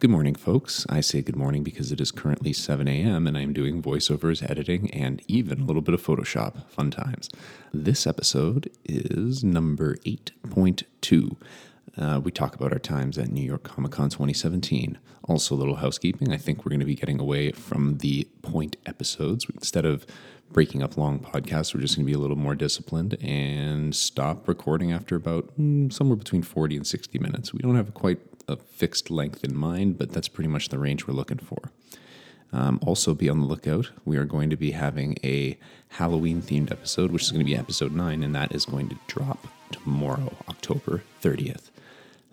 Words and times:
Good 0.00 0.10
morning, 0.10 0.36
folks. 0.36 0.86
I 0.88 1.00
say 1.00 1.22
good 1.22 1.34
morning 1.34 1.64
because 1.64 1.90
it 1.90 2.00
is 2.00 2.12
currently 2.12 2.52
7 2.52 2.86
a.m. 2.86 3.26
and 3.26 3.36
I 3.36 3.40
am 3.40 3.52
doing 3.52 3.82
voiceovers, 3.82 4.48
editing, 4.48 4.92
and 4.92 5.20
even 5.26 5.60
a 5.60 5.64
little 5.64 5.82
bit 5.82 5.92
of 5.92 6.00
Photoshop. 6.00 6.68
Fun 6.68 6.92
times. 6.92 7.28
This 7.74 8.06
episode 8.06 8.70
is 8.84 9.42
number 9.42 9.96
8.2. 10.06 11.36
Uh, 11.96 12.20
we 12.22 12.30
talk 12.30 12.54
about 12.54 12.72
our 12.72 12.78
times 12.78 13.18
at 13.18 13.32
New 13.32 13.42
York 13.42 13.64
Comic 13.64 13.90
Con 13.90 14.08
2017. 14.08 14.98
Also, 15.24 15.56
a 15.56 15.58
little 15.58 15.74
housekeeping. 15.74 16.32
I 16.32 16.36
think 16.36 16.64
we're 16.64 16.70
going 16.70 16.78
to 16.78 16.86
be 16.86 16.94
getting 16.94 17.18
away 17.18 17.50
from 17.50 17.98
the 17.98 18.28
point 18.42 18.76
episodes. 18.86 19.46
Instead 19.52 19.84
of 19.84 20.06
breaking 20.52 20.80
up 20.80 20.96
long 20.96 21.18
podcasts, 21.18 21.74
we're 21.74 21.80
just 21.80 21.96
going 21.96 22.06
to 22.06 22.10
be 22.10 22.16
a 22.16 22.20
little 22.20 22.38
more 22.38 22.54
disciplined 22.54 23.20
and 23.20 23.96
stop 23.96 24.46
recording 24.46 24.92
after 24.92 25.16
about 25.16 25.58
mm, 25.58 25.92
somewhere 25.92 26.16
between 26.16 26.44
40 26.44 26.76
and 26.76 26.86
60 26.86 27.18
minutes. 27.18 27.52
We 27.52 27.58
don't 27.58 27.74
have 27.74 27.92
quite 27.94 28.20
a 28.48 28.56
fixed 28.56 29.10
length 29.10 29.44
in 29.44 29.54
mind, 29.56 29.98
but 29.98 30.12
that's 30.12 30.28
pretty 30.28 30.48
much 30.48 30.68
the 30.70 30.78
range 30.78 31.06
we're 31.06 31.14
looking 31.14 31.38
for. 31.38 31.70
Um, 32.52 32.80
also, 32.84 33.14
be 33.14 33.28
on 33.28 33.40
the 33.40 33.46
lookout. 33.46 33.90
We 34.06 34.16
are 34.16 34.24
going 34.24 34.48
to 34.50 34.56
be 34.56 34.70
having 34.70 35.18
a 35.22 35.58
Halloween 35.90 36.40
themed 36.40 36.70
episode, 36.70 37.10
which 37.10 37.22
is 37.22 37.30
going 37.30 37.44
to 37.44 37.50
be 37.50 37.56
episode 37.56 37.92
9, 37.92 38.22
and 38.22 38.34
that 38.34 38.54
is 38.54 38.64
going 38.64 38.88
to 38.88 38.96
drop 39.06 39.46
tomorrow, 39.70 40.34
October 40.48 41.02
30th. 41.22 41.70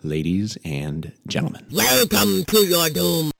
Ladies 0.02 0.56
and 0.64 1.12
gentlemen, 1.26 1.66
Welcome 1.70 2.44
to 2.44 2.64
your 2.64 2.88
doom. 2.88 3.30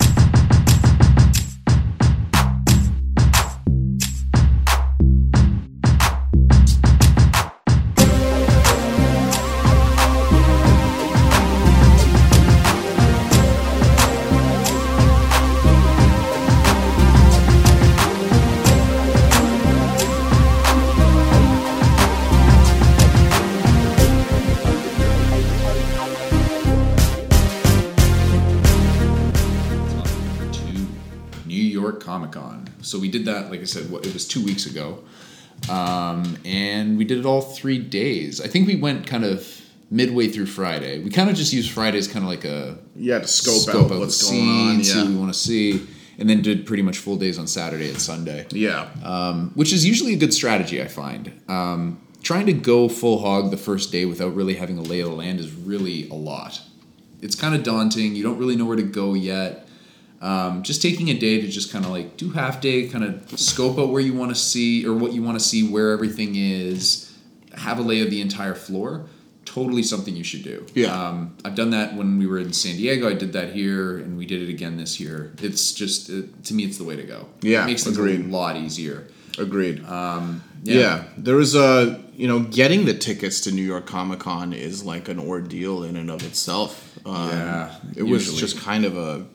Did 33.16 33.26
that, 33.26 33.50
like 33.50 33.60
I 33.60 33.64
said, 33.64 33.90
what, 33.90 34.06
it 34.06 34.12
was 34.12 34.26
two 34.26 34.44
weeks 34.44 34.66
ago. 34.66 35.02
Um, 35.70 36.36
and 36.44 36.98
we 36.98 37.04
did 37.04 37.18
it 37.18 37.26
all 37.26 37.40
three 37.40 37.78
days. 37.78 38.40
I 38.40 38.46
think 38.46 38.66
we 38.68 38.76
went 38.76 39.06
kind 39.06 39.24
of 39.24 39.60
midway 39.90 40.28
through 40.28 40.46
Friday. 40.46 41.02
We 41.02 41.10
kind 41.10 41.30
of 41.30 41.36
just 41.36 41.52
used 41.52 41.70
Friday 41.70 41.98
as 41.98 42.08
kind 42.08 42.24
of 42.24 42.28
like 42.30 42.44
a 42.44 42.78
Yeah, 42.94 43.20
to 43.20 43.26
scope, 43.26 43.74
out 43.74 43.88
the 43.88 43.98
what's 43.98 44.22
going 44.28 44.48
on. 44.48 44.76
yeah. 44.76 44.82
see 44.82 44.98
what 44.98 45.08
we 45.08 45.16
want 45.16 45.32
to 45.32 45.38
see, 45.38 45.86
and 46.18 46.28
then 46.28 46.42
did 46.42 46.66
pretty 46.66 46.82
much 46.82 46.98
full 46.98 47.16
days 47.16 47.38
on 47.38 47.46
Saturday 47.46 47.88
and 47.88 48.00
Sunday 48.00 48.46
yeah. 48.50 48.88
um, 49.04 49.52
which 49.54 49.72
is 49.72 49.84
usually 49.86 50.14
a 50.14 50.16
good 50.16 50.34
strategy, 50.34 50.82
I 50.82 50.88
find. 50.88 51.32
Um, 51.48 52.00
trying 52.22 52.46
to 52.46 52.52
go 52.52 52.88
full 52.88 53.20
hog 53.20 53.50
the 53.50 53.56
first 53.56 53.92
day 53.92 54.04
without 54.04 54.34
really 54.34 54.54
having 54.54 54.78
a 54.78 54.82
lay 54.82 55.00
of 55.00 55.10
the 55.10 55.14
land 55.14 55.40
is 55.40 55.52
really 55.52 56.08
a 56.10 56.14
lot. 56.14 56.60
It's 57.22 57.34
kind 57.34 57.54
of 57.54 57.62
daunting. 57.62 58.14
You 58.14 58.22
don't 58.22 58.38
really 58.38 58.56
know 58.56 58.64
where 58.66 58.76
to 58.76 58.82
go 58.82 59.14
yet. 59.14 59.65
Um, 60.20 60.62
just 60.62 60.80
taking 60.80 61.10
a 61.10 61.14
day 61.14 61.40
to 61.40 61.48
just 61.48 61.70
kind 61.70 61.84
of 61.84 61.90
like 61.90 62.16
do 62.16 62.30
half 62.30 62.60
day, 62.60 62.88
kind 62.88 63.04
of 63.04 63.38
scope 63.38 63.78
out 63.78 63.90
where 63.90 64.00
you 64.00 64.14
want 64.14 64.30
to 64.30 64.34
see 64.34 64.86
or 64.86 64.94
what 64.94 65.12
you 65.12 65.22
want 65.22 65.38
to 65.38 65.44
see, 65.44 65.68
where 65.68 65.90
everything 65.90 66.36
is, 66.36 67.14
have 67.54 67.78
a 67.78 67.82
lay 67.82 68.00
of 68.00 68.10
the 68.10 68.20
entire 68.20 68.54
floor. 68.54 69.06
Totally 69.44 69.82
something 69.82 70.16
you 70.16 70.24
should 70.24 70.42
do. 70.42 70.66
Yeah. 70.74 70.88
Um, 70.88 71.36
I've 71.44 71.54
done 71.54 71.70
that 71.70 71.94
when 71.94 72.18
we 72.18 72.26
were 72.26 72.38
in 72.38 72.52
San 72.52 72.76
Diego. 72.76 73.08
I 73.08 73.14
did 73.14 73.32
that 73.34 73.52
here, 73.52 73.98
and 73.98 74.18
we 74.18 74.26
did 74.26 74.42
it 74.42 74.50
again 74.50 74.76
this 74.76 74.98
year. 74.98 75.32
It's 75.40 75.72
just 75.72 76.10
uh, 76.10 76.22
to 76.44 76.54
me, 76.54 76.64
it's 76.64 76.78
the 76.78 76.84
way 76.84 76.96
to 76.96 77.04
go. 77.04 77.28
Yeah, 77.42 77.62
it 77.62 77.66
makes 77.66 77.84
things 77.84 77.96
agreed. 77.96 78.26
a 78.26 78.28
lot 78.28 78.56
easier. 78.56 79.06
Agreed. 79.38 79.84
Um, 79.84 80.42
yeah. 80.62 81.04
there 81.16 81.36
was 81.36 81.54
a 81.54 82.02
you 82.14 82.26
know 82.26 82.40
getting 82.40 82.86
the 82.86 82.94
tickets 82.94 83.40
to 83.42 83.52
New 83.52 83.62
York 83.62 83.86
Comic 83.86 84.20
Con 84.20 84.52
is 84.52 84.84
like 84.84 85.08
an 85.08 85.18
ordeal 85.18 85.84
in 85.84 85.96
and 85.96 86.10
of 86.10 86.24
itself. 86.24 86.98
Um, 87.06 87.30
Yeah, 87.30 87.74
it 87.96 88.02
was 88.02 88.38
just 88.38 88.58
kind 88.60 88.84
of 88.84 88.96
a. 88.96 89.26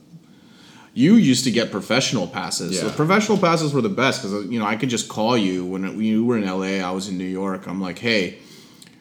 You 0.93 1.15
used 1.15 1.45
to 1.45 1.51
get 1.51 1.71
professional 1.71 2.27
passes. 2.27 2.75
Yeah. 2.77 2.83
The 2.89 2.93
professional 2.93 3.37
passes 3.37 3.73
were 3.73 3.81
the 3.81 3.89
best 3.89 4.21
because 4.21 4.45
you 4.47 4.59
know 4.59 4.65
I 4.65 4.75
could 4.75 4.89
just 4.89 5.07
call 5.07 5.37
you 5.37 5.65
when, 5.65 5.83
when 5.83 6.01
you 6.01 6.25
were 6.25 6.37
in 6.37 6.45
LA. 6.45 6.85
I 6.85 6.91
was 6.91 7.07
in 7.07 7.17
New 7.17 7.23
York. 7.23 7.65
I'm 7.67 7.79
like, 7.81 7.99
hey, 7.99 8.39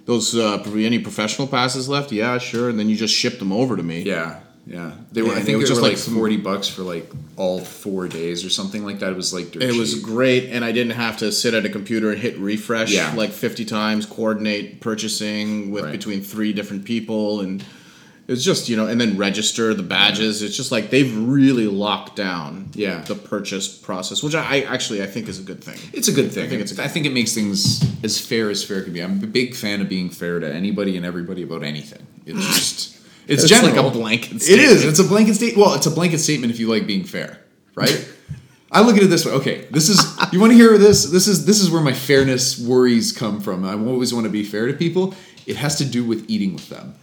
those 0.06 0.34
uh, 0.37 0.62
any 0.77 0.99
professional 1.01 1.49
passes 1.49 1.89
left? 1.89 2.12
Yeah, 2.12 2.39
sure. 2.39 2.69
And 2.71 2.78
then 2.78 2.89
you 2.89 2.97
just 2.97 3.15
ship 3.15 3.39
them 3.41 3.51
over 3.53 3.77
to 3.77 3.83
me. 3.83 4.03
Yeah, 4.03 4.39
yeah. 4.67 4.93
They 5.11 5.23
were. 5.23 5.31
I 5.33 5.41
think 5.41 5.51
it 5.51 5.56
was 5.56 5.69
just 5.69 5.83
like 5.83 5.97
forty 5.97 6.37
bucks 6.37 6.69
for 6.69 6.83
like 6.83 7.11
all 7.37 7.59
four 7.59 8.07
days 8.07 8.45
or 8.45 8.51
something 8.51 8.84
like 8.84 9.01
that. 9.01 9.11
It 9.11 9.17
was 9.17 9.34
like 9.34 9.57
It 9.57 9.77
was 9.77 9.99
great, 10.01 10.45
and 10.51 10.65
I 10.65 10.71
didn't 10.71 10.93
have 10.93 11.17
to 11.19 11.33
sit 11.33 11.55
at 11.55 11.65
a 11.65 11.69
computer 11.69 12.12
and 12.12 12.21
hit 12.21 12.39
refresh 12.39 12.93
Yeah. 12.93 13.12
like 13.17 13.31
50 13.31 13.65
times, 13.65 14.07
coordinate 14.07 14.81
purchasing 14.81 15.71
with 15.72 15.84
Right. 15.87 15.93
between 15.93 16.22
three 16.22 16.53
different 16.53 16.84
people, 16.84 17.41
and 17.41 17.65
it's 18.31 18.45
just 18.45 18.69
you 18.69 18.77
know, 18.77 18.87
and 18.87 19.01
then 19.01 19.17
register 19.17 19.75
the 19.75 19.83
badges. 19.83 20.43
It's 20.43 20.57
just 20.57 20.71
like 20.73 20.91
they've 20.91 21.15
really 21.19 21.67
locked 21.67 22.17
down 22.17 22.71
Yeah. 22.75 23.01
the 23.03 23.15
purchase 23.15 23.69
process, 23.69 24.23
which 24.23 24.35
I, 24.35 24.43
I 24.43 24.61
actually 24.63 25.03
I 25.03 25.07
think 25.07 25.29
is 25.29 25.39
a 25.39 25.43
good 25.43 25.63
thing. 25.63 25.79
It's 25.93 26.09
a 26.09 26.13
good 26.13 26.31
thing. 26.33 26.45
I 26.45 26.49
think 26.49 26.63
it's 26.63 26.79
a 26.79 26.83
I 26.83 26.89
think 26.89 27.07
it 27.07 27.13
makes 27.13 27.35
things 27.35 27.83
as 28.05 28.21
fair 28.21 28.49
as 28.51 28.65
fair 28.65 28.83
can 28.83 28.93
be. 28.93 29.01
I'm 29.01 29.23
a 29.23 29.27
big 29.27 29.55
fan 29.55 29.81
of 29.81 29.89
being 29.89 30.09
fair 30.11 30.41
to 30.41 30.51
anybody 30.51 30.97
and 30.97 31.05
everybody 31.05 31.43
about 31.43 31.63
anything. 31.65 32.07
It's 32.27 32.47
just 32.59 32.97
it's, 33.29 33.43
It's 33.45 33.51
general. 33.53 33.75
like 33.85 33.95
a 33.95 33.99
blanket 33.99 34.37
It 34.49 34.59
is. 34.59 34.85
It's 34.85 34.99
a 34.99 35.05
blanket 35.05 35.35
statement. 35.35 35.59
Well, 35.65 35.75
it's 35.77 35.87
a 35.87 35.91
blanket 35.91 36.19
statement 36.19 36.53
if 36.53 36.59
you 36.59 36.69
like 36.69 36.87
being 36.87 37.05
fair, 37.05 37.39
right? 37.75 38.09
I 38.73 38.83
look 38.83 38.97
at 38.97 39.03
it 39.03 39.07
this 39.09 39.27
way. 39.27 39.33
Okay, 39.33 39.67
this 39.73 39.89
is 39.89 39.99
you 40.33 40.39
want 40.41 40.53
to 40.53 40.57
hear 40.57 40.79
this. 40.79 41.05
This 41.05 41.27
is 41.27 41.45
this 41.45 41.61
is 41.61 41.71
where 41.73 41.83
my 41.83 41.93
fairness 41.93 42.59
worries 42.59 43.11
come 43.11 43.41
from. 43.41 43.65
I 43.65 43.73
always 43.75 44.15
want 44.15 44.25
to 44.27 44.31
be 44.31 44.45
fair 44.45 44.69
to 44.69 44.73
people. 44.73 45.15
It 45.47 45.57
has 45.57 45.75
to 45.79 45.85
do 45.85 46.05
with 46.05 46.25
eating 46.31 46.53
with 46.55 46.69
them, 46.69 46.95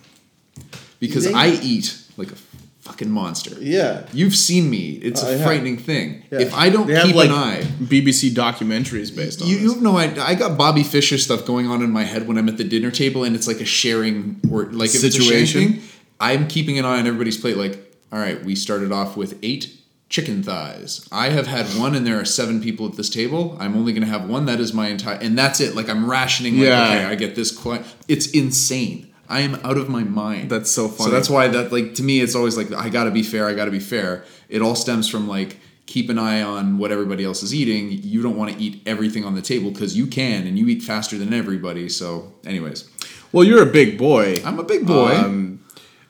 because 1.00 1.25
Eating? 1.25 1.38
I 1.38 1.50
eat 1.62 2.00
like 2.18 2.31
a 2.31 2.35
fucking 2.81 3.09
monster. 3.12 3.56
Yeah. 3.59 4.06
You've 4.13 4.35
seen 4.35 4.69
me. 4.69 4.91
It's 4.94 5.24
I 5.24 5.31
a 5.31 5.38
have. 5.38 5.46
frightening 5.46 5.78
thing. 5.78 6.24
If 6.31 6.53
I 6.53 6.69
don't 6.69 6.88
They 6.88 6.94
have 6.94 7.03
keep 7.06 7.16
like 7.16 7.30
an 7.30 7.35
eye, 7.35 7.62
BBC 7.81 8.31
documentaries 8.31 9.13
based 9.16 9.41
on 9.41 9.47
you, 9.47 9.56
this. 9.56 9.63
you 9.63 9.74
have 9.74 9.81
no 9.81 9.97
idea. 9.97 10.24
I 10.24 10.36
got 10.36 10.57
Bobby 10.57 10.84
Fischer 10.84 11.18
stuff 11.18 11.46
going 11.46 11.68
on 11.68 11.81
in 11.81 11.91
my 11.91 12.03
head 12.03 12.28
when 12.28 12.38
I'm 12.38 12.47
at 12.47 12.57
the 12.57 12.63
dinner 12.63 12.90
table, 12.91 13.24
and 13.25 13.36
it's 13.36 13.47
like 13.47 13.59
a 13.59 13.66
sharing 13.66 14.40
or 14.52 14.66
like 14.66 14.90
if 14.96 15.03
a 15.03 15.12
sharing 15.12 15.46
Situation. 15.46 15.74
thing, 15.74 15.81
I'm 16.19 16.47
keeping 16.47 16.80
an 16.80 16.86
eye 16.86 17.00
on 17.00 17.07
everybody's 17.07 17.38
plate. 17.40 17.57
Like, 17.57 17.94
all 18.12 18.19
right, 18.19 18.41
we 18.44 18.56
started 18.56 18.91
off 18.91 19.18
with 19.18 19.38
eight 19.44 19.74
chicken 20.09 20.41
thighs. 20.41 21.06
I 21.12 21.30
have 21.31 21.47
had 21.47 21.66
one, 21.78 21.94
and 21.94 22.07
there 22.07 22.18
are 22.19 22.24
seven 22.25 22.62
people 22.62 22.86
at 22.88 22.96
this 22.96 23.09
table. 23.09 23.57
I'm 23.59 23.75
only 23.75 23.91
going 23.91 24.03
to 24.06 24.09
have 24.09 24.30
one. 24.30 24.46
That 24.46 24.62
is 24.62 24.74
my 24.74 24.88
entire, 24.88 25.18
and 25.18 25.38
that's 25.38 25.59
it. 25.59 25.75
Like 25.75 25.90
I'm 25.90 26.09
rationing. 26.09 26.53
Like, 26.57 26.68
Yeah. 26.69 26.84
okay, 26.86 27.03
I 27.06 27.16
get 27.16 27.36
this. 27.36 27.52
Quite, 27.56 27.84
it's 28.07 28.28
insane. 28.31 29.13
I 29.30 29.42
am 29.42 29.56
out 29.64 29.78
of 29.78 29.90
my 29.90 30.04
mind. 30.04 30.50
That's 30.50 30.72
so 30.72 30.88
funny. 30.88 31.10
So 31.10 31.16
that's 31.16 31.30
why 31.30 31.48
that 31.50 31.72
like 31.72 31.96
to 31.96 32.04
me, 32.04 32.22
it's 32.22 32.36
always 32.36 32.58
like 32.58 32.72
I 32.72 32.90
got 32.90 33.06
to 33.06 33.12
be 33.12 33.24
fair. 33.24 33.48
I 33.48 33.54
got 33.54 33.66
to 33.66 33.72
be 33.72 33.80
fair. 33.80 34.24
It 34.50 34.62
all 34.62 34.76
stems 34.76 35.10
from 35.10 35.28
like 35.28 35.58
keep 35.86 36.10
an 36.10 36.20
eye 36.20 36.42
on 36.42 36.78
what 36.78 36.92
everybody 36.92 37.24
else 37.24 37.42
is 37.42 37.56
eating. 37.56 37.90
You 38.04 38.22
don't 38.22 38.36
want 38.36 38.54
to 38.54 38.62
eat 38.62 38.82
everything 38.86 39.26
on 39.26 39.36
the 39.36 39.42
table 39.42 39.72
because 39.72 39.98
you 39.98 40.06
can, 40.06 40.46
and 40.46 40.60
you 40.60 40.68
eat 40.68 40.84
faster 40.84 41.18
than 41.18 41.34
everybody. 41.34 41.90
So, 41.90 42.34
anyways, 42.46 42.90
Well, 43.32 43.44
you're 43.44 43.64
a 43.64 43.72
big 43.72 43.98
boy. 43.98 44.42
I'm 44.46 44.60
a 44.60 44.64
big 44.64 44.86
boy. 44.86 45.16
Um, 45.16 45.64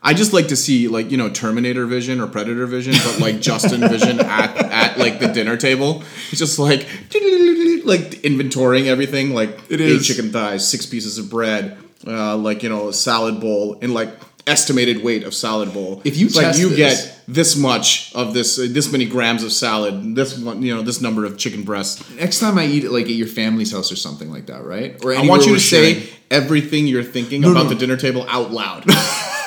I 0.03 0.13
just 0.13 0.31
like 0.31 0.47
to 0.49 0.55
see 0.55 0.87
like 0.87 1.11
you 1.11 1.17
know 1.17 1.29
Terminator 1.29 1.85
vision 1.85 2.19
or 2.19 2.27
Predator 2.27 2.65
vision, 2.65 2.93
but 3.03 3.19
like 3.19 3.39
Justin 3.41 3.81
vision 3.81 4.19
at 4.21 4.55
at 4.57 4.97
like 4.97 5.19
the 5.19 5.27
dinner 5.27 5.57
table. 5.57 6.03
It's 6.29 6.39
just 6.39 6.59
like 6.59 6.87
like 7.85 8.21
inventorying 8.21 8.85
everything. 8.85 9.33
Like 9.33 9.59
It 9.69 9.81
eight 9.81 10.03
chicken 10.03 10.31
thighs, 10.31 10.67
six 10.67 10.85
pieces 10.85 11.17
of 11.17 11.29
bread, 11.29 11.77
uh, 12.05 12.37
like 12.37 12.63
you 12.63 12.69
know 12.69 12.89
a 12.89 12.93
salad 12.93 13.39
bowl, 13.39 13.77
and 13.81 13.93
like 13.93 14.09
estimated 14.45 15.03
weight 15.03 15.23
of 15.23 15.33
salad 15.33 15.73
bowl. 15.73 16.01
If 16.05 16.17
you 16.17 16.29
like 16.29 16.57
you 16.57 16.69
this- 16.69 17.05
get 17.05 17.13
this 17.27 17.57
much 17.57 18.13
of 18.15 18.33
this, 18.33 18.57
uh, 18.57 18.67
this 18.69 18.89
many 18.91 19.05
grams 19.05 19.43
of 19.43 19.51
salad, 19.51 20.15
this 20.15 20.37
one, 20.39 20.61
you 20.61 20.73
know, 20.73 20.81
this 20.81 21.01
number 21.01 21.25
of 21.25 21.37
chicken 21.37 21.63
breasts. 21.63 22.09
next 22.15 22.39
time 22.39 22.57
I 22.57 22.65
eat 22.65 22.85
it, 22.85 22.91
like 22.91 23.05
at 23.05 23.11
your 23.11 23.27
family's 23.27 23.73
house 23.73 23.91
or 23.91 23.97
something 23.97 24.31
like 24.31 24.45
that, 24.45 24.63
right? 24.63 25.03
Or 25.03 25.13
I 25.13 25.21
want 25.27 25.45
you 25.45 25.53
to 25.53 25.59
say 25.59 25.93
sharing- 25.95 26.07
everything 26.31 26.87
you're 26.87 27.03
thinking 27.03 27.41
No, 27.41 27.51
about 27.51 27.63
no. 27.63 27.69
the 27.69 27.75
dinner 27.75 27.97
table 27.97 28.25
out 28.29 28.51
loud. 28.51 28.83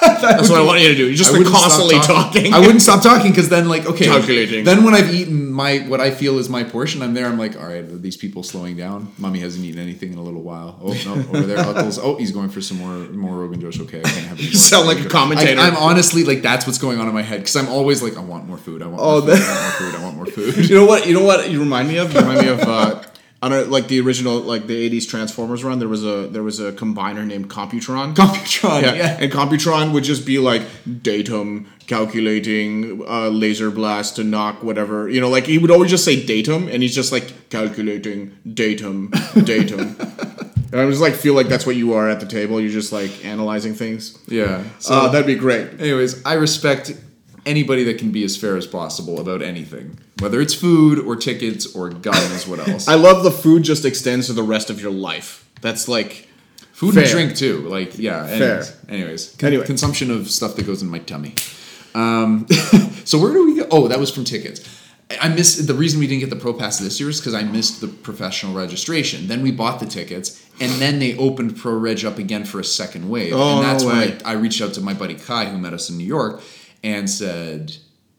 That's 0.00 0.48
what 0.48 0.58
I 0.58 0.64
want 0.64 0.80
you 0.80 0.88
to 0.88 0.94
do. 0.94 1.06
You're 1.06 1.14
just 1.14 1.32
like 1.32 1.46
constantly 1.46 1.98
talking. 2.00 2.54
I 2.54 2.58
wouldn't 2.58 2.80
stop 2.82 3.02
talking 3.02 3.30
because 3.32 3.48
then, 3.48 3.68
like, 3.68 3.86
okay, 3.86 4.06
Calculating. 4.06 4.64
Then 4.64 4.84
when 4.84 4.94
I've 4.94 5.12
eaten 5.12 5.50
my 5.50 5.78
what 5.78 6.00
I 6.00 6.10
feel 6.10 6.38
is 6.38 6.48
my 6.48 6.64
portion, 6.64 7.02
I'm 7.02 7.12
there. 7.14 7.26
I'm 7.26 7.38
like, 7.38 7.56
all 7.56 7.66
right, 7.66 7.84
are 7.84 7.98
these 7.98 8.16
people 8.16 8.42
slowing 8.42 8.76
down? 8.76 9.12
Mommy 9.18 9.40
hasn't 9.40 9.64
eaten 9.64 9.80
anything 9.80 10.12
in 10.12 10.18
a 10.18 10.22
little 10.22 10.42
while. 10.42 10.78
Oh 10.82 10.92
no, 11.04 11.12
over 11.14 11.42
there, 11.42 11.58
Uncle's. 11.58 11.98
Oh, 11.98 12.16
he's 12.16 12.32
going 12.32 12.48
for 12.48 12.60
some 12.60 12.78
more 12.78 12.96
more 13.10 13.36
Rogan 13.36 13.60
Josh. 13.60 13.78
Okay, 13.80 14.00
I 14.00 14.02
can't 14.02 14.26
have. 14.26 14.40
You 14.40 14.52
sound 14.54 14.86
like 14.86 15.04
a 15.04 15.08
commentator. 15.08 15.60
I, 15.60 15.68
am 15.68 15.76
honestly 15.76 16.24
like 16.24 16.40
that's 16.42 16.66
what's 16.66 16.78
going 16.78 16.98
on 16.98 17.06
in 17.08 17.14
my 17.14 17.22
head 17.22 17.40
because 17.40 17.56
I'm 17.56 17.68
always 17.68 18.02
like, 18.02 18.16
I 18.16 18.20
want 18.20 18.46
more 18.46 18.58
food. 18.58 18.82
I 18.82 18.86
want 18.86 19.00
Oh, 19.02 19.20
more 19.26 19.36
food. 19.36 19.44
I 19.44 19.52
want 19.52 19.62
more 19.62 19.70
food. 19.72 19.94
I 19.94 20.02
want 20.02 20.16
more 20.16 20.26
food. 20.26 20.56
You 20.70 20.76
know 20.76 20.86
what? 20.86 21.06
You 21.06 21.14
know 21.14 21.24
what? 21.24 21.50
You 21.50 21.60
remind 21.60 21.88
me 21.88 21.98
of. 21.98 22.12
You 22.14 22.20
remind 22.20 22.40
me 22.40 22.48
of 22.48 22.60
uh, 22.60 23.02
on 23.42 23.52
a, 23.52 23.62
like 23.62 23.88
the 23.88 24.00
original 24.00 24.38
like 24.40 24.66
the 24.66 24.90
80s 24.90 25.08
Transformers 25.08 25.64
run, 25.64 25.78
there 25.78 25.88
was 25.88 26.04
a 26.04 26.28
there 26.28 26.42
was 26.42 26.60
a 26.60 26.72
combiner 26.72 27.26
named 27.26 27.48
Computron. 27.48 28.14
Computron, 28.14 28.82
yeah. 28.82 29.16
And 29.18 29.32
Computron 29.32 29.92
would 29.92 30.04
just 30.04 30.26
be 30.26 30.38
like 30.38 30.62
datum 31.02 31.66
calculating 31.86 33.02
uh, 33.08 33.28
laser 33.28 33.70
blast 33.70 34.16
to 34.16 34.24
knock 34.24 34.62
whatever. 34.62 35.08
You 35.08 35.20
know, 35.20 35.30
like 35.30 35.46
he 35.46 35.58
would 35.58 35.70
always 35.70 35.90
just 35.90 36.04
say 36.04 36.24
datum 36.24 36.68
and 36.68 36.82
he's 36.82 36.94
just 36.94 37.12
like 37.12 37.48
calculating 37.50 38.36
datum 38.52 39.10
datum. 39.44 39.96
and 40.72 40.80
I 40.80 40.86
just 40.88 41.00
like 41.00 41.14
feel 41.14 41.34
like 41.34 41.48
that's 41.48 41.64
what 41.64 41.76
you 41.76 41.94
are 41.94 42.10
at 42.10 42.20
the 42.20 42.26
table. 42.26 42.60
You're 42.60 42.70
just 42.70 42.92
like 42.92 43.24
analyzing 43.24 43.74
things. 43.74 44.18
Yeah. 44.28 44.64
So, 44.80 44.94
uh, 44.94 45.08
that'd 45.08 45.26
be 45.26 45.34
great. 45.34 45.80
anyways, 45.80 46.24
I 46.26 46.34
respect 46.34 46.92
anybody 47.46 47.84
that 47.84 47.98
can 47.98 48.10
be 48.12 48.24
as 48.24 48.36
fair 48.36 48.56
as 48.56 48.66
possible 48.66 49.20
about 49.20 49.42
anything, 49.42 49.98
whether 50.20 50.40
it's 50.40 50.54
food 50.54 50.98
or 50.98 51.16
tickets 51.16 51.74
or 51.74 51.90
God 51.90 52.14
knows 52.30 52.46
what 52.46 52.58
else. 52.68 52.88
I 52.88 52.94
love 52.94 53.22
the 53.24 53.30
food 53.30 53.62
just 53.62 53.84
extends 53.84 54.26
to 54.26 54.32
the 54.32 54.42
rest 54.42 54.70
of 54.70 54.80
your 54.80 54.92
life. 54.92 55.48
That's 55.60 55.88
like 55.88 56.26
Food 56.72 56.94
Fair. 56.94 57.02
and 57.02 57.12
drink 57.12 57.36
too. 57.36 57.68
Like 57.68 57.98
yeah. 57.98 58.26
Anyways, 58.26 58.76
anyways, 58.88 59.42
Anyway. 59.42 59.66
consumption 59.66 60.10
of 60.10 60.30
stuff 60.30 60.56
that 60.56 60.66
goes 60.66 60.80
in 60.82 60.88
my 60.88 60.98
tummy. 61.00 61.34
Um, 61.94 62.46
so 63.04 63.18
where 63.18 63.32
do 63.32 63.44
we 63.44 63.56
go? 63.56 63.66
Oh, 63.70 63.88
that 63.88 63.98
was 64.00 64.10
from 64.10 64.24
tickets. 64.24 64.60
I 65.10 65.18
I 65.22 65.28
missed 65.28 65.66
the 65.66 65.74
reason 65.74 65.98
we 66.00 66.06
didn't 66.06 66.20
get 66.20 66.30
the 66.30 66.36
pro 66.36 66.54
pass 66.54 66.78
this 66.78 66.98
year 67.00 67.10
is 67.10 67.20
because 67.20 67.34
I 67.34 67.42
missed 67.42 67.80
the 67.82 67.88
professional 67.88 68.54
registration. 68.54 69.26
Then 69.26 69.42
we 69.42 69.50
bought 69.50 69.80
the 69.80 69.86
tickets, 69.86 70.42
and 70.60 70.70
then 70.80 71.00
they 71.00 71.16
opened 71.18 71.56
pro 71.58 71.74
reg 71.74 72.04
up 72.04 72.16
again 72.18 72.44
for 72.44 72.60
a 72.60 72.64
second 72.64 73.10
wave. 73.10 73.32
Oh, 73.34 73.56
and 73.58 73.64
that's 73.66 73.82
no 73.82 73.88
when. 73.90 74.18
I, 74.24 74.30
I 74.30 74.32
reached 74.34 74.62
out 74.62 74.72
to 74.74 74.80
my 74.80 74.94
buddy 74.94 75.16
Kai, 75.16 75.46
who 75.46 75.58
met 75.58 75.74
us 75.74 75.90
in 75.90 75.98
New 75.98 76.06
York, 76.06 76.40
and 76.82 77.08
said, 77.08 77.76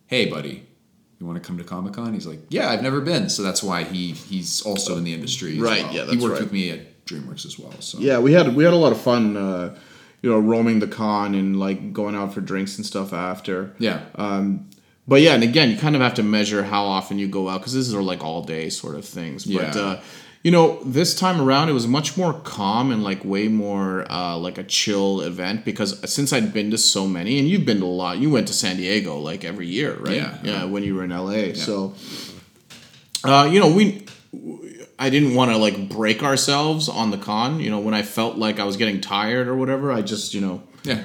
"Hey, 0.07 0.25
buddy." 0.29 0.67
You 1.19 1.27
want 1.27 1.41
to 1.41 1.47
come 1.47 1.59
to 1.59 1.63
Comic 1.63 1.93
Con? 1.93 2.15
He's 2.15 2.25
like, 2.25 2.39
yeah, 2.49 2.69
I've 2.71 2.81
never 2.81 2.99
been, 2.99 3.29
so 3.29 3.43
that's 3.43 3.61
why 3.61 3.83
he 3.83 4.13
he's 4.13 4.63
also 4.63 4.97
in 4.97 5.03
the 5.03 5.13
industry. 5.13 5.59
Right, 5.59 5.83
well. 5.83 5.93
yeah, 5.93 6.05
he 6.07 6.17
worked 6.17 6.33
right. 6.33 6.41
with 6.41 6.51
me 6.51 6.71
at 6.71 7.05
DreamWorks 7.05 7.45
as 7.45 7.59
well. 7.59 7.79
So 7.79 7.99
Yeah, 7.99 8.17
we 8.17 8.33
had 8.33 8.55
we 8.55 8.63
had 8.63 8.73
a 8.73 8.77
lot 8.77 8.91
of 8.91 8.99
fun, 8.99 9.37
uh, 9.37 9.77
you 10.23 10.31
know, 10.31 10.39
roaming 10.39 10.79
the 10.79 10.87
con 10.87 11.35
and 11.35 11.59
like 11.59 11.93
going 11.93 12.15
out 12.15 12.33
for 12.33 12.41
drinks 12.41 12.77
and 12.77 12.85
stuff 12.87 13.13
after. 13.13 13.71
yeah, 13.77 14.01
Um, 14.15 14.67
but 15.07 15.21
yeah, 15.21 15.35
and 15.35 15.43
again, 15.43 15.69
you 15.69 15.77
kind 15.77 15.95
of 15.95 16.01
have 16.01 16.15
to 16.15 16.23
measure 16.23 16.63
how 16.63 16.85
often 16.85 17.19
you 17.19 17.27
go 17.27 17.49
out 17.49 17.59
because 17.59 17.73
these 17.75 17.93
are 17.93 18.01
like 18.01 18.23
all 18.23 18.41
day 18.43 18.69
sort 18.71 18.95
of 18.95 19.05
things. 19.05 19.45
But 19.45 19.75
Yeah. 19.75 19.79
uh, 19.81 20.01
you 20.43 20.49
know, 20.49 20.83
this 20.83 21.13
time 21.13 21.39
around 21.39 21.69
it 21.69 21.73
was 21.73 21.87
much 21.87 22.17
more 22.17 22.33
calm 22.33 22.91
and 22.91 23.03
like 23.03 23.23
way 23.23 23.47
more 23.47 24.11
uh, 24.11 24.35
like 24.37 24.57
a 24.57 24.63
chill 24.63 25.21
event 25.21 25.63
because 25.63 26.11
since 26.11 26.33
I'd 26.33 26.51
been 26.51 26.71
to 26.71 26.77
so 26.77 27.07
many, 27.07 27.37
and 27.37 27.47
you've 27.47 27.65
been 27.65 27.79
to 27.79 27.85
a 27.85 27.87
lot. 27.87 28.17
You 28.17 28.31
went 28.31 28.47
to 28.47 28.53
San 28.53 28.77
Diego 28.77 29.19
like 29.19 29.43
every 29.43 29.67
year, 29.67 29.95
right? 29.99 30.15
Yeah. 30.15 30.37
yeah, 30.43 30.65
when 30.65 30.83
you 30.83 30.95
were 30.95 31.03
in 31.03 31.11
LA. 31.11 31.53
So, 31.53 31.93
uh, 33.23 33.49
you 33.51 33.59
know, 33.59 33.73
we. 33.73 34.05
I 34.97 35.09
didn't 35.09 35.33
want 35.33 35.49
to 35.51 35.57
like 35.57 35.89
break 35.89 36.21
ourselves 36.21 36.87
on 36.87 37.09
the 37.11 37.17
con. 37.17 37.59
You 37.59 37.69
know, 37.69 37.79
when 37.79 37.93
I 37.93 38.03
felt 38.03 38.37
like 38.37 38.59
I 38.59 38.65
was 38.65 38.77
getting 38.77 39.01
tired 39.01 39.47
or 39.47 39.55
whatever, 39.55 39.91
I 39.91 40.01
just 40.01 40.33
you 40.33 40.41
know 40.41 40.63
yeah. 40.83 41.03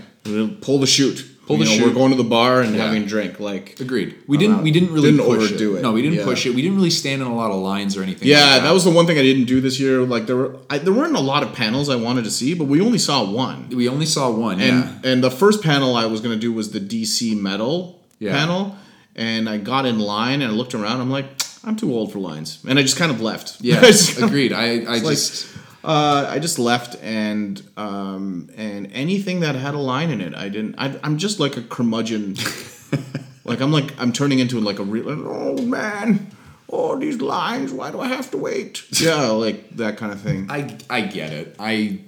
pull 0.61 0.79
the 0.79 0.87
chute. 0.87 1.27
Pull 1.47 1.59
You 1.59 1.65
the 1.65 1.79
know. 1.79 1.87
We're 1.87 1.95
going 1.95 2.11
to 2.11 2.17
the 2.17 2.25
bar 2.29 2.61
and 2.61 2.75
Yeah. 2.75 2.85
having 2.87 3.05
a 3.05 3.07
drink. 3.07 3.39
Like 3.39 3.79
Agreed. 3.81 4.17
We 4.27 4.37
didn't. 4.37 4.57
out. 4.57 4.63
We 4.65 4.73
didn't 4.73 4.93
really 4.93 5.13
Didn't 5.13 5.27
push 5.27 5.49
overdo 5.51 5.77
it. 5.77 5.83
No, 5.83 5.93
we 5.93 6.03
didn't 6.03 6.19
Yeah. 6.19 6.25
push 6.25 6.45
it. 6.45 6.55
We 6.55 6.61
didn't 6.63 6.77
really 6.77 6.91
stand 6.91 7.23
in 7.23 7.29
a 7.29 7.35
lot 7.37 7.51
of 7.53 7.61
lines 7.63 7.97
or 7.97 8.03
anything. 8.03 8.27
Yeah, 8.29 8.55
like 8.55 8.63
that 8.65 8.75
was 8.75 8.83
the 8.85 8.91
one 8.91 9.07
thing 9.07 9.17
I 9.17 9.23
didn't 9.23 9.45
do 9.45 9.61
this 9.61 9.79
year. 9.79 10.03
Like 10.03 10.27
there 10.27 10.37
were, 10.37 10.57
I, 10.69 10.79
there 10.79 10.93
weren't 10.93 11.15
a 11.17 11.21
lot 11.21 11.43
of 11.45 11.53
panels 11.53 11.89
I 11.89 11.95
wanted 11.97 12.25
to 12.25 12.31
see, 12.31 12.55
but 12.55 12.65
we 12.65 12.81
only 12.81 12.99
saw 12.99 13.25
one. 13.31 13.69
We 13.71 13.89
only 13.89 14.07
saw 14.07 14.31
one. 14.31 14.61
And 14.61 14.85
yeah. 15.05 15.11
and 15.11 15.23
the 15.23 15.31
first 15.31 15.63
panel 15.63 15.95
I 15.95 16.07
was 16.07 16.21
gonna 16.21 16.35
do 16.37 16.53
was 16.53 16.73
the 16.73 16.81
DC 16.81 17.41
metal 17.41 18.03
panel, 18.21 18.75
and 19.15 19.49
I 19.49 19.59
got 19.59 19.87
in 19.87 19.99
line 20.01 20.43
and 20.43 20.51
I 20.51 20.55
looked 20.55 20.75
around. 20.75 21.01
I'm 21.01 21.11
like, 21.11 21.27
I'm 21.65 21.77
too 21.77 21.93
old 21.95 22.13
for 22.13 22.19
lines, 22.19 22.59
and 22.69 22.79
I 22.79 22.83
just 22.83 22.97
kind 22.97 23.11
of 23.13 23.21
left. 23.21 23.57
Yeah. 23.61 23.85
Agreed. 24.23 24.53
I. 24.53 24.81
I 24.81 24.99
like- 24.99 25.03
just. 25.03 25.47
Uh, 25.87 26.27
I 26.29 26.41
just 26.41 26.59
left, 26.59 26.97
and 27.01 27.63
um, 27.77 28.51
and 28.57 28.91
anything 28.93 29.39
that 29.41 29.55
had 29.55 29.75
a 29.75 29.79
line 29.79 30.11
in 30.11 30.21
it, 30.21 30.35
I 30.35 30.49
didn't. 30.49 30.75
I, 30.79 30.99
I'm 31.05 31.17
just 31.17 31.39
like 31.39 31.57
a 31.57 31.63
curmudgeon. 31.63 32.35
like 33.45 33.61
I'm 33.61 33.71
like 33.71 33.95
I'm 33.97 34.13
turning 34.13 34.41
into 34.41 34.59
like 34.59 34.81
a 34.81 34.83
real. 34.83 35.09
Oh 35.09 35.63
man, 35.63 36.27
oh 36.69 36.99
these 36.99 37.21
lines. 37.21 37.73
Why 37.73 37.93
do 37.93 38.01
I 38.01 38.09
have 38.09 38.33
to 38.33 38.37
wait? 38.37 38.83
Yeah, 39.01 39.29
like 39.29 39.77
that 39.77 39.97
kind 39.97 40.11
of 40.13 40.21
thing. 40.21 40.49
I. 40.51 40.77
I 40.91 41.03
get 41.03 41.33
it. 41.33 41.55
I. 41.61 42.01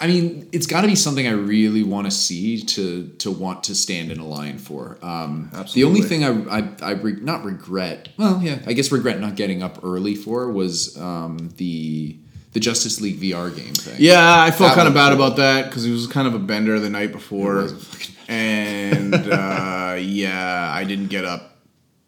I 0.00 0.06
mean, 0.06 0.48
it's 0.52 0.66
got 0.68 0.82
to 0.82 0.86
be 0.86 0.94
something 0.94 1.26
I 1.26 1.32
really 1.32 1.82
want 1.82 2.06
to 2.06 2.12
see 2.12 2.62
to 2.62 3.08
to 3.18 3.32
want 3.32 3.64
to 3.64 3.74
stand 3.74 4.12
in 4.12 4.20
a 4.20 4.26
line 4.26 4.58
for. 4.58 4.96
Um, 5.02 5.50
The 5.74 5.82
only 5.82 6.02
thing 6.02 6.22
I 6.22 6.58
I, 6.58 6.68
I 6.82 6.90
re- 6.92 7.18
not 7.20 7.44
regret. 7.44 8.10
Well, 8.16 8.40
yeah, 8.40 8.60
I 8.64 8.74
guess 8.74 8.92
regret 8.92 9.18
not 9.18 9.34
getting 9.34 9.60
up 9.60 9.80
early 9.82 10.14
for 10.14 10.52
was 10.52 10.96
um, 10.96 11.50
the 11.56 12.16
the 12.52 12.60
Justice 12.60 13.00
League 13.00 13.20
VR 13.20 13.54
game 13.54 13.74
thing. 13.74 13.96
Yeah, 13.98 14.42
I 14.42 14.50
felt 14.50 14.70
That 14.70 14.74
kind 14.76 14.88
of 14.88 14.94
bad 14.94 15.14
cool. 15.14 15.24
about 15.24 15.36
that 15.36 15.66
because 15.66 15.84
it 15.86 15.90
was 15.92 16.06
kind 16.06 16.26
of 16.26 16.34
a 16.34 16.38
bender 16.38 16.78
the 16.80 16.90
night 16.90 17.12
before, 17.12 17.68
and 18.28 19.14
uh, 19.32 19.96
yeah, 19.98 20.70
I 20.72 20.84
didn't 20.84 21.08
get 21.08 21.24
up 21.24 21.56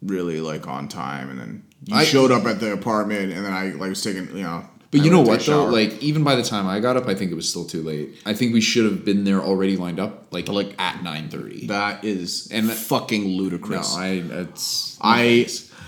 really 0.01 0.41
like 0.41 0.67
on 0.67 0.87
time, 0.87 1.29
and 1.29 1.39
then 1.39 1.63
you 1.85 1.95
I- 1.95 2.03
showed 2.03 2.31
up 2.31 2.45
at 2.45 2.59
the 2.59 2.73
apartment, 2.73 3.33
and 3.33 3.45
then 3.45 3.53
I 3.53 3.69
like 3.71 3.89
was 3.89 4.03
taking 4.03 4.35
you 4.35 4.43
know. 4.43 4.65
But 4.91 5.01
I 5.01 5.03
you 5.05 5.09
know 5.11 5.21
what 5.21 5.39
though? 5.45 5.65
Like 5.67 6.01
even 6.03 6.23
by 6.25 6.35
the 6.35 6.43
time 6.43 6.67
I 6.67 6.81
got 6.81 6.97
up, 6.97 7.07
I 7.07 7.15
think 7.15 7.31
it 7.31 7.35
was 7.35 7.47
still 7.49 7.63
too 7.65 7.81
late. 7.81 8.15
I 8.25 8.33
think 8.33 8.53
we 8.53 8.59
should 8.59 8.83
have 8.83 9.05
been 9.05 9.23
there 9.23 9.39
already 9.39 9.77
lined 9.77 9.99
up, 10.01 10.27
like 10.31 10.49
like 10.49 10.75
at 10.79 11.01
nine 11.01 11.29
thirty. 11.29 11.67
that 11.67 12.03
is 12.03 12.49
And 12.51 12.67
that- 12.67 12.75
fucking 12.75 13.23
No, 13.23 13.29
ludicrous. 13.43 13.95
I 13.95 14.07
it's 14.09 14.97
I, 14.99 15.47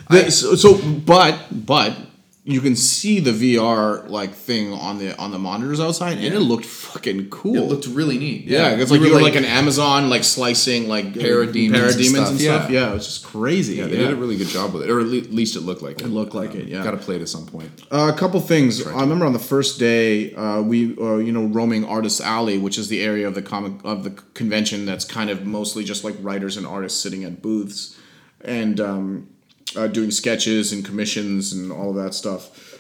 the, 0.10 0.32
so, 0.32 0.56
so 0.56 0.78
but 1.00 1.38
but 1.52 1.98
you 2.46 2.60
can 2.60 2.76
see 2.76 3.22
the 3.22 3.32
VR 3.32 4.10
like 4.10 4.34
thing 4.34 4.74
on 4.74 4.98
the 4.98 5.18
on 5.18 5.32
the 5.32 5.40
monitors 5.40 5.80
outside, 5.80 6.18
and 6.18 6.34
it 6.34 6.42
looked 6.42 6.66
fucking 6.66 7.30
cool. 7.30 7.56
it 7.56 7.62
looked 7.62 7.88
really 7.88 8.18
neat. 8.18 8.46
yeah, 8.46 8.72
it's 8.72 8.92
like 8.92 9.00
you 9.00 9.14
were 9.14 9.22
like, 9.22 9.36
an 9.36 9.46
Amazon 9.46 10.10
like 10.10 10.26
slicing 10.26 10.90
like 10.90 11.14
Parademons 11.14 11.66
and 11.68 11.76
parademons 11.76 12.30
and 12.30 12.40
stuff, 12.40 12.40
stuff. 12.40 12.70
yeah. 12.70 12.82
Yeah, 12.82 12.92
it 12.92 12.94
was 12.96 13.06
just 13.06 13.24
crazy. 13.24 13.76
yeah, 13.76 13.86
they 13.86 13.96
did 13.96 14.12
a 14.12 14.16
really 14.16 14.36
good 14.36 14.48
job 14.48 14.74
with 14.74 14.84
it, 14.84 14.90
or 14.90 15.00
at 15.00 15.06
least 15.06 15.56
it 15.56 15.62
looked 15.62 15.82
like 15.82 16.02
it. 16.02 16.06
It 16.06 16.10
looked 16.10 16.34
like 16.34 16.54
it, 16.54 16.68
yeah. 16.68 16.84
Got 16.84 16.92
to 16.92 16.98
play 16.98 17.16
it 17.16 17.22
at 17.22 17.30
some 17.30 17.46
point. 17.46 17.70
Uh, 17.90 18.12
a 18.14 18.18
couple 18.18 18.42
things. 18.42 18.86
I 18.86 19.00
remember 19.00 19.26
on 19.26 19.34
the 19.34 19.40
first 19.40 19.80
day, 19.80 20.34
uh, 20.34 20.62
we 20.62 20.98
uh, 20.98 21.18
you 21.18 21.32
know 21.32 21.46
roaming 21.46 21.86
Artists 21.86 22.20
Alley, 22.20 22.58
which 22.58 22.78
is 22.78 22.90
the 22.90 23.02
area 23.02 23.26
of 23.26 23.36
the 23.36 23.42
comic 23.42 23.74
of 23.86 24.04
the 24.04 24.12
convention 24.34 24.86
that's 24.86 25.06
kind 25.06 25.30
of 25.30 25.46
mostly 25.46 25.86
just 25.86 26.04
like 26.04 26.16
writers 26.20 26.58
and 26.58 26.68
artists 26.68 27.02
sitting 27.02 27.24
at 27.24 27.42
booths 27.42 27.98
and 28.44 28.80
um, 28.80 29.30
uh, 29.76 29.88
doing 29.88 30.12
sketches 30.12 30.72
and 30.72 30.84
commissions 30.86 31.54
and 31.54 31.72
all 31.72 31.90
of 31.90 31.96
that 31.96 32.14
stuff. 32.14 32.80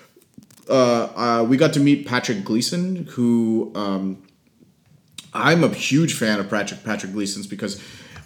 Uh, 0.70 1.10
uh, 1.16 1.44
we 1.44 1.58
got 1.58 1.74
to 1.74 1.80
meet 1.80 2.08
Patrick 2.08 2.44
Gleason, 2.44 3.08
who 3.12 3.72
um, 3.76 4.24
I'm 5.34 5.64
a 5.64 5.70
huge 5.70 6.14
fan 6.14 6.40
of 6.40 6.50
Patrick 6.50 6.84
Patrick 6.84 7.12
Gleason's 7.12 7.48
because 7.48 7.82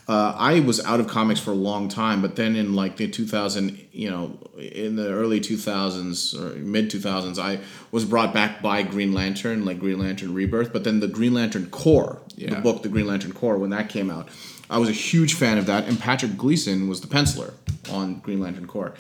uh, 0.08 0.34
I 0.38 0.62
was 0.62 0.84
out 0.86 1.02
of 1.02 1.08
comics 1.08 1.40
for 1.40 1.52
a 1.52 1.56
long 1.56 1.90
time, 1.90 2.22
but 2.22 2.38
then 2.38 2.56
in 2.56 2.74
like 2.74 2.96
the 2.96 3.10
2000, 3.10 3.88
you 3.91 4.10
know, 4.10 4.39
in 4.58 4.96
the 4.96 5.10
early 5.10 5.41
2000s 5.41 6.39
or 6.39 6.56
mid 6.60 6.89
2000s, 6.89 7.38
I 7.38 7.60
was 7.91 8.06
brought 8.06 8.34
back 8.34 8.62
by 8.62 8.84
Green 8.84 9.13
Lantern, 9.13 9.65
like 9.65 9.80
Green 9.80 10.00
Lantern 10.00 10.34
Rebirth. 10.34 10.72
But 10.72 10.86
then 10.86 11.01
the 11.01 11.10
Green 11.10 11.34
Lantern 11.34 11.70
Corps, 11.70 12.22
the 12.38 12.56
book, 12.56 12.84
the 12.84 12.89
Green 12.89 13.08
Lantern 13.08 13.34
Corps, 13.34 13.58
when 13.58 13.72
that 13.72 13.89
came 13.89 14.10
out, 14.10 14.30
I 14.69 14.77
was 14.77 14.89
a 14.89 14.93
huge 14.93 15.33
fan 15.33 15.57
of 15.57 15.65
that. 15.67 15.88
And 15.88 16.00
Patrick 16.00 16.38
Gleason 16.38 16.88
was 16.88 17.01
the 17.01 17.07
penciler 17.07 17.53
on 17.91 18.19
Green 18.19 18.39
Lantern 18.39 18.67
Corps, 18.67 18.93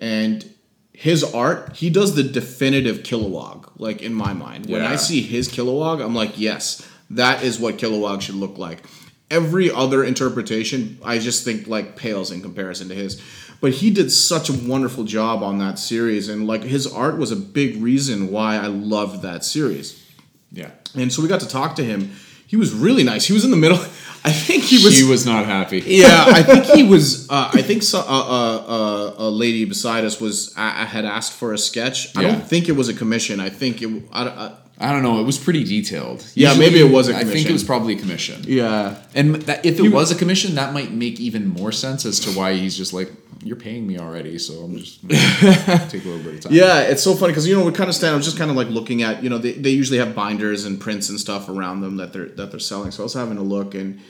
and 0.00 0.48
his 0.96 1.22
art, 1.22 1.76
he 1.76 1.90
does 1.90 2.14
the 2.14 2.22
definitive 2.22 2.98
Kilowog, 2.98 3.70
like 3.76 4.00
in 4.00 4.14
my 4.14 4.32
mind. 4.32 4.64
When 4.64 4.80
I 4.80 4.96
see 4.96 5.20
his 5.20 5.46
Kilowog, 5.46 6.02
I'm 6.02 6.14
like, 6.14 6.38
yes, 6.38 6.88
that 7.10 7.42
is 7.42 7.60
what 7.60 7.76
Kilowog 7.76 8.22
should 8.22 8.36
look 8.36 8.56
like. 8.56 8.82
Every 9.30 9.70
other 9.70 10.02
interpretation, 10.02 10.98
I 11.04 11.18
just 11.18 11.44
think 11.44 11.66
like 11.66 11.96
pales 11.96 12.30
in 12.30 12.40
comparison 12.40 12.88
to 12.88 12.94
his. 12.94 13.22
But 13.60 13.72
he 13.72 13.90
did 13.90 14.10
such 14.10 14.48
a 14.48 14.54
wonderful 14.54 15.04
job 15.04 15.42
on 15.42 15.58
that 15.58 15.78
series, 15.78 16.30
and 16.30 16.46
like 16.46 16.62
his 16.62 16.86
art 16.86 17.18
was 17.18 17.30
a 17.30 17.36
big 17.36 17.82
reason 17.82 18.30
why 18.30 18.56
I 18.56 18.66
loved 18.66 19.20
that 19.20 19.44
series. 19.44 20.02
Yeah, 20.50 20.70
And 20.94 21.12
so 21.12 21.20
we 21.20 21.28
got 21.28 21.40
to 21.40 21.48
talk 21.48 21.76
to 21.76 21.84
him. 21.84 22.12
He 22.46 22.56
was 22.56 22.72
really 22.72 23.02
nice. 23.02 23.26
He 23.26 23.34
was 23.34 23.44
in 23.44 23.50
the 23.50 23.56
middle. 23.58 23.78
I 24.26 24.32
think 24.32 24.64
he 24.64 24.82
was. 24.84 24.98
he 24.98 25.04
was 25.04 25.24
not 25.24 25.46
happy. 25.46 25.80
yeah, 25.86 26.24
I 26.26 26.42
think 26.42 26.64
he 26.64 26.82
was. 26.94 27.30
Uh, 27.30 27.48
I 27.54 27.62
think 27.62 27.82
so, 27.84 28.00
uh, 28.00 28.02
uh, 28.02 28.64
uh, 28.76 29.14
a 29.28 29.30
lady 29.30 29.64
beside 29.64 30.04
us 30.04 30.20
was 30.20 30.52
uh, 30.56 30.60
had 30.84 31.04
asked 31.04 31.32
for 31.32 31.52
a 31.52 31.58
sketch. 31.58 31.98
I 32.16 32.22
Yeah. 32.22 32.32
don't 32.32 32.46
think 32.46 32.68
it 32.68 32.72
was 32.72 32.88
a 32.88 32.94
commission. 32.94 33.38
I 33.40 33.50
think 33.50 33.82
it. 33.82 33.88
I, 34.12 34.52
I, 34.78 34.92
don't 34.92 35.02
know. 35.02 35.20
It 35.20 35.24
was 35.24 35.38
pretty 35.38 35.64
detailed. 35.64 36.24
Yeah, 36.34 36.56
maybe 36.56 36.78
it 36.80 36.90
was 36.90 37.08
I 37.08 37.24
think 37.24 37.48
it 37.48 37.52
was 37.52 37.64
probably 37.64 37.94
a 37.94 37.98
commission. 37.98 38.42
yeah, 38.46 39.02
And 39.14 39.36
that, 39.42 39.64
if 39.64 39.78
it 39.78 39.90
was 39.90 40.10
a 40.10 40.14
commission, 40.14 40.54
that 40.56 40.72
might 40.72 40.92
make 40.92 41.18
even 41.20 41.48
more 41.48 41.72
sense 41.72 42.04
as 42.04 42.20
to 42.20 42.30
why 42.30 42.54
he's 42.54 42.76
just 42.76 42.92
like, 42.92 43.10
"You're 43.42 43.56
paying 43.56 43.86
me 43.86 43.98
already, 43.98 44.38
so 44.38 44.54
I'm 44.64 44.76
just 44.76 45.06
gonna 45.06 45.86
take 45.88 46.04
a 46.04 46.08
little 46.08 46.22
bit 46.22 46.34
of 46.34 46.40
time." 46.42 46.52
yeah. 46.52 46.80
It's 46.80 47.02
so 47.02 47.14
funny 47.14 47.32
because 47.32 47.46
you 47.48 47.56
know 47.56 47.64
we 47.64 47.72
kind 47.72 47.88
of 47.88 47.94
stand. 47.94 48.12
I 48.14 48.16
was 48.16 48.26
just 48.26 48.38
kind 48.38 48.50
of 48.50 48.56
like 48.56 48.68
looking 48.68 49.02
at 49.02 49.22
you 49.22 49.30
know 49.30 49.38
they, 49.38 49.52
they 49.52 49.70
usually 49.70 49.98
have 49.98 50.14
binders 50.14 50.64
and 50.64 50.80
prints 50.80 51.08
and 51.08 51.18
stuff 51.18 51.48
around 51.48 51.80
them 51.80 51.96
that 51.96 52.12
they're 52.12 52.28
that 52.30 52.50
they're 52.50 52.60
selling. 52.60 52.90
So 52.90 53.02
I 53.02 53.04
was 53.04 53.14
having 53.14 53.38
a 53.38 53.42
look 53.42 53.74
and 53.74 54.00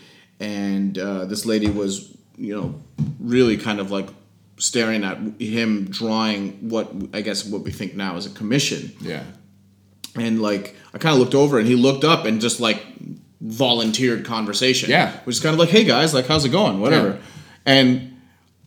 and 0.40 0.99
uh, 0.99 1.25
this 1.26 1.46
lady 1.46 1.68
was 1.70 2.16
you 2.37 2.54
know 2.56 2.82
really 3.20 3.56
kind 3.56 3.80
of 3.80 3.90
like 3.90 4.08
staring 4.58 5.04
at 5.04 5.18
him 5.40 5.85
drawing 5.90 6.68
what 6.70 6.90
I 7.12 7.20
guess 7.20 7.44
what 7.44 7.62
we 7.62 7.70
think 7.70 7.94
now 7.94 8.16
is 8.16 8.26
a 8.26 8.30
commission 8.30 8.92
Yeah. 9.00 9.23
And 10.18 10.42
like 10.42 10.76
I 10.94 10.99
kind 10.99 11.12
of 11.12 11.20
looked 11.20 11.35
over 11.35 11.58
and 11.58 11.66
he 11.66 11.75
looked 11.75 12.04
up 12.04 12.25
and 12.25 12.40
just 12.40 12.61
like 12.61 12.82
volunteered 13.40 14.25
conversation. 14.25 14.90
Yeah. 14.90 15.12
which 15.25 15.37
is 15.37 15.42
kind 15.42 15.52
of 15.52 15.61
like, 15.61 15.68
hey 15.68 15.85
guys, 15.85 16.14
like 16.14 16.26
how's 16.26 16.44
it 16.44 16.50
going, 16.50 16.80
whatever. 16.80 17.08
Yeah. 17.08 17.18
And 17.66 18.16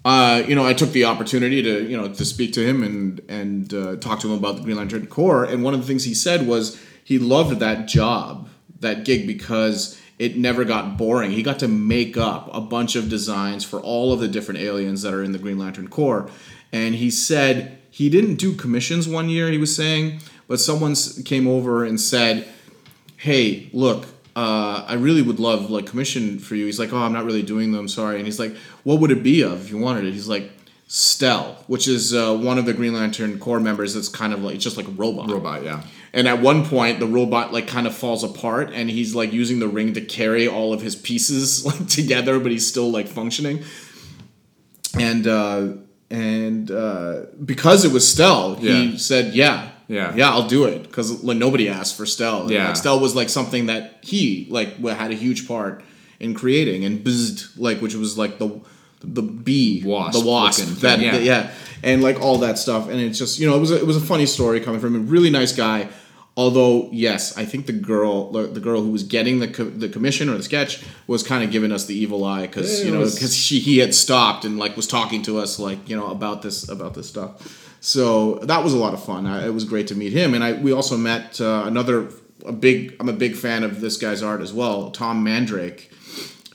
uh, 0.06 0.44
you 0.48 0.56
know, 0.56 0.66
I 0.66 0.74
took 0.74 0.92
the 0.92 1.06
opportunity 1.06 1.62
to 1.62 1.84
you 1.88 1.98
know 1.98 2.12
to 2.14 2.26
speak 2.26 2.54
to 2.54 2.66
him 2.66 2.84
and 2.84 3.22
and 3.28 3.74
uh, 3.74 3.96
talk 3.98 4.20
to 4.22 4.28
him 4.32 4.38
about 4.38 4.58
the 4.58 4.64
Green 4.64 4.78
Lantern 4.78 5.08
Corps. 5.08 5.44
And 5.44 5.64
one 5.64 5.74
of 5.74 5.82
the 5.82 5.88
things 5.88 6.06
he 6.06 6.14
said 6.14 6.48
was 6.48 6.82
he 7.04 7.20
loved 7.20 7.60
that 7.60 7.88
job, 7.88 8.50
that 8.80 9.04
gig, 9.04 9.28
because 9.28 10.00
it 10.18 10.38
never 10.38 10.66
got 10.66 10.98
boring. 10.98 11.32
He 11.32 11.44
got 11.44 11.60
to 11.60 11.68
make 11.68 12.18
up 12.18 12.50
a 12.54 12.62
bunch 12.62 12.96
of 12.96 13.10
designs 13.10 13.64
for 13.64 13.80
all 13.80 14.14
of 14.14 14.20
the 14.20 14.28
different 14.28 14.60
aliens 14.60 15.02
that 15.02 15.14
are 15.14 15.24
in 15.24 15.32
the 15.32 15.40
Green 15.40 15.58
Lantern 15.58 15.88
Corps. 15.88 16.30
And 16.72 16.96
he 16.96 17.10
said 17.10 17.80
he 17.90 18.10
didn't 18.10 18.36
do 18.36 18.54
commissions 18.54 19.08
one 19.08 19.30
year. 19.30 19.50
He 19.50 19.58
was 19.58 19.76
saying, 19.76 20.20
but 20.50 20.60
someone 20.60 20.96
came 21.24 21.48
over 21.48 21.86
and 21.86 22.00
said, 22.02 22.46
"Hey, 23.16 23.70
look." 23.72 24.06
Uh, 24.36 24.86
I 24.88 24.94
really 24.94 25.22
would 25.22 25.40
love 25.40 25.70
like 25.70 25.86
commission 25.88 26.40
for 26.40 26.56
you. 26.56 26.66
He's 26.66 26.80
like, 26.80 26.94
oh, 26.94 26.98
I'm 26.98 27.12
not 27.12 27.26
really 27.26 27.42
doing 27.42 27.74
them. 27.74 27.90
Sorry. 27.90 28.18
And 28.18 28.26
he's 28.26 28.40
like, 28.40 28.56
what 28.84 29.02
would 29.02 29.12
it 29.12 29.22
be 29.22 29.42
of 29.42 29.64
if 29.66 29.70
you 29.70 29.78
wanted 29.78 30.06
it? 30.06 30.14
He's 30.14 30.30
like, 30.30 30.50
Stel, 30.88 31.62
which 31.68 31.90
is 31.90 32.14
uh, 32.14 32.38
one 32.38 32.58
of 32.58 32.66
the 32.66 32.72
Green 32.72 32.94
Lantern 32.94 33.38
Corps 33.40 33.60
members. 33.60 33.96
That's 33.96 34.08
kind 34.08 34.32
of 34.32 34.42
like 34.42 34.56
it's 34.56 34.64
just 34.64 34.78
like 34.78 34.88
a 34.88 34.92
robot. 34.92 35.30
Robot, 35.30 35.64
yeah. 35.64 35.82
And 36.14 36.26
at 36.26 36.42
one 36.42 36.64
point, 36.66 37.00
the 37.02 37.08
robot 37.08 37.52
like 37.52 37.68
kind 37.68 37.86
of 37.86 37.94
falls 37.94 38.24
apart, 38.24 38.72
and 38.74 38.90
he's 38.90 39.14
like 39.14 39.34
using 39.34 39.60
the 39.60 39.68
ring 39.68 39.94
to 39.96 40.02
carry 40.02 40.48
all 40.48 40.72
of 40.72 40.82
his 40.82 40.96
pieces 40.96 41.66
like 41.70 41.88
together, 41.88 42.40
but 42.40 42.52
he's 42.52 42.66
still 42.66 42.90
like 42.90 43.08
functioning. 43.10 43.64
And 44.98 45.28
uh, 45.28 45.68
and 46.10 46.72
uh, 46.72 47.26
because 47.44 47.84
it 47.84 47.92
was 47.92 48.08
Stel, 48.10 48.58
Yeah. 48.62 48.74
he 48.82 48.98
said, 48.98 49.34
"Yeah, 49.36 49.69
Yeah. 49.90 50.16
yeah, 50.16 50.30
I'll 50.30 50.48
do 50.48 50.64
it." 50.66 50.84
Because 50.84 51.24
like 51.24 51.38
nobody 51.38 51.68
asked 51.68 51.98
for 51.98 52.06
Stel. 52.06 52.44
And, 52.44 52.52
Yeah. 52.52 52.68
like, 52.68 52.78
Stel 52.78 53.00
was 53.00 53.16
like 53.16 53.28
something 53.30 53.66
that 53.66 53.98
he 54.02 54.48
like 54.50 54.78
had 54.86 55.12
a 55.12 55.16
huge 55.16 55.48
part 55.48 55.84
in 56.22 56.34
creating, 56.34 56.86
and 56.86 57.04
Bzzd, 57.04 57.58
like 57.58 57.82
which 57.82 57.96
was 57.96 58.18
like 58.18 58.40
the 58.40 58.62
the 59.04 59.22
bee, 59.22 59.82
Wasp 59.86 60.20
the 60.20 60.26
wasp, 60.26 60.60
looking 60.60 60.76
that 60.82 61.00
yeah. 61.00 61.18
yeah, 61.18 61.52
and 61.84 62.02
like 62.04 62.20
all 62.22 62.38
that 62.40 62.58
stuff. 62.58 62.90
And 62.90 63.00
it's 63.00 63.18
just 63.18 63.40
you 63.40 63.50
know 63.50 63.56
it 63.56 63.60
was 63.60 63.72
a, 63.72 63.78
it 63.78 63.88
was 63.88 63.98
a 63.98 64.02
funny 64.02 64.26
story 64.26 64.60
coming 64.60 64.80
from 64.80 64.96
him. 64.96 65.08
Really 65.08 65.30
nice 65.30 65.54
guy. 65.54 65.90
Although 66.38 66.90
yes, 66.94 67.38
I 67.38 67.44
think 67.44 67.66
the 67.66 67.74
girl 67.74 68.32
the, 68.32 68.44
the 68.44 68.60
girl 68.62 68.82
who 68.82 68.92
was 68.92 69.04
getting 69.04 69.40
the 69.40 69.48
co- 69.48 69.70
the 69.70 69.90
commission 69.90 70.30
or 70.30 70.38
the 70.38 70.44
sketch 70.44 70.84
was 71.08 71.22
kind 71.24 71.44
of 71.44 71.52
giving 71.52 71.72
us 71.72 71.86
the 71.86 71.96
evil 71.96 72.24
eye 72.24 72.48
because 72.48 72.84
you 72.86 72.92
know 72.92 73.00
because 73.00 73.36
she 73.36 73.60
he 73.60 73.80
had 73.80 73.94
stopped 73.94 74.46
and 74.46 74.58
like 74.58 74.78
was 74.78 74.88
talking 74.88 75.22
to 75.24 75.38
us 75.40 75.60
like 75.60 75.90
you 75.90 75.96
know 75.98 76.08
about 76.08 76.42
this 76.42 76.70
about 76.70 76.94
this 76.94 77.10
stuff. 77.10 77.69
So 77.82 78.36
that 78.40 78.64
was 78.64 78.74
a 78.74 78.78
lot 78.78 78.94
of 78.94 79.04
fun. 79.04 79.26
I, 79.26 79.48
it 79.48 79.54
was 79.54 79.64
great 79.64 79.88
to 79.88 79.96
meet 79.96 80.14
him, 80.14 80.34
and 80.34 80.44
I 80.44 80.54
we 80.54 80.72
also 80.72 80.98
met 80.98 81.40
uh, 81.40 81.64
another 81.66 82.10
a 82.46 82.52
big. 82.52 82.96
I'm 83.00 83.10
a 83.10 83.14
big 83.14 83.36
fan 83.36 83.64
of 83.64 83.82
this 83.82 83.98
guy's 83.98 84.22
art 84.22 84.42
as 84.42 84.54
well, 84.54 84.92
Tom 84.92 85.24
Mandrake. 85.24 85.92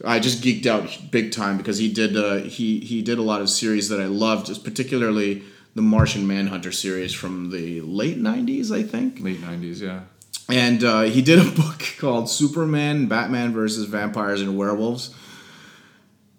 I 0.05 0.19
just 0.19 0.43
geeked 0.43 0.67
out 0.67 1.11
big 1.11 1.33
time 1.33 1.57
because 1.57 1.79
he 1.79 1.93
did 1.93 2.17
uh, 2.17 2.37
he 2.37 2.81
he 2.81 3.03
did 3.03 3.19
a 3.19 3.23
lot 3.23 3.41
of 3.41 3.49
series 3.49 3.89
that 3.89 4.01
I 4.01 4.07
loved, 4.07 4.65
particularly 4.65 5.43
the 5.75 5.83
Martian 5.83 6.27
Manhunter 6.27 6.73
series 6.73 7.13
from 7.15 7.51
the 7.51 7.81
late 7.81 8.19
'90s, 8.19 8.71
I 8.71 8.83
think. 8.83 9.21
Late 9.21 9.41
90s, 9.41 9.81
yeah. 9.81 10.01
And 10.49 10.85
uh, 10.85 11.03
he 11.03 11.23
did 11.23 11.39
a 11.39 11.51
book 11.63 11.83
called 11.99 12.29
Superman, 12.29 13.07
Batman 13.07 13.53
versus 13.53 13.87
Vampires 13.87 14.41
and 14.41 14.57
Werewolves. 14.57 15.15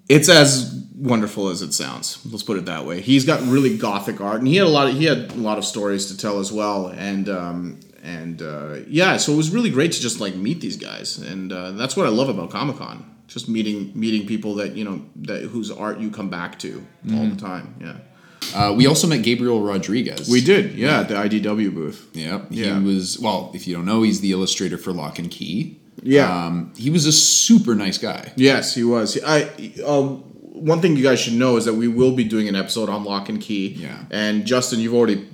It's 0.07 0.29
as 0.29 0.71
wonderful 0.95 1.50
as 1.50 1.62
it 1.62 1.74
sounds. 1.74 2.19
Let's 2.29 2.43
put 2.43 2.57
it 2.57 2.65
that 2.65 2.85
way. 2.85 3.01
He's 3.01 3.25
got 3.25 3.41
really 3.41 3.77
gothic 3.77 4.21
art, 4.21 4.39
and 4.39 4.47
he 4.47 4.55
had 4.57 4.67
a 4.67 4.69
lot. 4.69 4.88
Of, 4.89 4.95
he 4.95 5.05
had 5.05 5.31
a 5.31 5.35
lot 5.35 5.57
of 5.57 5.65
stories 5.65 6.07
to 6.07 6.17
tell 6.17 6.39
as 6.39 6.51
well. 6.51 6.88
And 6.88 7.27
um, 7.29 7.79
and 8.03 8.41
uh, 8.41 8.77
yeah, 8.88 9.17
so 9.17 9.33
it 9.33 9.38
was 9.38 9.50
really 9.51 9.69
great 9.71 9.91
to 9.93 10.00
just 10.01 10.19
like 10.19 10.35
meet 10.35 10.62
these 10.62 10.77
guys, 10.77 11.17
and 11.17 11.51
uh, 11.51 11.71
that's 11.71 11.97
what 11.97 12.05
I 12.05 12.09
love 12.09 12.29
about 12.29 12.51
Comic 12.51 12.77
Con. 12.77 13.12
Just 13.27 13.50
meeting 13.50 13.91
meeting 13.95 14.27
people 14.27 14.55
that 14.55 14.75
you 14.75 14.83
know 14.83 15.01
that 15.17 15.43
whose 15.43 15.71
art 15.71 16.00
you 16.00 16.12
come 16.12 16.29
back 16.29 16.59
to 16.59 16.85
all 17.12 17.25
the 17.27 17.35
time. 17.35 17.75
Yeah, 17.81 17.97
Uh, 18.53 18.74
we 18.77 18.85
also 18.85 19.07
met 19.07 19.24
Gabriel 19.24 19.62
Rodriguez. 19.63 20.29
we 20.29 20.41
did. 20.41 20.75
Yeah, 20.75 21.00
at 21.01 21.07
the 21.09 21.15
IDW 21.15 21.74
booth. 21.74 22.07
Yeah. 22.13 22.41
He 22.79 22.85
was, 22.85 23.17
well, 23.19 23.51
if 23.55 23.65
you 23.67 23.74
don't 23.75 23.85
know, 23.85 24.03
he's 24.03 24.21
the 24.21 24.31
illustrator 24.31 24.77
for 24.77 24.93
Locke 24.93 25.15
& 25.15 25.29
Key. 25.31 25.79
Yeah. 26.01 26.45
Um, 26.45 26.73
he 26.75 26.89
was 26.89 27.05
a 27.05 27.11
super 27.11 27.75
nice 27.75 27.97
guy. 27.97 28.31
Yes, 28.35 28.75
he 28.75 28.83
was. 28.83 29.17
I 29.25 29.43
um, 29.85 30.23
one 30.55 30.81
thing 30.81 30.95
you 30.95 31.03
guys 31.03 31.19
should 31.19 31.33
know 31.33 31.57
is 31.57 31.65
that 31.65 31.73
we 31.73 31.87
will 31.87 32.15
be 32.15 32.23
doing 32.23 32.47
an 32.47 32.55
episode 32.55 32.89
on 32.89 33.03
Locke 33.03 33.29
& 33.39 33.41
Key. 33.41 33.67
Yeah. 33.69 34.05
And 34.09 34.45
Justin, 34.45 34.79
you've 34.79 34.93
already 34.93 35.27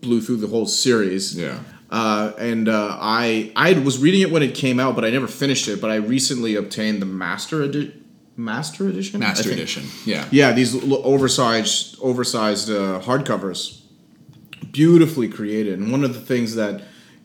blew 0.00 0.20
through 0.20 0.36
the 0.36 0.46
whole 0.46 0.66
series. 0.66 1.36
Yeah. 1.36 1.58
Uh, 1.90 2.32
and 2.38 2.68
uh, 2.68 2.96
I 3.00 3.52
I 3.54 3.74
was 3.74 3.98
reading 3.98 4.22
it 4.22 4.30
when 4.30 4.42
it 4.42 4.54
came 4.54 4.80
out, 4.80 4.94
but 4.94 5.04
I 5.04 5.10
never 5.10 5.28
finished 5.28 5.68
it. 5.68 5.80
But 5.80 5.90
I 5.90 5.96
recently 5.96 6.56
obtained 6.56 7.00
the 7.00 7.06
master 7.06 7.62
edition. 7.62 8.04
Master 8.36 8.86
edition. 8.88 9.20
Master. 9.20 9.50
Edition. 9.50 9.84
Yeah. 10.04 10.26
Yeah, 10.30 10.52
these 10.52 10.74
oversized 10.92 11.96
oversized 12.02 12.70
uh, 12.70 13.00
hardcovers, 13.00 13.80
beautifully 14.72 15.28
created. 15.28 15.78
And 15.78 15.90
one 15.90 16.04
of 16.04 16.12
the 16.12 16.20
things 16.20 16.54
that 16.56 16.82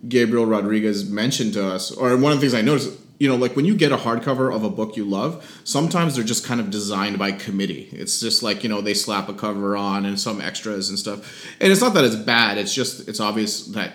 Gabriel 0.08 0.46
Rodriguez 0.46 1.10
mentioned 1.10 1.53
to 1.53 1.65
us, 1.67 1.91
or 1.91 2.15
one 2.17 2.31
of 2.31 2.39
the 2.39 2.41
things 2.41 2.53
I 2.53 2.62
noticed, 2.62 2.98
you 3.20 3.27
know, 3.29 3.36
like 3.36 3.55
when 3.55 3.65
you 3.65 3.75
get 3.75 3.91
a 3.91 3.98
hardcover 3.98 4.53
of 4.53 4.63
a 4.63 4.70
book 4.70 4.98
you 4.98 5.05
love, 5.05 5.46
sometimes 5.63 6.15
they're 6.15 6.24
just 6.25 6.43
kind 6.46 6.60
of 6.60 6.72
designed 6.72 7.20
by 7.20 7.31
committee. 7.31 7.88
It's 7.91 8.20
just 8.20 8.41
like 8.41 8.63
you 8.63 8.70
know 8.70 8.81
they 8.81 8.96
slap 8.96 9.29
a 9.29 9.34
cover 9.34 9.77
on 9.77 10.05
and 10.05 10.20
some 10.20 10.41
extras 10.41 10.89
and 10.89 10.98
stuff. 10.98 11.46
And 11.60 11.72
it's 11.72 11.81
not 11.81 11.93
that 11.93 12.03
it's 12.03 12.15
bad. 12.15 12.58
It's 12.58 12.74
just 12.74 13.08
it's 13.08 13.20
obvious 13.20 13.67
that 13.67 13.93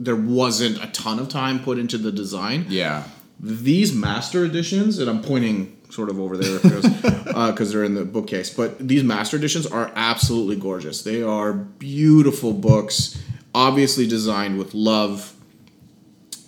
there 0.00 0.16
wasn't 0.16 0.82
a 0.82 0.86
ton 0.92 1.18
of 1.18 1.28
time 1.28 1.60
put 1.62 1.78
into 1.78 1.96
the 1.98 2.10
design 2.10 2.66
Yeah. 2.68 3.04
these 3.38 3.92
master 3.94 4.44
editions, 4.44 4.98
and 4.98 5.08
I'm 5.10 5.20
pointing 5.22 5.76
sort 5.90 6.08
of 6.08 6.18
over 6.18 6.38
there 6.38 6.58
because 6.58 6.84
uh, 7.34 7.52
they're 7.70 7.84
in 7.84 7.94
the 7.94 8.04
bookcase, 8.06 8.48
but 8.48 8.78
these 8.78 9.04
master 9.04 9.36
editions 9.36 9.66
are 9.66 9.92
absolutely 9.94 10.56
gorgeous. 10.56 11.02
They 11.02 11.22
are 11.22 11.52
beautiful 11.52 12.52
books, 12.54 13.20
obviously 13.54 14.06
designed 14.06 14.58
with 14.58 14.74
love. 14.74 15.34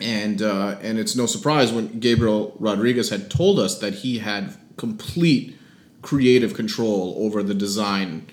And 0.00 0.42
uh, 0.42 0.76
and 0.82 0.98
it's 0.98 1.16
no 1.16 1.26
surprise 1.26 1.72
when 1.72 2.00
Gabriel 2.00 2.56
Rodriguez 2.58 3.10
had 3.10 3.30
told 3.30 3.58
us 3.58 3.78
that 3.78 3.94
he 3.94 4.18
had 4.18 4.54
complete 4.76 5.56
creative 6.02 6.52
control 6.52 7.14
over 7.18 7.42
the 7.42 7.54
design 7.54 8.26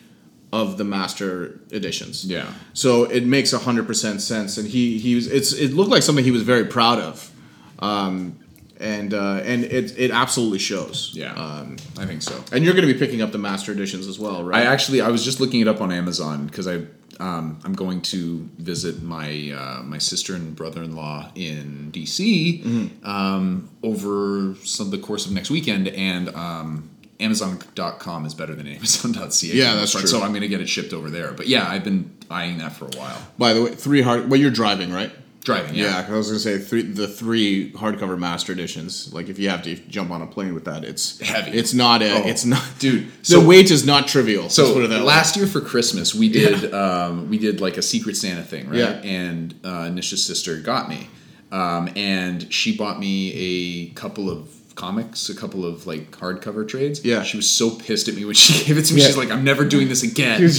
of 0.52 0.78
the 0.78 0.84
master 0.84 1.62
editions. 1.72 2.26
Yeah. 2.26 2.52
So 2.74 3.06
it 3.06 3.26
makes 3.26 3.52
hundred 3.54 3.88
percent 3.88 4.22
sense, 4.22 4.58
and 4.58 4.68
he 4.68 4.98
he 4.98 5.16
was 5.16 5.28
it's 5.28 5.54
it 5.54 5.74
looked 5.74 5.92
like 5.92 6.04
something 6.04 6.26
he 6.26 6.32
was 6.32 6.42
very 6.44 6.66
proud 6.66 7.00
of, 7.00 7.32
um, 7.80 8.40
and 8.82 9.14
uh, 9.14 9.42
and 9.44 9.64
it 9.64 9.98
it 9.98 10.12
absolutely 10.12 10.60
shows. 10.60 11.12
Yeah. 11.14 11.34
Um, 11.34 11.78
I 11.98 12.06
think 12.06 12.22
so. 12.22 12.44
and 12.52 12.64
you're 12.66 12.74
going 12.74 12.88
to 12.88 12.94
be 12.94 13.00
picking 13.00 13.22
up 13.22 13.32
the 13.32 13.38
master 13.38 13.72
editions 13.72 14.08
as 14.08 14.18
well, 14.20 14.44
right? 14.44 14.66
I 14.68 14.72
actually, 14.72 15.02
I 15.02 15.10
was 15.10 15.24
just 15.24 15.40
looking 15.40 15.62
it 15.62 15.68
up 15.68 15.80
on 15.82 15.92
Amazon 15.92 16.48
because 16.48 16.68
I, 16.68 16.84
um, 17.20 17.60
I'm 17.64 17.74
going 17.74 18.02
to 18.02 18.50
visit 18.58 19.02
my 19.04 19.52
uh, 19.56 19.84
my 19.84 19.98
sister 20.00 20.34
and 20.36 20.56
brother-in-law 20.56 21.32
in 21.36 21.92
DC 21.94 22.64
Mm-hmm. 22.64 23.06
um, 23.06 23.70
over 23.84 24.56
some 24.64 24.90
the 24.90 24.98
course 24.98 25.26
of 25.26 25.32
next 25.32 25.50
weekend, 25.52 25.88
and 25.90 26.30
um, 26.36 26.90
Amazon.com 27.20 28.26
is 28.26 28.34
better 28.34 28.56
than 28.56 28.68
Amazon.ca. 28.68 29.48
Yeah, 29.48 29.76
that's 29.76 29.94
right. 29.96 30.08
So 30.08 30.22
I'm 30.22 30.30
going 30.32 30.42
to 30.42 30.48
get 30.48 30.62
it 30.62 30.68
shipped 30.70 30.94
over 30.94 31.10
there. 31.10 31.32
But 31.34 31.48
yeah, 31.48 31.68
I've 31.70 31.84
been 31.84 32.16
eyeing 32.30 32.58
that 32.60 32.74
for 32.74 32.86
a 32.86 32.98
while. 32.98 33.22
By 33.38 33.54
the 33.54 33.62
way, 33.64 33.76
three 33.76 34.02
hard. 34.02 34.30
Well, 34.30 34.40
you're 34.40 34.52
driving, 34.52 34.92
right? 34.92 35.12
Driving, 35.44 35.74
Yeah, 35.74 36.06
yeah. 36.08 36.14
I 36.14 36.18
was 36.18 36.28
gonna 36.28 36.40
say 36.40 36.60
three, 36.60 36.84
the 36.84 37.08
three 37.08 37.72
hardcover 37.72 38.18
master 38.18 38.54
editions. 38.54 39.12
Like 39.12 39.28
if 39.28 39.40
you 39.40 39.50
have 39.50 39.64
to 39.64 39.76
jump 39.76 40.12
on 40.12 40.22
a 40.22 40.28
plane 40.28 40.54
with 40.54 40.66
that, 40.66 40.84
it's 40.84 41.20
Heavy. 41.20 41.58
It's 41.58 41.74
not 41.74 42.04
a. 42.04 42.12
Oh, 42.24 42.28
it's 42.28 42.46
not, 42.46 42.64
dude, 42.78 43.12
The 43.24 43.40
weight 43.40 43.72
is 43.72 43.84
not 43.86 44.08
trivial. 44.08 44.50
So 44.50 44.88
that 44.88 44.90
way. 44.90 45.00
last 45.00 45.36
year 45.36 45.48
for 45.48 45.60
Christmas, 45.60 46.14
we 46.14 46.30
did 46.30 46.72
um, 46.74 47.28
we 47.30 47.40
did 47.40 47.60
like 47.60 47.78
a 47.78 47.82
Secret 47.82 48.18
Santa 48.18 48.44
thing, 48.44 48.70
right? 48.70 48.78
Yeah. 48.78 49.02
And 49.04 49.56
uh, 49.64 49.90
Nisha's 49.90 50.24
sister 50.24 50.60
got 50.60 50.88
me, 50.90 51.08
um, 51.52 51.90
and 51.96 52.52
she 52.54 52.78
bought 52.78 53.00
me 53.00 53.34
a 53.34 53.94
couple 53.96 54.30
of 54.30 54.48
comics, 54.76 55.30
a 55.30 55.36
couple 55.36 55.66
of 55.66 55.88
like 55.88 56.12
hardcover 56.12 56.68
trades. 56.68 57.04
Yeah. 57.04 57.24
She 57.24 57.38
was 57.38 57.50
so 57.50 57.72
pissed 57.76 58.08
at 58.08 58.16
me 58.16 58.26
when 58.26 58.36
she 58.36 58.64
gave 58.66 58.78
it 58.78 58.84
to 58.84 58.94
me. 58.94 59.02
Yeah. 59.02 59.08
She's 59.08 59.18
like, 59.18 59.32
"I'm 59.32 59.44
never 59.44 59.66
doing 59.66 59.90
this 59.90 60.04
again." 60.04 60.40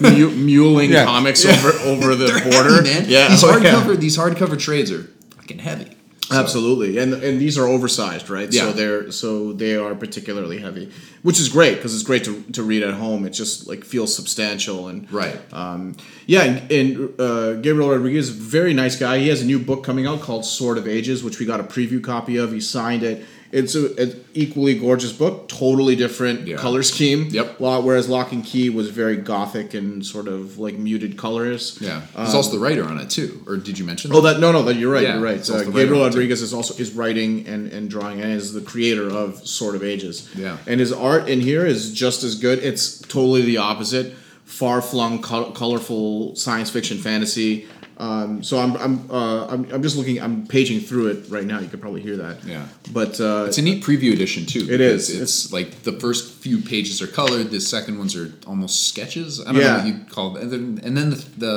Mu- 0.00 0.30
muling 0.30 0.90
Yeah. 0.90 1.04
comics 1.04 1.44
Yeah. 1.44 1.52
over 1.58 1.70
over 1.90 2.14
the 2.14 2.26
They're 2.32 2.44
border, 2.52 2.74
heavy, 2.82 2.90
man. 3.00 3.04
Yeah, 3.08 3.28
these 3.28 3.44
oh, 3.44 3.56
yeah. 3.56 3.72
hardcover 3.72 3.96
these 3.98 4.16
hardcover 4.18 4.58
trades 4.58 4.90
are 4.92 5.08
fucking 5.36 5.58
heavy. 5.58 5.94
So- 6.30 6.36
Absolutely, 6.36 6.98
and 6.98 7.14
and 7.14 7.40
these 7.40 7.56
are 7.56 7.66
oversized, 7.66 8.28
right? 8.28 8.52
Yeah. 8.52 8.64
So 8.64 8.72
they're 8.72 9.10
so 9.10 9.52
they 9.54 9.76
are 9.76 9.94
particularly 9.94 10.58
heavy, 10.58 10.92
which 11.22 11.40
is 11.40 11.48
great 11.48 11.76
because 11.76 11.94
it's 11.94 12.02
great 12.02 12.22
to, 12.24 12.42
to 12.52 12.62
read 12.62 12.82
at 12.82 12.92
home. 12.94 13.24
It 13.24 13.30
just 13.30 13.66
like 13.66 13.82
feels 13.82 14.14
substantial 14.14 14.88
and 14.88 15.10
Right. 15.10 15.40
Um, 15.54 15.96
yeah, 16.26 16.42
and, 16.42 16.70
and 16.70 17.18
uh, 17.18 17.54
Gabriel 17.54 17.88
Rodriguez, 17.90 18.28
is 18.28 18.36
a 18.36 18.38
very 18.42 18.74
nice 18.74 18.94
guy. 18.96 19.18
He 19.20 19.28
has 19.28 19.40
a 19.40 19.46
new 19.46 19.58
book 19.58 19.82
coming 19.84 20.06
out 20.06 20.20
called 20.20 20.44
Sword 20.44 20.76
of 20.76 20.86
Ages, 20.86 21.24
which 21.24 21.38
we 21.38 21.46
got 21.46 21.60
a 21.60 21.64
preview 21.64 22.04
copy 22.04 22.36
of. 22.36 22.52
He 22.52 22.60
signed 22.60 23.02
it. 23.04 23.24
It's 23.50 23.74
a, 23.74 23.94
an 23.96 24.24
equally 24.34 24.78
gorgeous 24.78 25.12
book, 25.12 25.48
totally 25.48 25.96
different 25.96 26.46
Yeah. 26.46 26.56
color 26.58 26.82
scheme. 26.82 27.28
Yep. 27.30 27.58
Whereas 27.58 28.06
Locke 28.08 28.30
& 28.38 28.44
Key 28.44 28.68
was 28.68 28.90
very 28.90 29.16
gothic 29.16 29.72
and 29.72 30.04
sort 30.04 30.28
of 30.28 30.58
like 30.58 30.76
muted 30.76 31.16
colors. 31.16 31.78
Yeah, 31.80 32.02
he's 32.16 32.34
also 32.34 32.52
the 32.52 32.58
writer 32.58 32.84
on 32.84 32.98
it 32.98 33.08
too. 33.08 33.42
Or 33.46 33.56
did 33.56 33.78
you 33.78 33.86
mention? 33.86 34.12
Oh, 34.12 34.20
that 34.20 34.38
no, 34.38 34.52
no, 34.52 34.62
that 34.64 34.74
you're 34.76 34.92
right. 34.92 35.02
Yeah, 35.02 35.14
you're 35.14 35.22
right. 35.24 35.36
Uh, 35.36 35.38
also 35.38 35.52
the 35.60 35.64
writer 35.70 35.72
Gabriel 35.86 36.02
on 36.02 36.08
it, 36.08 36.12
too. 36.12 36.18
Rodriguez 36.18 36.42
is 36.42 36.52
also 36.52 36.74
is 36.80 36.92
writing 36.92 37.46
and, 37.48 37.72
and 37.72 37.88
drawing 37.88 38.20
and 38.20 38.32
is 38.32 38.52
the 38.52 38.60
creator 38.60 39.08
of 39.10 39.46
Sword 39.48 39.74
of 39.74 39.82
Ages. 39.82 40.28
Yeah. 40.36 40.58
and 40.66 40.78
his 40.78 40.92
art 40.92 41.28
in 41.28 41.40
here 41.40 41.64
is 41.64 41.92
just 41.94 42.22
as 42.24 42.34
good. 42.34 42.58
It's 42.58 42.98
totally 43.00 43.42
the 43.42 43.56
opposite. 43.56 44.14
Far 44.44 44.80
flung, 44.82 45.20
col- 45.22 45.52
colorful 45.52 46.34
science 46.34 46.70
fiction 46.70 46.98
fantasy. 46.98 47.66
Um, 47.98 48.44
so 48.44 48.58
I'm 48.60 48.76
I'm, 48.76 49.10
uh, 49.10 49.46
I'm 49.48 49.70
I'm 49.72 49.82
just 49.82 49.96
looking. 49.96 50.20
I'm 50.22 50.46
paging 50.46 50.78
through 50.80 51.08
it 51.08 51.28
right 51.30 51.44
now. 51.44 51.58
You 51.58 51.66
could 51.66 51.80
probably 51.80 52.00
hear 52.00 52.16
that. 52.18 52.44
Yeah. 52.44 52.66
but 52.92 53.20
uh, 53.20 53.46
It's 53.48 53.58
a 53.58 53.62
neat 53.62 53.82
preview 53.82 54.12
edition 54.12 54.46
too. 54.46 54.66
It 54.70 54.80
is. 54.80 55.10
is. 55.10 55.20
It's, 55.20 55.52
like 55.52 55.82
the 55.82 55.92
first 55.98 56.34
few 56.34 56.60
pages 56.62 57.02
are 57.02 57.08
colored. 57.08 57.50
The 57.50 57.60
second 57.60 57.98
ones 57.98 58.14
are 58.14 58.32
almost 58.46 58.86
sketches. 58.88 59.40
I 59.40 59.46
don't 59.52 59.56
Yeah. 59.56 59.72
know 59.72 59.78
what 59.78 59.86
you 59.88 60.04
call 60.10 60.36
it. 60.36 60.42
And 60.44 60.52
then, 60.52 60.80
and 60.84 60.96
then 60.96 61.10
the, 61.10 61.16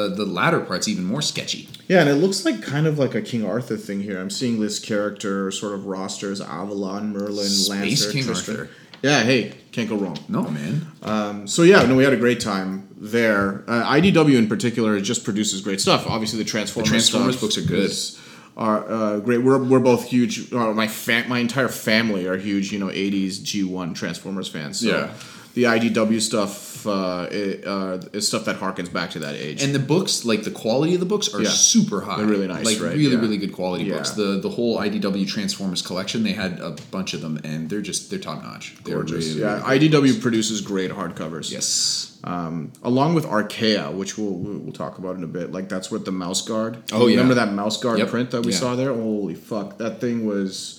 the 0.10 0.16
the 0.16 0.26
latter 0.26 0.60
part's 0.62 0.88
even 0.88 1.04
more 1.06 1.22
sketchy. 1.22 1.70
Yeah, 1.88 2.02
and 2.02 2.10
it 2.10 2.16
looks 2.16 2.44
like 2.44 2.64
kind 2.64 2.88
of 2.88 2.98
like 2.98 3.14
a 3.14 3.22
King 3.22 3.46
Arthur 3.46 3.78
thing 3.78 4.02
here. 4.02 4.20
I'm 4.20 4.30
seeing 4.32 4.60
this 4.60 4.80
character 4.80 5.52
sort 5.52 5.74
of 5.76 5.86
rosters: 5.86 6.42
Avalon, 6.42 7.14
Merlin, 7.14 7.46
Space 7.46 7.70
Lancer, 7.70 8.12
King 8.12 8.24
Tristan. 8.24 8.56
Arthur. 8.58 8.70
Yeah, 9.02 9.24
hey, 9.24 9.54
can't 9.72 9.90
go 9.90 9.96
wrong. 9.96 10.18
No 10.30 10.44
man. 10.50 11.48
So 11.48 11.64
yeah, 11.64 11.84
no, 11.84 11.96
we 11.96 12.04
had 12.04 12.14
a 12.14 12.18
great 12.18 12.40
time 12.40 12.88
there. 12.98 13.64
Uh, 13.68 13.84
IDW 13.94 14.38
in 14.38 14.48
particular 14.48 15.00
just 15.02 15.24
produces 15.24 15.62
great 15.62 15.82
stuff. 15.82 16.06
Obviously, 16.08 16.38
the 16.40 16.46
Transformers, 16.46 16.90
The 16.90 16.94
Transformers 16.94 17.40
books 17.42 17.58
are 17.58 17.62
good. 17.62 17.80
is- 17.86 18.20
Are 18.58 18.86
uh, 18.92 19.20
great. 19.22 19.42
We're, 19.42 19.58
we're 19.64 19.80
both 19.80 20.04
huge. 20.06 20.52
Uh, 20.54 20.74
my 20.74 20.88
fam- 20.88 21.30
my 21.30 21.40
entire 21.40 21.70
family 21.70 22.28
are 22.28 22.36
huge. 22.38 22.72
You 22.74 22.80
know, 22.80 22.88
'80s 22.90 23.40
G1 23.40 23.96
Transformers 23.96 24.50
fans. 24.50 24.82
So 24.82 24.88
Yeah. 24.90 25.14
The 25.54 25.64
IDW 25.64 26.22
stuff 26.22 26.88
uh, 26.88 27.28
it, 27.30 27.68
uh, 27.68 28.00
is 28.14 28.28
stuff 28.28 28.46
that 28.46 28.58
harkens 28.60 28.92
back 28.92 29.12
to 29.12 29.20
that 29.20 29.36
age. 29.36 29.62
And 29.62 29.76
the 29.76 29.80
books, 29.80 30.26
like 30.26 30.44
the 30.44 30.50
quality 30.52 30.94
of 30.96 31.00
the 31.00 31.06
books, 31.06 31.32
are 31.34 31.42
Yeah. 31.42 31.50
super 31.50 32.02
high. 32.02 32.18
They're 32.18 32.26
really 32.26 32.48
nice, 32.48 32.66
like 32.66 32.82
right? 32.82 32.96
really, 32.98 33.14
Yeah. 33.14 33.20
really 33.20 33.38
good 33.38 33.52
quality 33.54 33.84
Yeah. 33.84 33.96
books. 33.96 34.12
The 34.12 34.40
the 34.42 34.50
whole 34.50 34.80
IDW 34.80 35.26
Transformers 35.28 35.82
collection, 35.82 36.24
they 36.24 36.32
had 36.32 36.60
a 36.60 36.76
bunch 36.90 37.14
of 37.14 37.22
them, 37.22 37.40
and 37.44 37.70
they're 37.70 37.82
just 37.82 38.10
they're 38.10 38.18
top 38.20 38.42
notch. 38.44 38.76
They're 38.84 38.96
Gorgeous. 38.96 39.28
really, 39.28 39.42
yeah, 39.42 39.58
really. 39.68 39.90
IDW 39.90 40.14
produces 40.22 40.62
great 40.62 40.92
hardcovers. 40.92 41.52
Yes. 41.52 42.08
Um, 42.24 42.72
along 42.84 43.14
with 43.16 43.26
Archaia, 43.26 43.92
which 43.92 44.18
we'll 44.18 44.32
we'll 44.34 44.74
talk 44.74 44.98
about 44.98 45.18
in 45.18 45.24
a 45.24 45.28
bit. 45.28 45.52
Like 45.52 45.70
that's 45.70 45.92
what 45.92 46.06
the 46.06 46.12
Mouse 46.12 46.42
Guard. 46.42 46.78
Oh, 46.92 47.08
yeah. 47.08 47.16
remember 47.16 47.34
that 47.36 47.54
Mouse 47.54 47.78
Guard 47.78 48.00
Yep. 48.00 48.10
print 48.10 48.32
that 48.32 48.46
we 48.46 48.52
saw 48.54 48.76
there? 48.76 48.94
Holy 48.94 49.36
fuck, 49.36 49.78
that 49.80 50.00
thing 50.02 50.26
was. 50.26 50.78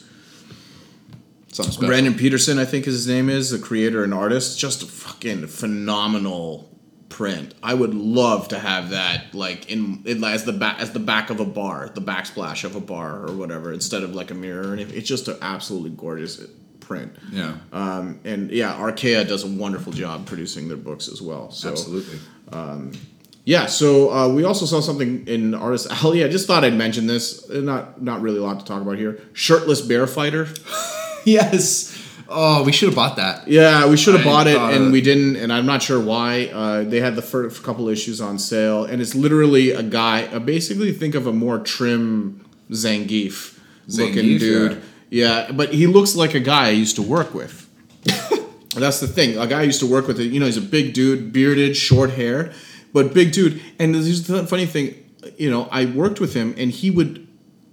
Something 1.53 1.73
special. 1.73 1.89
Brandon 1.89 2.15
Peterson, 2.15 2.59
I 2.59 2.65
think 2.65 2.87
his 2.87 3.07
name 3.07 3.29
is, 3.29 3.51
the 3.51 3.59
creator 3.59 4.03
and 4.03 4.13
artist. 4.15 4.59
Just 4.59 4.83
a 4.83 4.87
fucking 4.87 5.47
phenomenal 5.47 6.69
print. 7.11 7.55
I 7.63 7.75
would 7.75 7.95
love 7.95 8.49
to 8.49 8.59
have 8.59 8.91
that 8.91 9.35
like 9.35 9.71
in, 9.71 10.03
in 10.07 10.25
as 10.25 10.45
the 10.45 10.53
back 10.55 10.81
as 10.81 10.93
the 10.93 10.99
back 10.99 11.29
of 11.29 11.41
a 11.41 11.45
bar, 11.45 11.91
the 11.95 12.01
backsplash 12.01 12.65
of 12.65 12.75
a 12.75 12.81
bar 12.81 13.27
or 13.27 13.33
whatever, 13.33 13.71
instead 13.73 14.03
of 14.03 14.15
like 14.15 14.31
a 14.31 14.35
mirror. 14.35 14.73
And 14.73 14.81
it's 14.81 15.07
just 15.07 15.29
an 15.29 15.37
absolutely 15.43 15.91
gorgeous 15.91 16.43
print. 16.81 17.15
Yeah. 17.31 17.59
Um, 17.73 18.21
and 18.25 18.51
yeah, 18.51 18.83
Archaia 18.83 19.25
does 19.25 19.45
a 19.45 19.49
wonderful 19.49 19.93
job 19.93 20.27
producing 20.27 20.69
their 20.69 20.79
books 20.79 21.07
as 21.07 21.21
well. 21.21 21.51
So 21.51 21.71
Absolutely. 21.71 22.19
yeah, 23.45 23.67
so 23.67 24.11
uh, 24.11 24.29
we 24.29 24.45
also 24.45 24.65
saw 24.67 24.81
something 24.81 25.27
in 25.27 25.55
Artist 25.55 25.89
Alley. 26.03 26.25
I 26.25 26.29
just 26.29 26.47
thought 26.47 26.65
I'd 26.65 26.75
mention 26.75 27.07
this. 27.07 27.49
Uh, 27.51 27.61
Not 27.61 28.01
not 28.03 28.23
really 28.23 28.39
a 28.39 28.43
lot 28.43 28.59
to 28.61 28.65
talk 28.65 28.81
about 28.81 28.97
here. 28.97 29.21
Shirtless 29.35 29.83
Bear 29.83 30.07
Fighter. 30.07 30.49
Yes. 31.27 31.99
Oh, 32.35 32.65
we 32.65 32.73
should 32.73 32.89
have 32.89 32.97
bought 32.97 33.17
that. 33.17 33.47
Yeah, 33.47 33.89
we 33.89 33.97
should 33.99 34.15
have 34.15 34.27
I 34.27 34.31
bought 34.31 34.47
it 34.47 34.57
and 34.57 34.91
we 34.91 35.03
didn't, 35.03 35.37
and 35.37 35.53
I'm 35.53 35.67
not 35.67 35.83
sure 35.83 36.01
why. 36.01 36.47
Uh, 36.47 36.83
they 36.83 37.01
had 37.01 37.15
the 37.15 37.23
first 37.23 37.63
couple 37.63 37.89
issues 37.89 38.21
on 38.23 38.39
sale, 38.39 38.85
and 38.85 39.03
it's 39.03 39.15
literally 39.15 39.71
a 39.73 39.83
guy. 39.83 40.25
Uh, 40.27 40.39
basically, 40.39 40.93
think 40.93 41.15
of 41.15 41.27
a 41.27 41.33
more 41.33 41.59
trim 41.59 42.45
Zangief 42.71 43.59
looking 43.89 44.39
dude. 44.39 44.83
Yeah. 45.11 45.53
but 45.53 45.75
he 45.75 45.87
looks 45.87 46.15
like 46.15 46.35
a 46.35 46.41
guy 46.41 46.69
I 46.69 46.71
used 46.71 46.97
to 46.97 47.03
work 47.03 47.35
with. 47.35 47.69
That's 48.75 49.01
the 49.01 49.07
thing. 49.07 49.37
A 49.37 49.47
guy 49.47 49.61
I 49.61 49.65
used 49.65 49.81
to 49.81 49.87
work 49.87 50.07
with, 50.07 50.19
you 50.19 50.41
know, 50.41 50.47
he's 50.47 50.57
a 50.57 50.63
big 50.63 50.95
dude, 50.95 51.33
bearded, 51.33 51.77
short 51.77 52.11
hair, 52.11 52.53
but 52.93 53.13
big 53.13 53.33
dude. 53.33 53.61
And 53.79 53.95
this 53.95 54.07
is 54.07 54.27
the 54.27 54.47
funny 54.47 54.65
thing, 54.65 54.95
you 55.37 55.51
know, 55.51 55.69
I 55.71 55.85
worked 55.85 56.21
with 56.21 56.33
him, 56.35 56.55
and 56.57 56.71
he 56.71 56.91
would, 56.91 57.22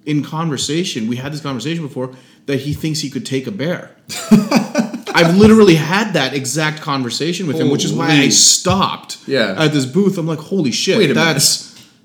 in 0.09 0.23
conversation, 0.23 1.07
we 1.07 1.17
had 1.17 1.31
this 1.31 1.41
conversation 1.41 1.83
before 1.85 2.13
that 2.47 2.61
he 2.61 2.73
thinks 2.73 2.99
he 3.01 3.09
could 3.09 3.25
take 3.25 3.45
a 3.47 3.51
bear. 3.51 3.95
I've 5.19 5.35
literally 5.35 5.75
had 5.75 6.13
that 6.13 6.33
exact 6.33 6.81
conversation 6.81 7.45
with 7.47 7.57
him, 7.59 7.69
which 7.69 7.83
is 7.85 7.93
why 7.93 8.09
I 8.11 8.29
stopped 8.29 9.17
Yeah. 9.27 9.55
at 9.57 9.71
this 9.73 9.85
booth. 9.85 10.17
I'm 10.17 10.27
like, 10.27 10.39
holy 10.39 10.71
shit, 10.71 10.97
Wait 10.97 11.11
a 11.11 11.13
minute. 11.13 11.35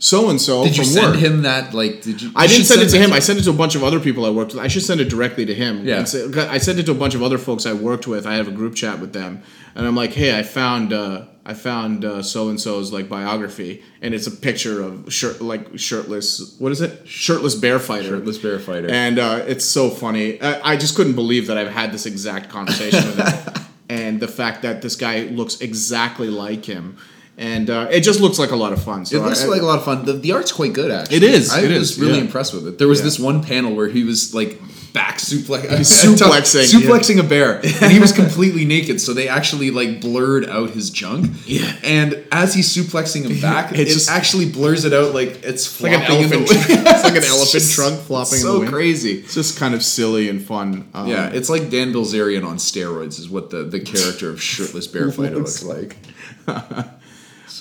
So 0.05 0.29
and 0.29 0.39
so 0.39 0.65
Did 0.65 0.77
you 0.77 0.85
send 0.85 1.13
work. 1.13 1.17
him 1.17 1.43
that? 1.43 1.73
Like, 1.73 2.03
did 2.03 2.21
you? 2.21 2.31
I 2.37 2.43
you 2.43 2.49
didn't 2.49 2.59
should 2.59 2.67
send 2.67 2.83
it 2.83 2.91
to 2.91 2.99
him. 2.99 3.09
that 3.11 3.17
I 3.17 3.21
sent 3.21 3.39
it 3.39 3.45
to 3.45 3.51
a 3.51 3.55
bunch 3.63 3.75
of 3.75 3.83
other 3.83 3.99
people 3.99 4.27
I 4.27 4.31
worked 4.31 4.53
with. 4.53 4.63
I 4.63 4.69
should 4.69 4.83
send 4.83 5.01
it 5.01 5.09
directly 5.09 5.47
to 5.47 5.55
him. 5.55 5.83
Yeah. 5.87 6.05
Say- 6.05 6.31
I 6.57 6.59
sent 6.59 6.79
it 6.79 6.85
to 6.87 6.93
a 6.93 6.95
bunch 6.95 7.15
of 7.15 7.23
other 7.23 7.39
folks 7.39 7.65
I 7.65 7.73
worked 7.73 8.07
with. 8.07 8.27
I 8.27 8.35
have 8.35 8.47
a 8.47 8.51
group 8.61 8.75
chat 8.75 9.01
with 9.01 9.15
them, 9.15 9.43
and 9.75 9.87
I'm 9.87 9.97
like, 9.97 10.13
"Hey, 10.13 10.39
I 10.39 10.43
found 10.43 10.93
uh, 10.93 11.25
I 11.47 11.55
found 11.55 12.05
so 12.25 12.51
and 12.51 12.61
so's 12.61 12.93
like 12.93 13.09
biography, 13.09 13.83
and 14.03 14.13
it's 14.13 14.27
a 14.27 14.31
picture 14.31 14.83
of 14.83 15.11
shirt 15.11 15.41
like 15.41 15.79
shirtless. 15.79 16.55
What 16.59 16.71
is 16.71 16.83
it? 16.83 17.09
Shirtless 17.09 17.55
bear 17.55 17.79
fighter. 17.79 18.09
Shirtless 18.09 18.37
bear 18.37 18.59
fighter. 18.59 18.91
And 18.91 19.19
uh, 19.19 19.43
it's 19.47 19.65
so 19.65 19.89
funny. 19.89 20.39
I, 20.43 20.73
I 20.73 20.77
just 20.77 20.97
couldn't 20.97 21.15
believe 21.15 21.47
that 21.47 21.57
I've 21.57 21.73
had 21.73 21.93
this 21.93 22.05
exact 22.05 22.51
conversation 22.51 23.07
with 23.07 23.19
him, 23.27 23.65
and 23.89 24.21
the 24.21 24.29
fact 24.29 24.61
that 24.63 24.83
this 24.83 24.97
guy 24.97 25.21
looks 25.23 25.63
exactly 25.63 26.29
like 26.29 26.67
him. 26.67 26.99
And 27.37 27.69
uh, 27.69 27.89
it 27.91 28.03
just 28.03 28.21
looks 28.21 28.39
like 28.39 28.51
a 28.53 28.57
lot 28.57 28.73
of 28.73 28.83
fun. 28.83 29.05
So 29.07 29.17
It 29.17 29.25
looks 29.25 29.43
I- 29.45 29.49
like 29.49 29.63
a 29.63 29.67
lot 29.67 29.79
of 29.79 29.85
fun. 29.85 30.05
The, 30.05 30.13
the 30.13 30.33
art's 30.33 30.53
quite 30.53 30.73
good, 30.73 30.91
actually. 30.91 31.17
It 31.17 31.23
is, 31.25 31.51
I 31.53 31.63
it 31.63 31.71
was 31.71 31.91
is, 31.93 32.01
really 32.01 32.15
yeah. 32.19 32.21
impressed 32.25 32.55
with 32.55 32.67
it. 32.69 32.79
There 32.79 32.87
was 32.89 33.01
Yeah. 33.01 33.05
this 33.07 33.19
one 33.19 33.43
panel 33.43 33.75
where 33.75 33.89
he 33.89 34.05
was 34.05 34.33
like 34.35 34.61
back 34.93 35.19
suplex, 35.19 35.67
suplexing, 35.81 36.73
suplexing 36.73 37.19
a 37.19 37.25
bear, 37.25 37.57
and 37.83 37.91
he 37.91 37.99
was 37.99 38.13
completely 38.13 38.65
naked. 38.65 39.01
So 39.01 39.13
they 39.13 39.27
actually 39.29 39.73
like 39.73 40.01
blurred 40.01 40.49
out 40.49 40.71
his 40.71 40.91
junk. 40.91 41.33
Yeah. 41.45 41.75
And 41.83 42.25
as 42.31 42.55
he's 42.55 42.73
suplexing 42.73 43.29
him 43.29 43.41
back, 43.43 43.73
it 43.73 43.87
just- 43.89 44.09
actually 44.09 44.49
blurs 44.49 44.85
it 44.85 44.93
out 44.93 45.13
like 45.13 45.43
it's 45.45 45.81
like 45.81 45.91
an 45.93 46.01
flopping 46.07 46.23
in 46.23 46.29
the 46.31 46.37
elephant. 46.37 46.61
it's 46.87 47.03
like 47.03 47.17
an 47.17 47.25
elephant 47.25 47.65
trunk 47.73 48.01
flopping. 48.03 48.35
in 48.35 48.41
So 48.43 48.53
the 48.53 48.59
wind. 48.61 48.73
crazy. 48.73 49.13
It's 49.19 49.35
just 49.35 49.59
kind 49.59 49.75
of 49.75 49.83
silly 49.83 50.29
and 50.29 50.41
fun. 50.41 50.89
Um, 50.95 51.09
Yeah, 51.09 51.31
it's 51.31 51.51
like 51.51 51.69
Dan 51.69 51.93
Bilzerian 51.93 52.47
on 52.47 52.59
steroids 52.59 53.19
is 53.19 53.29
what 53.29 53.51
the, 53.51 53.65
the 53.65 53.81
character 53.81 54.31
of 54.31 54.41
shirtless 54.41 54.87
bear 54.87 55.11
fighter 55.11 55.35
looks 55.39 55.65
like. 55.65 55.97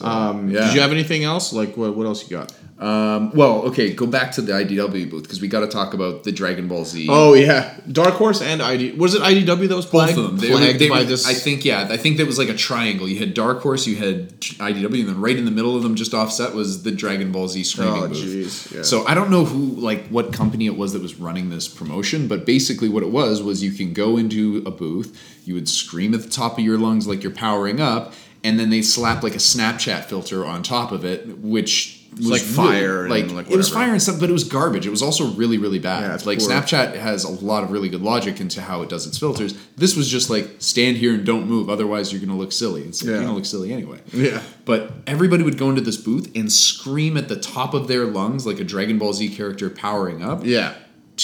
So, 0.04 0.10
um, 0.10 0.50
yeah. 0.50 0.66
Did 0.66 0.76
you 0.76 0.82
have 0.82 0.92
anything 0.92 1.24
else? 1.24 1.54
Like 1.54 1.78
what? 1.78 1.96
What 1.96 2.06
else 2.06 2.30
you 2.30 2.36
got? 2.38 2.54
Um, 2.78 3.32
well, 3.32 3.62
okay, 3.68 3.94
go 3.94 4.06
back 4.06 4.34
to 4.34 4.42
the 4.42 4.52
IDW 4.52 5.10
booth 5.10 5.24
because 5.24 5.40
we 5.40 5.48
got 5.48 5.62
to 5.62 5.68
talk 5.68 5.94
about 5.94 6.26
the 6.26 6.34
Dragon 6.34 6.68
Ball 6.68 6.84
Z. 6.84 7.08
Oh 7.10 7.34
yeah, 7.34 7.80
Dark 7.90 8.16
Horse 8.16 8.42
and 8.42 8.62
ID. 8.62 8.94
Was 8.98 9.16
it 9.16 9.22
IDW 9.22 9.70
that 9.70 9.76
was 9.76 9.86
both 9.86 10.12
plagued, 10.14 10.18
of 10.20 10.26
them. 10.26 10.38
They, 10.38 10.50
were- 10.50 10.58
plagued 10.58 10.80
they 10.80 10.90
by 10.90 11.04
this? 11.06 11.26
I 11.26 11.34
think 11.34 11.64
yeah. 11.64 11.88
I 11.90 11.96
think 11.96 12.18
that 12.18 12.28
was 12.28 12.38
like 12.38 12.50
a 12.50 12.56
triangle. 12.56 13.08
You 13.08 13.20
had 13.20 13.34
Dark 13.34 13.62
Horse, 13.62 13.88
you 13.88 13.96
had 13.96 14.38
IDW, 14.42 15.00
and 15.00 15.08
then 15.08 15.22
right 15.22 15.38
in 15.38 15.46
the 15.46 15.52
middle 15.52 15.78
of 15.78 15.84
them, 15.84 15.96
just 15.96 16.14
offset, 16.14 16.54
was 16.54 16.84
the 16.84 16.92
Dragon 16.92 17.32
Ball 17.32 17.48
Z 17.48 17.64
screaming 17.64 18.04
Oh, 18.04 18.08
booth. 18.10 18.18
jeez, 18.18 18.76
yeah. 18.76 18.82
So 18.82 19.06
I 19.08 19.14
don't 19.14 19.30
know 19.32 19.46
who, 19.46 19.80
like, 19.80 20.08
what 20.08 20.34
company 20.34 20.66
it 20.66 20.76
was 20.76 20.92
that 20.92 21.02
was 21.02 21.16
running 21.16 21.50
this 21.52 21.70
promotion, 21.70 22.28
but 22.28 22.46
basically 22.46 22.90
what 22.90 23.04
it 23.04 23.12
was 23.12 23.42
was 23.42 23.64
you 23.64 23.72
can 23.72 23.94
go 23.94 24.18
into 24.18 24.62
a 24.66 24.72
booth, 24.72 25.18
you 25.46 25.54
would 25.54 25.70
scream 25.70 26.14
at 26.14 26.22
the 26.24 26.30
top 26.30 26.58
of 26.58 26.66
your 26.66 26.78
lungs 26.78 27.08
like 27.08 27.24
you're 27.24 27.32
powering 27.32 27.80
up, 27.80 28.14
and 28.44 28.60
then 28.60 28.70
they 28.70 28.82
slap 28.82 29.24
like 29.24 29.36
a 29.36 29.40
Snapchat 29.40 30.06
filter 30.06 30.46
on 30.46 30.64
top 30.64 30.92
of 30.92 31.06
it, 31.06 31.40
which 31.40 32.00
was 32.16 32.28
like 32.30 32.42
really- 32.42 32.54
fire 32.54 33.02
and, 33.06 33.10
like, 33.10 33.32
like, 33.32 33.50
it 33.50 33.58
was 33.58 33.70
fire 33.70 33.92
and 33.92 34.00
stuff, 34.00 34.20
but 34.20 34.30
it 34.30 34.34
was 34.34 34.44
garbage. 34.44 34.86
It 34.86 34.92
was 34.92 35.02
also 35.02 35.32
really 35.32 35.58
really 35.58 35.80
bad. 35.80 36.04
Yeah, 36.04 36.26
like 36.28 36.38
poor. 36.40 36.48
Snapchat 36.50 36.96
has 36.96 37.24
a 37.24 37.32
lot 37.32 37.64
of 37.64 37.72
really 37.72 37.90
good 37.90 38.04
logic 38.04 38.40
into 38.40 38.62
how 38.62 38.84
it 38.84 38.90
does 38.90 39.08
its 39.08 39.18
filters. 39.18 39.56
This 39.78 39.96
was 39.96 40.08
just 40.10 40.30
like 40.30 40.48
stand 40.60 40.98
here 40.98 41.14
and 41.16 41.26
don't 41.26 41.48
move, 41.48 41.70
otherwise 41.72 42.12
you're 42.14 42.22
gonna 42.22 42.38
look 42.38 42.52
silly. 42.52 42.84
It's 42.84 43.02
like, 43.02 43.08
Yeah. 43.10 43.14
you're 43.16 43.24
gonna 43.24 43.36
look 43.36 43.46
silly 43.46 43.74
anyway. 43.74 44.00
Yeah. 44.14 44.42
But 44.66 44.92
everybody 45.08 45.42
would 45.44 45.58
go 45.58 45.70
into 45.70 45.82
this 45.82 45.98
booth 45.98 46.30
and 46.36 46.52
scream 46.52 47.18
at 47.18 47.30
the 47.30 47.36
top 47.36 47.74
of 47.74 47.88
their 47.88 48.06
lungs 48.06 48.46
like 48.46 48.60
a 48.60 48.64
Dragon 48.64 49.00
Ball 49.00 49.14
Z 49.14 49.30
character 49.36 49.70
powering 49.72 50.24
up 50.24 50.46
yeah. 50.46 50.76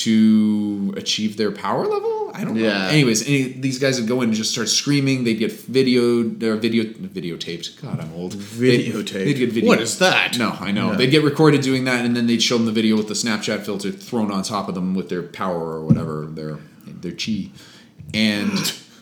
To 0.04 0.94
achieve 0.98 1.38
their 1.38 1.52
power 1.52 1.86
level. 1.86 2.32
I 2.34 2.44
don't 2.44 2.56
know. 2.56 2.62
Yeah. 2.62 2.88
Anyways, 2.90 3.28
any, 3.28 3.44
these 3.54 3.80
guys 3.80 4.00
would 4.00 4.08
go 4.08 4.22
in 4.22 4.30
and 4.30 4.38
just 4.38 4.52
start 4.52 4.70
screaming. 4.70 5.24
They'd 5.24 5.40
get 5.40 5.52
videoed, 5.52 6.42
or 6.44 6.56
video 6.56 6.84
videotaped. 6.86 7.82
God, 7.82 8.00
I'm 8.00 8.14
old. 8.14 8.34
They'd- 8.34 8.92
Videotaped? 8.94 9.12
They'd, 9.26 9.34
get 9.38 9.52
video. 9.52 9.68
What 9.68 9.82
is 9.82 10.00
that? 10.00 10.38
No, 10.38 10.56
I 10.60 10.72
know. 10.72 10.92
Yeah. 10.92 10.98
They'd 10.98 11.12
get 11.12 11.24
recorded 11.24 11.62
doing 11.62 11.86
that, 11.86 12.06
and 12.06 12.16
then 12.16 12.28
they'd 12.28 12.42
show 12.42 12.58
them 12.58 12.66
the 12.66 12.72
video 12.72 12.96
with 12.96 13.08
the 13.08 13.14
Snapchat 13.16 13.66
filter 13.66 13.92
thrown 13.92 14.32
on 14.32 14.44
top 14.44 14.70
of 14.70 14.76
them 14.76 14.94
with 14.96 15.10
their 15.10 15.24
power 15.24 15.74
or 15.76 15.82
whatever 15.86 16.26
their 16.30 16.60
their 16.88 17.12
chi, 17.14 17.50
and 18.14 18.52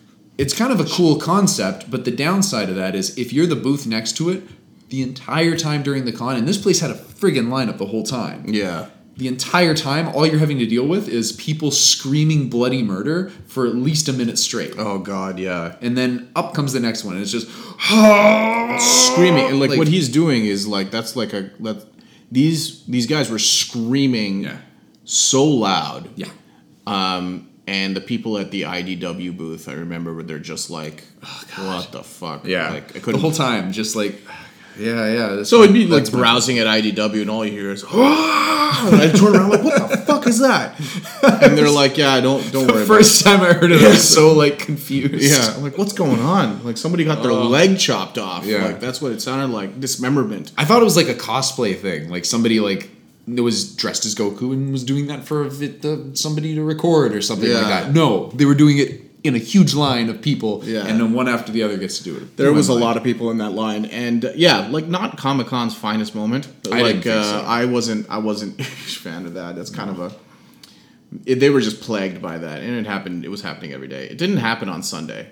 it's 0.37 0.53
kind 0.55 0.71
of 0.71 0.79
a 0.79 0.85
cool 0.85 1.17
concept. 1.17 1.91
But 1.91 2.05
the 2.05 2.11
downside 2.11 2.69
of 2.69 2.75
that 2.75 2.95
is 2.95 3.17
if 3.17 3.33
you're 3.33 3.47
the 3.47 3.55
booth 3.55 3.85
next 3.87 4.15
to 4.17 4.29
it 4.29 4.43
the 4.89 5.01
entire 5.01 5.57
time 5.57 5.83
during 5.83 6.05
the 6.05 6.13
con, 6.13 6.37
and 6.37 6.47
this 6.47 6.57
place 6.57 6.79
had 6.79 6.91
a 6.91 6.95
friggin' 6.95 7.47
lineup 7.49 7.77
the 7.77 7.87
whole 7.87 8.03
time 8.03 8.45
Yeah. 8.47 8.87
The 9.17 9.27
entire 9.27 9.73
time, 9.73 10.07
all 10.09 10.25
you're 10.27 10.39
having 10.39 10.59
to 10.59 10.65
deal 10.67 10.85
with 10.87 11.09
is 11.09 11.31
people 11.31 11.71
screaming 11.71 12.49
bloody 12.49 12.83
murder 12.83 13.29
for 13.47 13.65
at 13.65 13.75
least 13.75 14.07
a 14.07 14.13
minute 14.13 14.37
straight. 14.37 14.73
Oh 14.77 14.99
God, 14.99 15.39
yeah. 15.39 15.75
And 15.81 15.97
then 15.97 16.29
up 16.35 16.53
comes 16.53 16.71
the 16.73 16.79
next 16.79 17.03
one, 17.03 17.15
and 17.15 17.23
it's 17.23 17.31
just 17.31 17.47
screaming 19.11 19.45
and 19.47 19.59
like, 19.59 19.69
Like- 19.71 19.79
what 19.79 19.87
he's 19.87 20.09
doing 20.09 20.45
is 20.45 20.67
like 20.67 20.91
that's 20.91 21.15
like 21.15 21.33
a 21.33 21.51
that 21.61 21.85
these 22.31 22.83
these 22.85 23.07
guys 23.07 23.29
were 23.29 23.39
screaming 23.39 24.43
Yeah. 24.43 24.57
so 25.05 25.43
loud 25.45 26.09
yeah. 26.15 26.27
um 26.85 27.49
and 27.65 27.95
the 27.95 28.01
people 28.01 28.37
at 28.37 28.51
the 28.51 28.63
IDW 28.63 29.35
booth 29.35 29.67
I 29.69 29.73
remember 29.73 30.21
they're 30.23 30.39
just 30.39 30.69
like 30.69 31.03
what 31.57 31.91
the 31.91 32.03
fuck 32.03 32.45
Yeah. 32.45 32.69
like 32.71 32.89
I 32.89 32.93
the 32.93 32.99
couldn't 32.99 33.21
whole 33.21 33.31
time, 33.31 33.71
just 33.71 33.95
like, 33.95 34.21
yeah, 34.77 35.35
yeah. 35.37 35.43
so 35.43 35.61
it'd 35.63 35.73
be 35.73 35.85
like 35.87 36.09
browsing 36.11 36.59
at 36.59 36.67
IDW 36.67 37.21
and 37.21 37.29
all 37.29 37.45
you 37.45 37.51
hear 37.51 37.71
is 37.71 37.83
ah! 37.87 38.89
and 38.91 39.01
I 39.01 39.11
turn 39.11 39.35
around 39.35 39.49
like 39.49 39.63
what 39.63 39.89
the 39.89 39.97
fuck 39.97 40.27
is 40.27 40.39
that? 40.39 40.79
And 41.47 41.57
they're 41.57 41.69
like 41.69 41.97
yeah 41.97 42.19
don't 42.19 42.51
don't 42.51 42.71
worry 42.71 42.85
first 42.85 43.23
time 43.23 43.41
I 43.41 43.53
heard 43.53 43.71
it, 43.71 43.81
I 43.81 43.89
was 43.89 44.07
so 44.07 44.33
like 44.33 44.59
confused. 44.59 45.23
yeah. 45.23 45.55
I'm 45.55 45.63
like 45.63 45.77
what's 45.77 45.93
going 45.93 46.19
on? 46.19 46.63
Like 46.63 46.77
somebody 46.77 47.03
got 47.03 47.23
their 47.23 47.33
leg 47.33 47.79
chopped 47.79 48.17
off. 48.17 48.45
Yeah. 48.45 48.65
like 48.65 48.79
that's 48.79 49.01
what 49.01 49.11
it 49.11 49.21
sounded 49.21 49.53
like. 49.53 49.79
Dismemberment. 49.79 50.51
I 50.57 50.65
thought 50.65 50.81
it 50.81 50.85
was 50.85 50.97
like 50.97 51.09
a 51.09 51.15
cosplay 51.15 51.77
thing, 51.77 52.09
like 52.09 52.25
somebody 52.25 52.59
like 52.59 52.89
that 53.27 53.43
was 53.43 53.75
dressed 53.75 54.05
as 54.05 54.15
Goku 54.15 54.53
and 54.53 54.71
was 54.71 54.83
doing 54.83 55.07
that 55.07 55.25
for 55.25 55.49
the, 55.49 56.11
somebody 56.13 56.55
to 56.55 56.63
record 56.63 57.13
or 57.13 57.21
something 57.21 57.51
like 57.51 57.67
that. 57.67 57.93
No, 57.93 58.27
they 58.31 58.45
were 58.45 58.55
doing 58.55 58.77
it 58.77 59.06
in 59.27 59.35
a 59.35 59.39
huge 59.39 59.73
line 59.75 60.09
of 60.09 60.21
people, 60.21 60.61
Yeah. 60.65 60.85
and 60.87 60.99
then 60.99 61.13
one 61.13 61.27
after 61.27 61.51
the 61.51 61.61
other 61.63 61.77
gets 61.77 61.97
to 61.99 62.03
do 62.03 62.15
it. 62.17 62.37
There 62.37 62.51
was 62.53 62.69
a 62.69 62.73
lot 62.73 62.97
of 62.97 63.03
people 63.03 63.29
in 63.31 63.37
that 63.39 63.51
line, 63.51 63.85
and 63.85 64.25
uh, 64.25 64.31
yeah, 64.35 64.67
like 64.69 64.87
not 64.87 65.17
Comic 65.17 65.47
Con's 65.47 65.75
finest 65.75 66.15
moment. 66.15 66.47
I 66.71 66.81
like 66.81 66.85
didn't 66.95 67.03
think 67.03 67.15
uh, 67.15 67.23
so. 67.41 67.45
I 67.45 67.65
wasn't, 67.65 68.09
I 68.09 68.17
wasn't 68.17 68.59
a 68.59 68.63
huge 68.63 68.97
fan 68.97 69.25
of 69.25 69.33
that. 69.35 69.55
That's 69.55 69.69
kind 69.69 69.89
of 69.89 69.99
a. 69.99 70.11
It, 71.25 71.35
they 71.39 71.49
were 71.49 71.61
just 71.61 71.81
plagued 71.81 72.21
by 72.21 72.37
that, 72.37 72.61
and 72.63 72.73
it 72.75 72.85
happened. 72.85 73.23
It 73.25 73.29
was 73.29 73.41
happening 73.41 73.71
every 73.73 73.87
day. 73.87 74.05
It 74.07 74.17
didn't 74.17 74.37
happen 74.37 74.67
on 74.69 74.83
Sunday. 74.83 75.29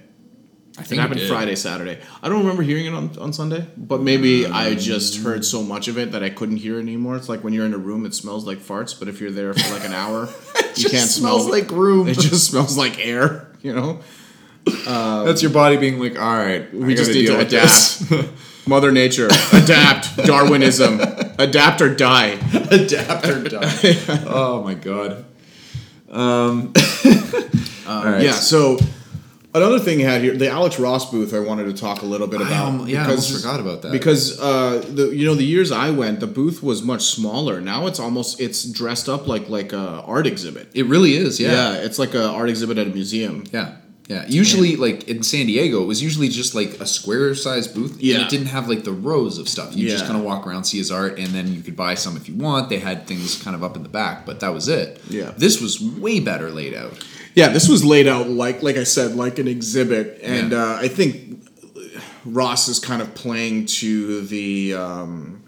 I 0.78 0.82
It 0.82 0.88
think 0.88 1.00
happened 1.02 1.22
did. 1.22 1.30
Friday, 1.30 1.56
Saturday. 1.56 2.00
I 2.22 2.28
don't 2.28 2.40
remember 2.40 2.62
hearing 2.62 2.86
it 2.86 2.94
on, 2.94 3.18
on 3.18 3.32
Sunday, 3.32 3.66
but 3.78 4.02
maybe 4.02 4.46
I 4.46 4.76
just 4.76 5.24
heard 5.24 5.46
so 5.46 5.64
much 5.64 5.88
of 5.88 5.98
it 5.98 6.12
that 6.12 6.22
I 6.22 6.30
couldn't 6.30 6.58
hear 6.58 6.78
it 6.80 6.82
anymore. 6.82 7.16
It's 7.16 7.30
like 7.30 7.46
when 7.46 7.54
you're 7.54 7.66
in 7.66 7.74
a 7.74 7.78
room, 7.78 8.06
it 8.06 8.14
smells 8.14 8.46
like 8.46 8.58
farts, 8.58 8.98
but 8.98 9.08
if 9.08 9.22
you're 9.22 9.32
there 9.32 9.54
for 9.54 9.74
like 9.74 9.86
an 9.86 9.94
hour, 9.94 10.26
you 10.56 10.62
just 10.76 10.92
can't 10.92 11.10
smells 11.10 11.44
smell 11.46 11.52
like 11.62 11.72
room. 11.72 12.10
It 12.10 12.20
just 12.20 12.50
smells 12.52 12.78
like 12.78 13.00
air. 13.00 13.52
You 13.66 13.74
know. 13.74 14.00
That's 15.26 15.42
your 15.42 15.52
body 15.52 15.78
being 15.78 16.00
like, 16.00 16.20
all 16.20 16.36
right, 16.36 16.72
We 16.72 16.94
just 16.94 17.12
need 17.12 17.26
to 17.28 17.40
adapt. 17.40 18.04
Mother 18.68 18.92
Nature, 18.92 19.28
adapt. 19.54 20.18
Darwinism, 20.18 21.00
adapt 21.38 21.82
or 21.82 21.94
die. 21.94 22.40
adapt 22.72 23.28
or 23.28 23.44
die. 23.44 23.72
oh 24.28 24.64
my 24.64 24.74
god. 24.76 25.26
Um, 26.10 26.74
right. 27.88 28.22
Yeah. 28.22 28.32
So 28.32 28.80
another 29.56 29.80
thing 29.80 30.00
you 30.00 30.06
had 30.06 30.22
here, 30.22 30.36
the 30.36 30.50
Alex 30.50 30.80
Ross 30.80 31.10
booth. 31.10 31.34
I 31.34 31.40
wanted 31.40 31.66
to 31.66 31.74
talk 31.74 32.02
a 32.02 32.06
little 32.06 32.28
bit 32.28 32.42
I 32.42 32.48
about. 32.48 32.66
almo- 32.66 32.86
yeah, 32.86 33.04
I 33.06 33.10
almost 33.10 33.34
forgot 33.36 33.60
about 33.60 33.82
that. 33.84 33.92
Because 33.92 34.40
uh, 34.40 34.84
the 34.88 35.08
you 35.16 35.26
know 35.26 35.36
the 35.36 35.44
years 35.46 35.72
I 35.72 35.90
went, 35.92 36.20
the 36.20 36.28
booth 36.28 36.62
was 36.62 36.84
much 36.84 37.04
smaller. 37.04 37.62
Now 37.62 37.88
it's 37.88 38.00
almost 38.00 38.40
it's 38.40 38.64
dressed 38.64 39.10
up 39.10 39.28
like 39.28 39.50
like 39.50 39.74
a 39.74 40.04
art 40.06 40.28
exhibit. 40.28 40.70
It 40.74 40.86
really 40.86 41.16
is. 41.16 41.40
Yeah, 41.40 41.52
Yeah. 41.74 41.84
it's 41.86 41.98
like 42.00 42.14
a 42.14 42.28
art 42.30 42.50
exhibit 42.50 42.78
at 42.78 42.88
a 42.88 42.92
museum. 42.92 43.44
Yeah. 43.52 43.76
Yeah. 44.08 44.24
Usually, 44.28 44.76
like 44.76 45.08
in 45.08 45.24
San 45.24 45.48
Diego, 45.48 45.82
it 45.82 45.86
was 45.88 46.04
usually 46.04 46.28
just 46.30 46.54
like 46.54 46.80
a 46.80 46.86
square 46.86 47.34
sized 47.34 47.74
booth. 47.74 47.98
Yeah. 48.00 48.18
And 48.18 48.24
it 48.26 48.30
didn't 48.30 48.46
have 48.48 48.70
like 48.70 48.84
the 48.84 48.92
rows 48.92 49.40
of 49.40 49.50
stuff. 49.50 49.76
You 49.76 49.90
just 49.90 50.06
kind 50.06 50.16
of 50.16 50.24
walk 50.24 50.46
around, 50.46 50.66
see 50.66 50.78
his 50.78 50.92
art, 50.92 51.18
and 51.18 51.30
then 51.30 51.52
you 51.52 51.62
could 51.64 51.76
buy 51.76 51.96
some 51.96 52.16
if 52.16 52.30
you 52.30 52.36
want. 52.36 52.70
They 52.70 52.78
had 52.78 53.08
things 53.08 53.42
kind 53.42 53.56
of 53.56 53.64
up 53.64 53.76
in 53.76 53.82
the 53.82 53.90
back, 53.90 54.24
but 54.28 54.42
that 54.42 54.54
was 54.54 54.68
it. 54.68 55.02
Yeah. 55.10 55.34
This 55.36 55.60
was 55.60 55.82
way 55.82 56.20
better 56.20 56.52
laid 56.52 56.76
out. 56.76 57.04
Yeah, 57.36 57.50
this 57.50 57.68
was 57.68 57.84
laid 57.84 58.08
out 58.08 58.30
like 58.30 58.64
like 58.64 58.78
I 58.78 58.84
said, 58.86 59.16
like 59.16 59.40
an 59.40 59.48
exhibit, 59.48 60.20
and 60.24 60.52
Yeah. 60.52 60.64
uh, 60.64 60.78
I 60.82 60.88
think 60.88 61.46
Ross 62.26 62.68
is 62.68 62.80
kind 62.80 63.02
of 63.02 63.14
playing 63.14 63.66
to 63.68 64.22
the 64.22 64.74
um, 64.74 65.44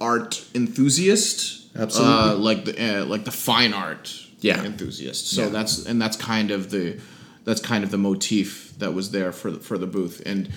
art 0.00 0.44
enthusiast, 0.54 1.66
Absolutely. 1.76 2.14
uh, 2.14 2.34
like 2.36 2.64
the 2.64 3.00
uh, 3.02 3.04
like 3.06 3.24
the 3.24 3.32
fine 3.32 3.72
art 3.74 4.12
Yeah. 4.40 4.62
enthusiast. 4.64 5.28
So 5.30 5.42
Yeah. 5.44 5.48
that's 5.50 5.84
and 5.84 6.00
that's 6.00 6.16
kind 6.16 6.50
of 6.52 6.70
the 6.70 6.98
that's 7.44 7.60
kind 7.60 7.82
of 7.84 7.90
the 7.90 7.98
motif 7.98 8.74
that 8.78 8.92
was 8.94 9.10
there 9.10 9.32
for 9.32 9.50
the, 9.52 9.58
for 9.60 9.78
the 9.78 9.86
booth, 9.86 10.22
and 10.26 10.48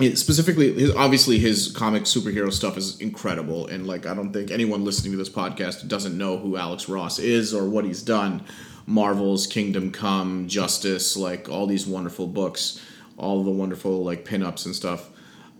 it- 0.00 0.18
specifically 0.18 0.72
his 0.72 0.90
obviously 0.96 1.38
his 1.38 1.68
comic 1.70 2.04
superhero 2.04 2.52
stuff 2.52 2.76
is 2.76 2.98
incredible 2.98 3.68
and 3.68 3.86
like 3.86 4.06
i 4.06 4.14
don't 4.14 4.32
think 4.32 4.50
anyone 4.50 4.84
listening 4.84 5.12
to 5.12 5.16
this 5.16 5.28
podcast 5.30 5.86
doesn't 5.86 6.18
know 6.18 6.36
who 6.36 6.56
alex 6.56 6.88
ross 6.88 7.20
is 7.20 7.54
or 7.54 7.68
what 7.68 7.84
he's 7.84 8.02
done 8.02 8.42
marvel's 8.86 9.46
kingdom 9.46 9.90
come 9.90 10.46
justice 10.48 11.16
like 11.16 11.48
all 11.48 11.66
these 11.66 11.86
wonderful 11.86 12.26
books 12.26 12.80
all 13.16 13.42
the 13.42 13.50
wonderful 13.50 14.04
like 14.04 14.24
pinups 14.24 14.66
and 14.66 14.74
stuff 14.74 15.10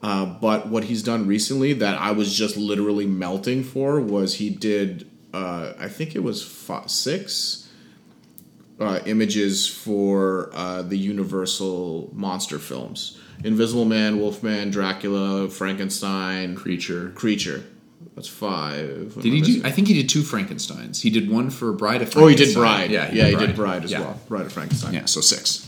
uh, 0.02 0.26
but 0.26 0.68
what 0.68 0.84
he's 0.84 1.02
done 1.02 1.26
recently 1.26 1.72
that 1.72 1.98
i 2.00 2.10
was 2.10 2.36
just 2.36 2.56
literally 2.56 3.06
melting 3.06 3.62
for 3.62 4.00
was 4.00 4.36
he 4.36 4.50
did 4.50 5.10
uh, 5.32 5.72
i 5.78 5.88
think 5.88 6.14
it 6.14 6.22
was 6.22 6.42
fi 6.42 6.86
six 6.86 7.64
uh, 8.80 9.00
images 9.06 9.66
for 9.66 10.50
uh, 10.52 10.82
the 10.82 10.98
Universal 10.98 12.10
monster 12.12 12.58
films: 12.58 13.18
Invisible 13.44 13.84
Man, 13.84 14.18
Wolfman, 14.18 14.70
Dracula, 14.70 15.48
Frankenstein, 15.48 16.56
Creature. 16.56 17.10
Creature. 17.10 17.64
That's 18.14 18.28
five. 18.28 19.14
Did 19.20 19.32
he 19.32 19.40
do? 19.40 19.62
I 19.64 19.70
think 19.70 19.88
he 19.88 19.94
did 19.94 20.08
two 20.08 20.22
Frankenstein's. 20.22 21.02
He 21.02 21.10
did 21.10 21.28
one 21.30 21.50
for 21.50 21.72
Bride 21.72 22.00
of 22.02 22.12
Frankenstein. 22.12 22.22
Oh, 22.24 22.28
he 22.28 22.36
did 22.36 22.54
Bride. 22.54 22.90
Yeah, 22.90 23.10
yeah, 23.12 23.26
he 23.28 23.36
did 23.36 23.56
Bride 23.56 23.84
as 23.84 23.90
Yeah. 23.90 24.00
well. 24.00 24.20
Bride 24.28 24.46
of 24.46 24.52
Frankenstein. 24.52 24.94
Yeah, 24.94 25.06
so 25.06 25.20
six. 25.20 25.66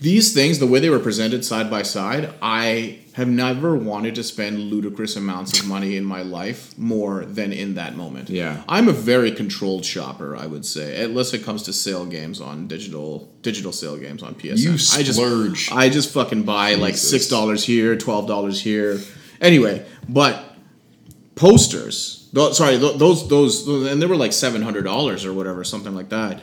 These 0.00 0.32
things, 0.32 0.58
the 0.58 0.66
way 0.66 0.80
they 0.80 0.88
were 0.88 0.98
presented 0.98 1.44
side 1.44 1.68
by 1.70 1.82
side, 1.82 2.30
I 2.40 3.00
have 3.12 3.28
never 3.28 3.76
wanted 3.76 4.14
to 4.14 4.22
spend 4.22 4.58
ludicrous 4.58 5.14
amounts 5.14 5.60
of 5.60 5.66
money 5.66 5.94
in 5.94 6.04
my 6.06 6.22
life 6.22 6.76
more 6.78 7.26
than 7.26 7.52
in 7.52 7.74
that 7.74 7.96
moment. 7.96 8.30
Yeah. 8.30 8.62
I'm 8.66 8.88
a 8.88 8.92
very 8.92 9.30
controlled 9.30 9.84
shopper, 9.84 10.34
I 10.34 10.46
would 10.46 10.64
say, 10.64 11.04
unless 11.04 11.34
it 11.34 11.44
comes 11.44 11.62
to 11.64 11.74
sale 11.74 12.06
games 12.06 12.40
on 12.40 12.66
digital 12.66 13.30
digital 13.42 13.72
sale 13.72 13.98
games 13.98 14.22
on 14.22 14.34
PSN. 14.36 14.58
You 14.58 14.70
I 14.72 15.02
just 15.02 15.18
splurge. 15.18 15.70
I 15.70 15.90
just 15.90 16.10
fucking 16.14 16.44
buy 16.44 16.74
like 16.76 16.96
six 16.96 17.26
dollars 17.28 17.62
here, 17.64 17.94
twelve 17.94 18.26
dollars 18.26 18.58
here. 18.60 18.98
Anyway, 19.42 19.84
but 20.08 20.49
posters. 21.40 22.28
sorry, 22.52 22.76
tho- 22.76 22.96
those, 22.96 23.26
those 23.28 23.66
those 23.66 23.90
and 23.90 24.00
they 24.00 24.06
were 24.06 24.16
like 24.16 24.32
seven 24.32 24.62
hundred 24.62 24.84
dollars 24.84 25.24
or 25.24 25.32
whatever, 25.32 25.64
something 25.64 25.94
like 25.94 26.10
that. 26.10 26.40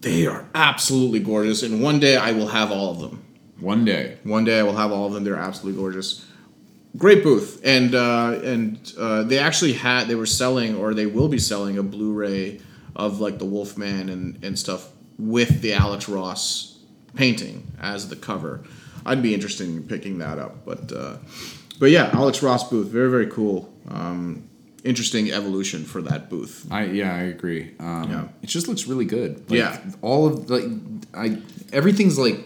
They 0.00 0.26
are 0.26 0.48
absolutely 0.54 1.20
gorgeous, 1.20 1.62
and 1.62 1.82
one 1.82 2.00
day 2.00 2.16
I 2.16 2.32
will 2.32 2.48
have 2.48 2.70
all 2.70 2.90
of 2.90 3.00
them. 3.00 3.24
One 3.60 3.84
day. 3.84 4.18
One 4.24 4.44
day 4.44 4.58
I 4.58 4.62
will 4.62 4.76
have 4.76 4.90
all 4.90 5.06
of 5.06 5.12
them. 5.12 5.24
They're 5.24 5.36
absolutely 5.36 5.80
gorgeous. 5.80 6.26
Great 6.96 7.22
booth, 7.22 7.60
and 7.64 7.94
uh, 7.94 8.40
and 8.42 8.92
uh, 8.98 9.22
they 9.24 9.38
actually 9.38 9.74
had 9.74 10.08
they 10.08 10.14
were 10.14 10.26
selling 10.26 10.76
or 10.76 10.94
they 10.94 11.06
will 11.06 11.28
be 11.28 11.38
selling 11.38 11.78
a 11.78 11.82
Blu-ray 11.82 12.60
of 12.94 13.20
like 13.20 13.38
the 13.38 13.44
Wolfman 13.44 14.08
and 14.08 14.44
and 14.44 14.58
stuff 14.58 14.88
with 15.18 15.62
the 15.62 15.72
Alex 15.72 16.08
Ross 16.08 16.78
painting 17.14 17.72
as 17.80 18.08
the 18.08 18.16
cover. 18.16 18.62
I'd 19.04 19.22
be 19.22 19.34
interested 19.34 19.68
in 19.68 19.82
picking 19.82 20.18
that 20.18 20.38
up, 20.38 20.64
but 20.64 20.92
uh, 20.92 21.16
but 21.82 21.90
yeah, 21.90 22.10
Alex 22.12 22.44
Ross 22.44 22.62
booth, 22.70 22.86
very 22.86 23.10
very 23.10 23.26
cool. 23.26 23.68
Um, 23.88 24.48
interesting 24.84 25.32
evolution 25.32 25.82
for 25.84 26.00
that 26.02 26.30
booth. 26.30 26.64
I 26.70 26.84
yeah, 26.84 27.12
I 27.12 27.22
agree. 27.22 27.72
Um, 27.80 28.08
Yeah. 28.08 28.28
it 28.40 28.46
just 28.48 28.68
looks 28.68 28.86
really 28.86 29.04
good. 29.04 29.50
Like, 29.50 29.58
Yeah. 29.58 29.80
all 30.00 30.28
of 30.28 30.48
like 30.48 30.62
I 31.12 31.38
everything's 31.72 32.18
like. 32.20 32.38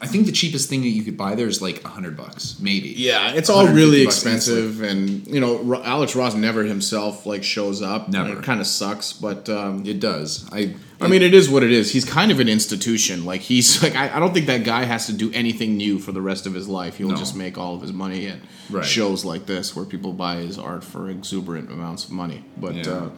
I 0.00 0.06
think 0.06 0.26
the 0.26 0.32
cheapest 0.32 0.68
thing 0.68 0.82
that 0.82 0.88
you 0.88 1.02
could 1.02 1.16
buy 1.16 1.34
there 1.34 1.46
is 1.48 1.62
like 1.62 1.82
a 1.84 1.88
hundred 1.88 2.16
bucks, 2.16 2.56
maybe. 2.60 2.88
Yeah, 2.96 3.32
it's 3.32 3.48
all 3.48 3.64
really 3.66 4.04
150 4.04 4.04
bucks, 4.04 4.24
and 4.24 4.34
expensive, 4.36 4.82
and 4.82 5.26
you 5.26 5.40
know 5.40 5.58
Ro- 5.58 5.82
Alex 5.82 6.14
Ross 6.14 6.34
never 6.34 6.64
himself 6.64 7.24
like 7.24 7.42
shows 7.42 7.80
up. 7.82 8.08
Never. 8.08 8.38
it 8.38 8.44
kind 8.44 8.60
of 8.60 8.66
sucks, 8.66 9.12
but 9.12 9.48
um, 9.48 9.84
It 9.86 10.00
does. 10.00 10.48
I. 10.52 10.74
I 10.98 11.08
mean, 11.08 11.20
it 11.20 11.34
is 11.34 11.50
what 11.50 11.62
it 11.62 11.72
is. 11.72 11.92
He's 11.92 12.06
kind 12.06 12.32
of 12.32 12.40
an 12.40 12.48
institution. 12.48 13.26
Like 13.26 13.42
he's 13.42 13.82
like 13.82 13.94
I, 13.96 14.16
I 14.16 14.18
don't 14.18 14.32
think 14.32 14.46
that 14.46 14.64
guy 14.64 14.84
has 14.84 15.06
to 15.06 15.12
do 15.12 15.30
anything 15.32 15.76
new 15.76 15.98
for 15.98 16.10
the 16.12 16.22
rest 16.22 16.46
of 16.46 16.54
his 16.54 16.68
life. 16.68 16.96
He'll 16.96 17.08
No. 17.10 17.16
just 17.16 17.36
make 17.36 17.58
all 17.58 17.74
of 17.74 17.82
his 17.82 17.92
money 17.92 18.26
at 18.28 18.38
Right. 18.70 18.84
shows 18.84 19.24
like 19.24 19.46
this 19.46 19.76
where 19.76 19.84
people 19.84 20.12
buy 20.12 20.36
his 20.36 20.58
art 20.58 20.82
for 20.82 21.08
exuberant 21.10 21.70
amounts 21.70 22.04
of 22.06 22.10
money. 22.12 22.44
But 22.56 22.74
Yeah. 22.74 22.90
uh, 22.92 23.10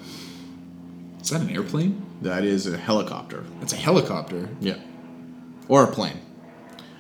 is 1.23 1.31
that 1.31 1.41
an 1.41 1.51
airplane? 1.51 2.05
that 2.23 2.45
is 2.45 2.67
a 2.67 2.77
helicopter. 2.77 3.45
That's 3.61 3.73
a 3.73 3.77
helicopter. 3.77 4.49
Yeah, 4.61 4.77
or 5.69 5.85
a 5.85 5.87
plane. 5.87 6.19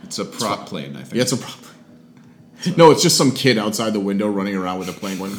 It's 0.08 0.18
a 0.18 0.24
prop 0.24 0.66
plane. 0.66 0.96
I 0.96 1.02
think. 1.02 1.14
Yeah, 1.14 1.22
it's 1.22 1.32
a 1.32 1.36
problem. 1.36 1.68
No, 2.76 2.90
it's 2.90 3.02
just 3.02 3.16
some 3.16 3.30
kid 3.30 3.56
outside 3.56 3.92
the 3.92 4.00
window 4.00 4.26
running 4.28 4.56
around 4.56 4.80
with 4.80 4.88
a 4.88 4.92
plane 4.92 5.18
going. 5.18 5.36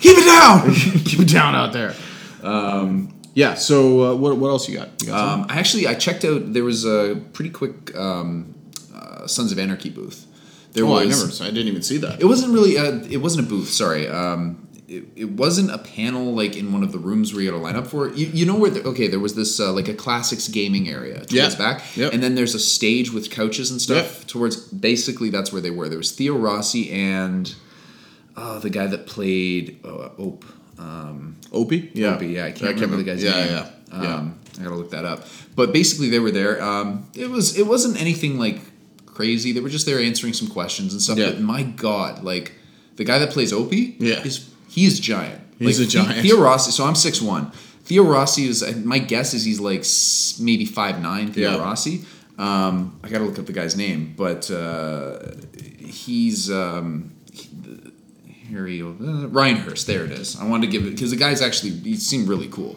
Keep 0.00 0.18
it 0.18 0.26
down. 0.26 0.74
Keep 1.04 1.20
it 1.20 1.28
down 1.28 1.54
out 1.54 1.72
there. 1.72 1.94
Um, 2.42 3.14
yeah. 3.32 3.54
So 3.54 4.12
uh, 4.12 4.14
what 4.16 4.36
what 4.36 4.48
else 4.48 4.68
you 4.68 4.76
got? 4.76 4.88
You 5.00 5.08
got? 5.08 5.28
Um, 5.28 5.46
I 5.48 5.58
actually 5.58 5.86
I 5.86 5.94
checked 5.94 6.24
out. 6.24 6.52
There 6.52 6.64
was 6.64 6.84
a 6.84 7.22
pretty 7.32 7.50
quick 7.50 7.94
um, 7.96 8.54
uh, 8.94 9.26
Sons 9.28 9.52
of 9.52 9.58
Anarchy 9.58 9.88
booth. 9.88 10.26
There 10.72 10.84
oh, 10.84 10.94
I 10.94 11.06
was. 11.06 11.40
never. 11.40 11.48
I 11.48 11.54
didn't 11.54 11.68
even 11.68 11.82
see 11.82 11.98
that. 11.98 12.20
It 12.20 12.26
wasn't 12.26 12.52
really. 12.52 12.76
A, 12.76 12.96
it 13.04 13.22
wasn't 13.22 13.46
a 13.46 13.48
booth. 13.48 13.68
Sorry. 13.68 14.08
Um, 14.08 14.63
it, 14.96 15.04
it 15.16 15.30
wasn't 15.30 15.70
a 15.70 15.78
panel 15.78 16.34
like 16.34 16.56
in 16.56 16.72
one 16.72 16.82
of 16.82 16.92
the 16.92 16.98
rooms 16.98 17.32
where 17.32 17.42
you 17.42 17.50
had 17.52 17.56
to 17.58 17.62
line 17.62 17.76
up 17.76 17.86
for 17.86 18.08
it. 18.08 18.14
You, 18.16 18.26
you 18.26 18.46
know 18.46 18.56
where 18.56 18.70
the, 18.70 18.82
okay 18.90 19.08
there 19.08 19.20
was 19.20 19.34
this 19.34 19.58
uh, 19.60 19.72
like 19.72 19.88
a 19.88 19.94
classics 19.94 20.48
gaming 20.48 20.88
area 20.88 21.16
towards 21.18 21.32
Yeah. 21.32 21.54
back, 21.56 21.82
Yep. 21.96 22.12
and 22.12 22.22
then 22.22 22.34
there's 22.34 22.54
a 22.54 22.58
stage 22.58 23.12
with 23.12 23.30
couches 23.30 23.70
and 23.70 23.80
stuff 23.80 24.18
Yep. 24.20 24.26
towards. 24.28 24.56
Basically, 24.56 25.30
that's 25.30 25.52
where 25.52 25.62
they 25.62 25.70
were. 25.70 25.88
There 25.88 25.98
was 25.98 26.12
Theo 26.12 26.36
Rossi 26.36 26.90
and 26.90 27.54
oh, 28.36 28.58
the 28.58 28.70
guy 28.70 28.86
that 28.86 29.06
played 29.06 29.78
uh, 29.84 30.10
Ope. 30.18 30.44
Um, 30.78 31.36
Opie? 31.52 31.90
Yeah. 31.94 32.14
Opie, 32.16 32.28
yeah, 32.28 32.46
I 32.46 32.52
can't 32.52 32.74
remember 32.74 32.96
the 32.96 33.04
guy's 33.04 33.22
yeah, 33.22 33.30
name. 33.30 33.48
Yeah, 33.52 33.70
yeah. 34.02 34.14
Um, 34.16 34.38
I 34.58 34.62
gotta 34.64 34.74
look 34.76 34.90
that 34.90 35.04
up. 35.04 35.24
But 35.54 35.72
basically, 35.72 36.10
they 36.10 36.18
were 36.18 36.32
there. 36.32 36.60
Um, 36.62 37.08
it 37.14 37.30
was 37.30 37.56
it 37.58 37.66
wasn't 37.66 38.00
anything 38.00 38.38
like 38.38 38.60
crazy. 39.06 39.52
They 39.52 39.60
were 39.60 39.68
just 39.68 39.86
there 39.86 40.00
answering 40.00 40.32
some 40.32 40.48
questions 40.48 40.92
and 40.92 41.00
stuff. 41.00 41.16
Yeah. 41.18 41.30
But 41.30 41.40
my 41.40 41.62
God, 41.62 42.24
like 42.24 42.52
the 42.96 43.04
guy 43.04 43.18
that 43.20 43.30
plays 43.30 43.52
Opie, 43.52 43.96
Yeah. 44.00 44.22
is 44.24 44.50
he 44.74 44.84
is 44.86 44.98
giant. 45.00 45.40
He's 45.58 45.78
like, 45.78 45.88
a 45.88 45.90
giant. 45.90 46.20
Theo 46.22 46.40
Rossi. 46.40 46.70
So 46.72 46.84
I'm 46.84 46.94
six 46.96 47.22
one. 47.22 47.50
Theo 47.84 48.02
Rossi 48.04 48.48
is 48.48 48.58
my 48.84 48.98
guess 48.98 49.34
is 49.34 49.44
he's 49.44 49.60
like 49.60 49.84
maybe 50.44 50.64
five 50.64 51.00
nine. 51.00 51.32
Theo 51.32 51.52
Yeah. 51.52 51.58
Rossi. 51.58 52.04
Um, 52.36 52.98
I 53.04 53.08
gotta 53.08 53.24
look 53.24 53.38
up 53.38 53.46
the 53.46 53.52
guy's 53.52 53.76
name, 53.76 54.14
but 54.16 54.50
uh, 54.50 55.18
he's 55.78 56.50
um, 56.50 57.12
Harry 58.50 58.82
uh, 58.82 58.86
Ryan 59.28 59.56
Hurst. 59.56 59.86
There 59.86 60.04
it 60.04 60.10
is. 60.10 60.38
I 60.40 60.44
wanted 60.48 60.66
to 60.66 60.72
give 60.72 60.86
it 60.86 60.90
because 60.90 61.10
the 61.10 61.16
guy's 61.16 61.40
actually 61.42 61.70
he 61.70 61.96
seemed 61.96 62.28
really 62.28 62.48
cool. 62.48 62.76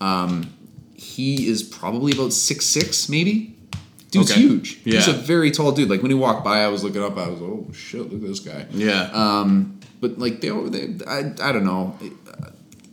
Um, 0.00 0.52
he 0.94 1.48
is 1.48 1.62
probably 1.62 2.12
about 2.12 2.32
six 2.32 2.66
six, 2.66 3.08
maybe. 3.08 3.54
Dude's 4.10 4.30
Okay. 4.30 4.40
huge. 4.40 4.74
He's 4.84 5.06
a 5.08 5.12
very 5.12 5.50
tall 5.50 5.72
dude. 5.72 5.90
Like 5.90 6.00
when 6.02 6.10
he 6.10 6.16
walked 6.16 6.42
by, 6.44 6.60
I 6.64 6.68
was 6.68 6.82
looking 6.82 7.02
up. 7.02 7.16
I 7.18 7.28
was, 7.28 7.40
like, 7.40 7.50
oh 7.50 7.66
shit, 7.74 8.00
look 8.00 8.12
at 8.14 8.20
this 8.22 8.40
guy. 8.40 8.66
Yeah. 8.72 9.10
Um, 9.12 9.77
but 10.00 10.18
like 10.18 10.40
they, 10.40 10.48
they 10.50 11.04
I, 11.06 11.32
I 11.42 11.52
don't 11.52 11.64
know. 11.64 11.96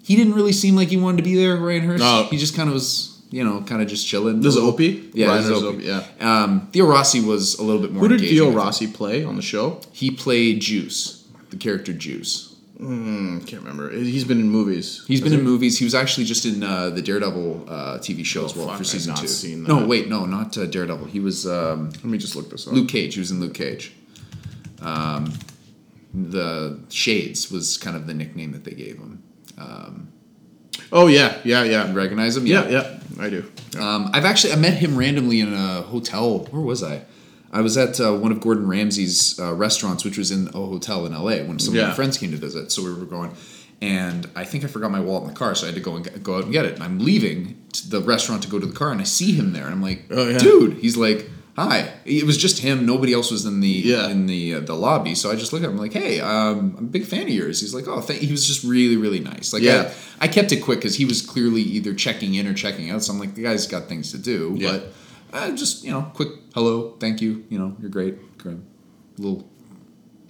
He 0.04 0.16
didn't 0.16 0.34
really 0.34 0.52
seem 0.52 0.76
like 0.76 0.90
he 0.90 0.98
wanted 0.98 1.18
to 1.18 1.24
be 1.24 1.36
there, 1.36 1.56
Ryan 1.58 1.82
Hurst. 1.84 2.04
No. 2.04 2.28
He 2.30 2.38
just 2.38 2.56
kind 2.56 2.70
of 2.70 2.74
was, 2.76 3.24
you 3.32 3.44
know, 3.44 3.62
kind 3.62 3.82
of 3.82 3.88
just 3.88 4.06
chilling. 4.08 4.40
This 4.40 4.50
is 4.50 4.56
a 4.58 4.60
little- 4.60 4.74
Opie? 4.76 5.10
Yeah, 5.16 5.28
Ryan 5.28 5.44
this 5.48 5.64
Opie. 5.64 5.84
Yeah. 5.84 6.04
Um, 6.20 6.70
Theo 6.72 6.86
Rossi 6.86 7.22
was 7.22 7.56
a 7.58 7.64
little 7.64 7.82
bit 7.82 7.92
more. 7.92 8.02
Who 8.02 8.10
did 8.10 8.22
Theo 8.22 8.52
Rossi 8.52 8.86
play 8.88 9.24
on 9.24 9.36
the 9.36 9.42
show? 9.42 9.82
He 9.92 10.12
played 10.12 10.60
Juice, 10.62 11.26
the 11.50 11.58
character 11.58 11.92
Juice. 11.92 12.52
I 12.78 13.40
can't 13.48 13.62
remember. 13.64 13.90
He's 13.90 14.26
been 14.26 14.40
in 14.42 14.50
movies. 14.50 15.04
He's 15.08 15.22
been 15.22 15.32
in 15.32 15.44
movies. 15.44 15.80
He 15.80 15.86
was 15.86 15.96
actually 15.96 16.26
just 16.26 16.46
in 16.46 16.62
uh, 16.62 16.90
the 16.90 17.02
Daredevil 17.02 17.66
uh, 17.70 17.74
TV 18.00 18.26
show 18.26 18.42
Oh, 18.42 18.46
as 18.46 18.56
well 18.56 18.68
fuck, 18.68 18.78
for 18.80 18.84
season 18.84 19.16
two. 19.16 19.56
No, 19.66 19.88
wait, 19.88 20.10
no, 20.10 20.26
not 20.26 20.58
uh, 20.58 20.66
Daredevil. 20.66 21.06
He 21.06 21.22
was 21.22 21.48
um, 21.48 21.90
Let 21.92 22.04
me 22.06 22.18
just 22.18 22.36
look 22.36 22.50
this 22.50 22.68
up. 22.68 22.74
Luke 22.74 22.90
Cage. 22.90 23.14
He 23.14 23.22
was 23.22 23.32
in 23.32 23.40
Luke 23.40 23.54
Cage. 23.54 23.94
Um, 24.82 25.32
the 26.16 26.80
Shades 26.90 27.52
was 27.52 27.78
kind 27.78 27.96
of 27.98 28.08
the 28.08 28.14
nickname 28.14 28.52
that 28.54 28.64
they 28.64 28.72
gave 28.72 28.98
him. 28.98 29.24
Oh 30.92 31.08
yeah, 31.08 31.40
yeah, 31.44 31.64
yeah. 31.64 31.92
Recognize 31.94 32.38
him? 32.38 32.46
Yeah, 32.46 32.68
yeah, 32.68 33.00
I 33.20 33.30
do. 33.30 33.50
Um, 33.80 34.10
I've 34.14 34.26
actually 34.26 34.54
I 34.54 34.56
met 34.58 34.74
him 34.74 34.98
randomly 34.98 35.40
in 35.40 35.54
a 35.54 35.82
hotel. 35.82 36.40
Where 36.52 36.62
was 36.62 36.84
I? 36.84 37.04
I 37.52 37.62
was 37.62 37.78
at 37.78 38.00
uh, 38.02 38.14
one 38.14 38.32
of 38.32 38.42
Gordon 38.42 38.68
Ramsay's 38.68 39.40
uh, 39.40 39.54
restaurants, 39.54 40.04
which 40.04 40.18
was 40.18 40.32
in 40.32 40.48
a 40.50 40.52
hotel 40.52 41.06
in 41.06 41.14
LA 41.14 41.38
when 41.48 41.58
some 41.60 41.74
of 41.76 41.82
my 41.88 41.94
friends 41.94 42.18
came 42.18 42.32
to 42.32 42.38
visit. 42.38 42.72
So 42.72 42.84
we 42.84 42.94
were 42.94 43.06
going, 43.06 43.34
and 43.82 44.30
I 44.36 44.44
think 44.44 44.64
I 44.66 44.68
forgot 44.68 44.92
my 44.92 45.00
wallet 45.00 45.24
in 45.24 45.30
the 45.30 45.36
car, 45.36 45.56
so 45.56 45.64
I 45.66 45.68
had 45.68 45.76
to 45.76 45.82
go 45.82 45.96
and 45.96 46.04
get, 46.04 46.22
go 46.22 46.38
out 46.38 46.44
and 46.44 46.52
get 46.52 46.66
it. 46.66 46.74
And 46.76 46.84
I'm 46.84 47.00
leaving 47.00 47.62
to 47.74 47.90
the 47.90 48.02
restaurant 48.02 48.44
to 48.44 48.50
go 48.50 48.60
to 48.60 48.66
the 48.66 48.74
car, 48.74 48.92
and 48.92 49.00
I 49.00 49.06
see 49.06 49.32
him 49.32 49.54
there, 49.54 49.64
and 49.66 49.74
I'm 49.74 49.82
like, 49.82 50.06
Oh, 50.12 50.28
yeah. 50.28 50.38
dude. 50.38 50.78
He's 50.80 50.98
like, 50.98 51.30
hi. 51.56 51.90
It 52.06 52.24
was 52.26 52.38
just 52.38 52.60
him. 52.60 52.86
Nobody 52.86 53.14
else 53.14 53.32
was 53.32 53.46
in 53.46 53.60
the 53.62 53.68
Yeah. 53.68 54.10
in 54.10 54.26
the 54.28 54.56
uh, 54.56 54.60
the 54.62 54.76
lobby. 54.76 55.16
So 55.16 55.32
I 55.32 55.36
just 55.36 55.54
look 55.54 55.64
at 55.64 55.70
him 55.70 55.78
like, 55.78 55.94
hey, 55.94 56.20
um, 56.20 56.76
I'm 56.78 56.86
a 56.86 56.88
big 56.88 57.06
fan 57.06 57.24
of 57.24 57.30
yours. 57.30 57.62
He's 57.62 57.74
like, 57.74 57.88
oh, 57.88 58.02
thank. 58.02 58.20
He 58.22 58.32
was 58.32 58.46
just 58.46 58.64
really 58.64 58.98
really 58.98 59.20
nice. 59.20 59.54
Like, 59.54 59.64
Yeah. 59.64 59.92
I, 60.20 60.26
I 60.26 60.28
kept 60.28 60.52
it 60.52 60.58
quick 60.62 60.80
because 60.80 60.96
he 60.96 61.06
was 61.06 61.22
clearly 61.22 61.62
either 61.62 61.94
checking 61.94 62.36
in 62.36 62.48
or 62.48 62.54
checking 62.54 62.90
out. 62.92 63.04
So 63.04 63.14
I'm 63.14 63.20
like, 63.20 63.36
the 63.36 63.44
guy's 63.44 63.68
got 63.68 63.88
things 63.88 64.12
to 64.12 64.18
do. 64.18 64.56
Yeah. 64.58 64.72
But 64.72 64.94
uh, 65.34 65.52
just 65.56 65.84
you 65.84 65.92
know, 65.92 66.04
quick 66.14 66.30
hello, 66.54 66.96
thank 67.00 67.22
you. 67.22 67.46
You 67.50 67.60
know, 67.60 67.76
you're 67.80 67.90
great. 67.90 68.38
Great. 68.38 68.58
Little 69.18 69.50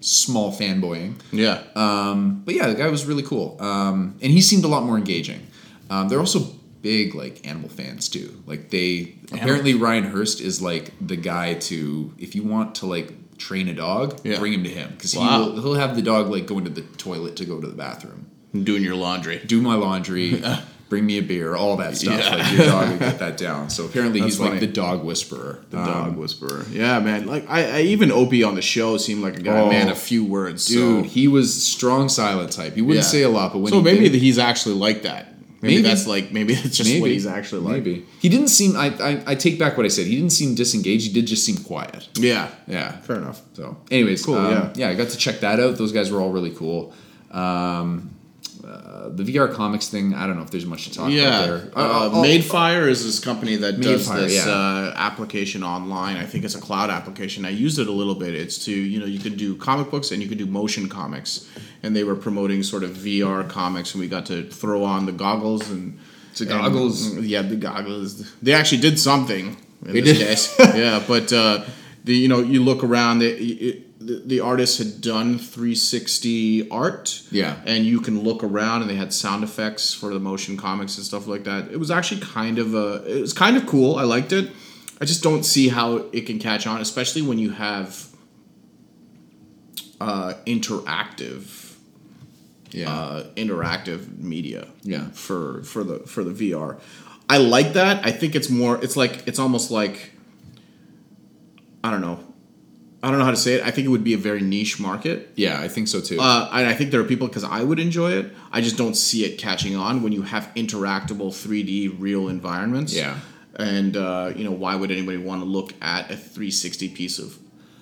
small 0.01 0.51
fanboying. 0.51 1.15
Yeah. 1.31 1.63
Um, 1.75 2.41
but 2.45 2.53
yeah, 2.55 2.67
the 2.67 2.75
guy 2.75 2.87
was 2.89 3.05
really 3.05 3.23
cool, 3.23 3.57
um, 3.59 4.15
and 4.21 4.31
he 4.31 4.41
seemed 4.41 4.63
a 4.63 4.67
lot 4.67 4.83
more 4.83 4.97
engaging. 4.97 5.41
Um, 5.89 6.07
they're 6.09 6.19
also 6.19 6.39
big 6.85 7.15
like 7.15 7.35
animal 7.47 7.67
fans 7.69 8.07
too. 8.09 8.29
Like 8.45 8.69
they 8.69 9.15
apparently 9.33 9.73
Ryan 9.73 10.03
Hurst 10.03 10.39
is 10.39 10.61
like 10.61 10.91
the 11.01 11.15
guy 11.15 11.55
to 11.69 12.13
if 12.19 12.35
you 12.35 12.43
want 12.43 12.75
to 12.75 12.85
like 12.85 13.37
train 13.39 13.67
a 13.67 13.73
dog, 13.73 14.19
Yeah. 14.23 14.37
bring 14.39 14.53
him 14.53 14.63
to 14.63 14.69
him 14.69 14.91
because 14.91 15.15
Wow. 15.15 15.23
he 15.23 15.49
will 15.49 15.61
he'll 15.61 15.73
have 15.73 15.95
the 15.95 16.03
dog 16.03 16.29
like 16.29 16.45
go 16.45 16.59
into 16.59 16.69
the 16.69 16.81
toilet 17.05 17.35
to 17.37 17.45
go 17.45 17.59
to 17.59 17.67
the 17.67 17.73
bathroom, 17.75 18.27
doing 18.53 18.83
your 18.83 18.95
laundry. 18.95 19.41
do 19.45 19.61
my 19.61 19.75
laundry. 19.75 20.41
Bring 20.87 21.07
me 21.07 21.17
a 21.17 21.23
beer, 21.23 21.55
all 21.55 21.77
that 21.77 21.97
stuff. 21.97 22.19
Yeah. 22.19 22.35
Like 22.35 22.51
your 22.55 22.65
dog 22.67 22.89
would 22.91 22.99
get 22.99 23.17
that 23.17 23.37
down. 23.37 23.71
So 23.71 23.85
apparently 23.85 24.19
That's 24.19 24.35
he's 24.35 24.39
like 24.39 24.59
the 24.59 24.67
dog 24.67 25.03
whisperer. 25.03 25.65
The 25.71 25.79
Um, 25.79 25.85
dog 25.87 26.15
whisperer. 26.15 26.63
Yeah, 26.71 26.99
man. 26.99 27.25
Like 27.25 27.49
I, 27.49 27.79
I 27.79 27.81
even 27.81 28.11
Opie 28.11 28.43
on 28.43 28.53
the 28.53 28.61
show 28.61 28.97
seemed 28.97 29.23
like 29.23 29.35
a 29.39 29.41
guy, 29.41 29.59
Oh, 29.61 29.67
man, 29.69 29.89
a 29.89 29.95
few 29.95 30.23
words. 30.23 30.67
Dude, 30.67 31.05
so. 31.05 31.09
he 31.09 31.27
was 31.27 31.47
strong 31.75 32.07
silent 32.07 32.51
type. 32.51 32.75
He 32.75 32.83
wouldn't 32.83 33.03
Yeah. 33.03 33.09
say 33.09 33.23
a 33.23 33.29
lot, 33.29 33.51
but 33.53 33.59
when 33.63 33.71
so 33.73 33.81
maybe 33.81 34.09
did, 34.09 34.21
he's 34.21 34.37
actually 34.37 34.75
like 34.75 35.01
that. 35.01 35.33
Maybe, 35.65 35.77
Maybe. 35.77 35.87
that's 35.87 36.05
like 36.07 36.31
maybe 36.31 36.53
it's 36.65 36.77
just 36.77 37.01
what 37.01 37.09
he's 37.09 37.25
actually 37.25 37.61
like. 37.61 37.73
Maybe 37.83 38.05
he 38.19 38.29
didn't 38.29 38.49
seem. 38.49 38.75
I, 38.75 38.87
I 38.99 39.23
I 39.27 39.35
take 39.35 39.57
back 39.57 39.77
what 39.77 39.85
I 39.85 39.89
said. 39.89 40.05
He 40.05 40.15
didn't 40.15 40.31
seem 40.31 40.55
disengaged. 40.55 41.07
He 41.07 41.13
did 41.13 41.25
just 41.27 41.45
seem 41.45 41.57
quiet. 41.57 42.07
Yeah. 42.17 42.49
Yeah. 42.67 42.91
Fair 43.01 43.17
enough. 43.17 43.41
So, 43.53 43.77
anyways, 43.91 44.25
Cool, 44.25 44.35
um, 44.35 44.51
yeah. 44.51 44.73
yeah, 44.75 44.89
I 44.89 44.95
got 44.95 45.09
to 45.09 45.17
check 45.17 45.39
that 45.41 45.59
out. 45.59 45.77
Those 45.77 45.91
guys 45.91 46.11
were 46.11 46.21
all 46.21 46.31
really 46.31 46.51
cool. 46.51 46.93
Um, 47.31 48.14
uh, 48.65 49.09
the 49.09 49.23
VR 49.23 49.53
comics 49.53 49.87
thing. 49.89 50.13
I 50.15 50.25
don't 50.25 50.37
know 50.37 50.41
if 50.43 50.49
there's 50.49 50.65
much 50.65 50.85
to 50.85 50.93
talk 50.93 51.11
Yeah, 51.11 51.43
about 51.43 51.45
there. 51.47 51.71
uh, 51.75 52.07
Uh, 52.07 52.09
Madefire 52.23 52.87
is 52.89 53.03
this 53.05 53.19
company 53.19 53.55
that 53.57 53.79
does 53.79 54.11
this 54.11 54.33
yeah. 54.45 54.51
uh, 54.51 54.93
application 54.95 55.63
online. 55.63 56.17
I 56.17 56.25
think 56.25 56.43
it's 56.45 56.55
a 56.55 56.61
cloud 56.61 56.89
application. 56.89 57.45
I 57.45 57.49
used 57.49 57.77
it 57.77 57.87
a 57.87 57.91
little 57.91 58.15
bit. 58.15 58.33
It's 58.33 58.57
to 58.65 58.71
you 58.71 58.99
know 58.99 59.05
you 59.05 59.19
could 59.19 59.37
do 59.37 59.55
comic 59.55 59.91
books 59.91 60.11
and 60.11 60.21
you 60.23 60.27
could 60.27 60.39
do 60.39 60.47
motion 60.47 60.89
comics, 60.89 61.47
and 61.83 61.95
they 61.95 62.03
were 62.03 62.15
promoting 62.15 62.63
sort 62.63 62.83
of 62.83 62.91
VR 62.91 63.47
comics, 63.47 63.93
and 63.93 64.01
we 64.01 64.07
got 64.07 64.25
to 64.27 64.43
throw 64.49 64.83
on 64.83 65.05
the 65.05 65.11
goggles 65.11 65.69
and 65.69 65.97
The 66.37 66.43
and- 66.45 66.49
goggles. 66.49 67.15
yeah, 67.19 67.43
the 67.43 67.55
goggles. 67.57 68.33
They 68.41 68.53
actually 68.53 68.81
did 68.81 68.97
something 68.99 69.57
in 69.85 69.93
They 69.93 70.01
this 70.01 70.55
did. 70.57 70.75
yeah, 70.83 71.03
but 71.07 71.31
uh, 71.31 71.63
the 72.03 72.15
you 72.15 72.27
know 72.27 72.39
you 72.39 72.63
look 72.63 72.83
around 72.83 73.21
it. 73.21 73.35
it 73.39 73.81
the, 74.05 74.21
the 74.25 74.39
artist 74.39 74.77
had 74.77 75.01
done 75.01 75.37
360 75.39 76.69
art 76.69 77.23
Yeah. 77.31 77.55
and 77.65 77.85
you 77.85 77.99
can 78.01 78.21
look 78.23 78.43
around 78.43 78.81
and 78.81 78.89
they 78.89 78.95
had 78.95 79.11
sound 79.13 79.43
effects 79.43 79.93
for 79.93 80.13
the 80.13 80.19
motion 80.19 80.57
comics 80.57 80.97
and 80.97 81.05
stuff 81.05 81.27
like 81.27 81.43
that 81.45 81.71
it 81.71 81.77
was 81.77 81.89
actually 81.91 82.21
kind 82.21 82.59
of 82.59 82.73
a 82.75 83.03
it 83.17 83.21
was 83.21 83.33
kind 83.33 83.57
of 83.57 83.65
cool 83.65 83.95
i 83.95 84.03
liked 84.03 84.31
it 84.31 84.51
i 85.01 85.05
just 85.05 85.23
don't 85.23 85.43
see 85.43 85.69
how 85.69 85.97
it 86.11 86.25
can 86.25 86.39
catch 86.39 86.67
on 86.67 86.81
especially 86.81 87.21
when 87.21 87.39
you 87.39 87.51
have 87.51 88.07
uh, 90.01 90.33
interactive 90.45 91.75
yeah. 92.71 92.89
uh, 92.93 93.23
interactive 93.35 94.17
media 94.19 94.67
Yeah. 94.83 95.05
for 95.11 95.63
for 95.63 95.83
the 95.83 95.99
for 95.99 96.23
the 96.23 96.31
vr 96.31 96.79
i 97.29 97.37
like 97.37 97.73
that 97.73 98.05
i 98.05 98.11
think 98.11 98.35
it's 98.35 98.49
more 98.49 98.83
it's 98.83 98.97
like 98.97 99.25
it's 99.27 99.39
almost 99.39 99.71
like 99.71 100.11
i 101.83 101.89
don't 101.91 102.01
know 102.01 102.19
i 103.03 103.09
don't 103.09 103.19
know 103.19 103.25
how 103.25 103.31
to 103.31 103.37
say 103.37 103.53
it 103.55 103.63
i 103.63 103.71
think 103.71 103.85
it 103.85 103.89
would 103.89 104.03
be 104.03 104.13
a 104.13 104.17
very 104.17 104.41
niche 104.41 104.79
market 104.79 105.29
yeah, 105.35 105.59
I 105.61 105.67
think 105.67 105.87
so 105.87 105.99
too. 106.01 106.19
uh, 106.19 106.49
and 106.53 106.67
I 106.67 106.73
think 106.73 106.91
there 106.91 107.01
are 107.01 107.05
people 107.13 107.27
because 107.27 107.43
I 107.43 107.61
would 107.63 107.79
enjoy 107.79 108.11
it. 108.13 108.33
I 108.51 108.61
just 108.61 108.77
don't 108.77 108.95
see 108.95 109.25
it 109.25 109.37
catching 109.37 109.75
on 109.75 110.01
when 110.03 110.11
you 110.13 110.21
have 110.23 110.49
interactable 110.55 111.29
3D 111.31 111.95
real 111.99 112.29
environments. 112.29 112.93
Yeah. 112.95 113.19
And 113.57 113.95
uh, 113.97 114.31
you 114.35 114.43
know 114.43 114.51
why 114.51 114.75
would 114.75 114.91
anybody 114.91 115.17
want 115.17 115.41
to 115.41 115.45
look 115.45 115.73
at 115.81 116.09
a 116.11 116.15
360 116.17 116.89
piece 116.89 117.19
of 117.19 117.37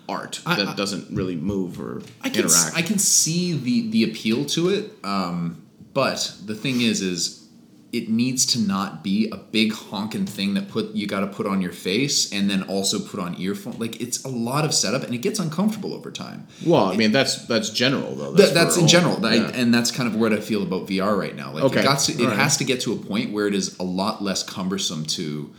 art 0.10 0.42
I- 0.46 0.56
that 0.56 0.68
I- 0.70 0.76
doesn't 0.76 1.16
really 1.16 1.36
move 1.36 1.80
or 1.80 2.02
I 2.22 2.30
can 2.30 2.44
interact? 2.46 2.76
I 2.76 2.82
can 2.82 3.00
see 3.00 3.54
the 3.54 3.90
the 3.92 4.04
appeal 4.10 4.46
to 4.46 4.70
it, 4.70 4.92
um, 5.04 5.64
but 5.94 6.36
the 6.46 6.56
thing 6.56 6.82
is, 6.82 7.02
is 7.02 7.43
it 7.94 8.10
needs 8.10 8.44
to 8.48 8.60
not 8.60 9.04
be 9.04 9.30
a 9.32 9.38
big 9.38 9.72
honking 9.72 10.26
thing 10.26 10.56
that 10.56 10.68
put 10.68 10.94
you 10.96 11.06
got 11.08 11.20
to 11.20 11.28
put 11.28 11.46
on 11.46 11.62
your 11.62 11.72
face 11.72 12.34
and 12.34 12.50
then 12.50 12.64
also 12.64 13.00
put 13.00 13.20
on 13.20 13.40
earphone. 13.40 13.78
Like 13.78 14.02
it's 14.02 14.24
a 14.26 14.30
lot 14.30 14.66
of 14.66 14.74
setup 14.74 15.04
and 15.04 15.14
it 15.14 15.20
gets 15.20 15.40
uncomfortable 15.40 15.94
over 15.94 16.10
time. 16.10 16.48
well, 16.66 16.86
I 16.86 16.96
mean 16.98 17.12
that's 17.12 17.46
that's 17.46 17.70
general 17.70 18.16
though. 18.16 18.32
That, 18.34 18.54
that's 18.56 18.76
in 18.78 18.82
all- 18.84 18.88
general, 18.88 19.26
I- 19.26 19.36
and 19.36 19.72
that's 19.72 19.92
kind 19.92 20.10
of 20.10 20.16
what 20.20 20.34
I 20.34 20.40
feel 20.42 20.64
about 20.64 20.88
VR 20.88 21.16
right 21.18 21.36
now. 21.36 21.54
Like 21.54 21.64
Okay, 21.66 21.82
it, 21.82 21.84
got 21.84 22.00
to, 22.00 22.12
it 22.14 22.20
alright. 22.22 22.38
has 22.38 22.58
to 22.58 22.64
get 22.66 22.82
to 22.82 22.94
a 22.94 22.98
point 22.98 23.32
where 23.32 23.48
it 23.48 23.54
is 23.54 23.78
a 23.78 23.84
lot 23.84 24.24
less 24.24 24.42
cumbersome 24.44 25.06
to 25.18 25.54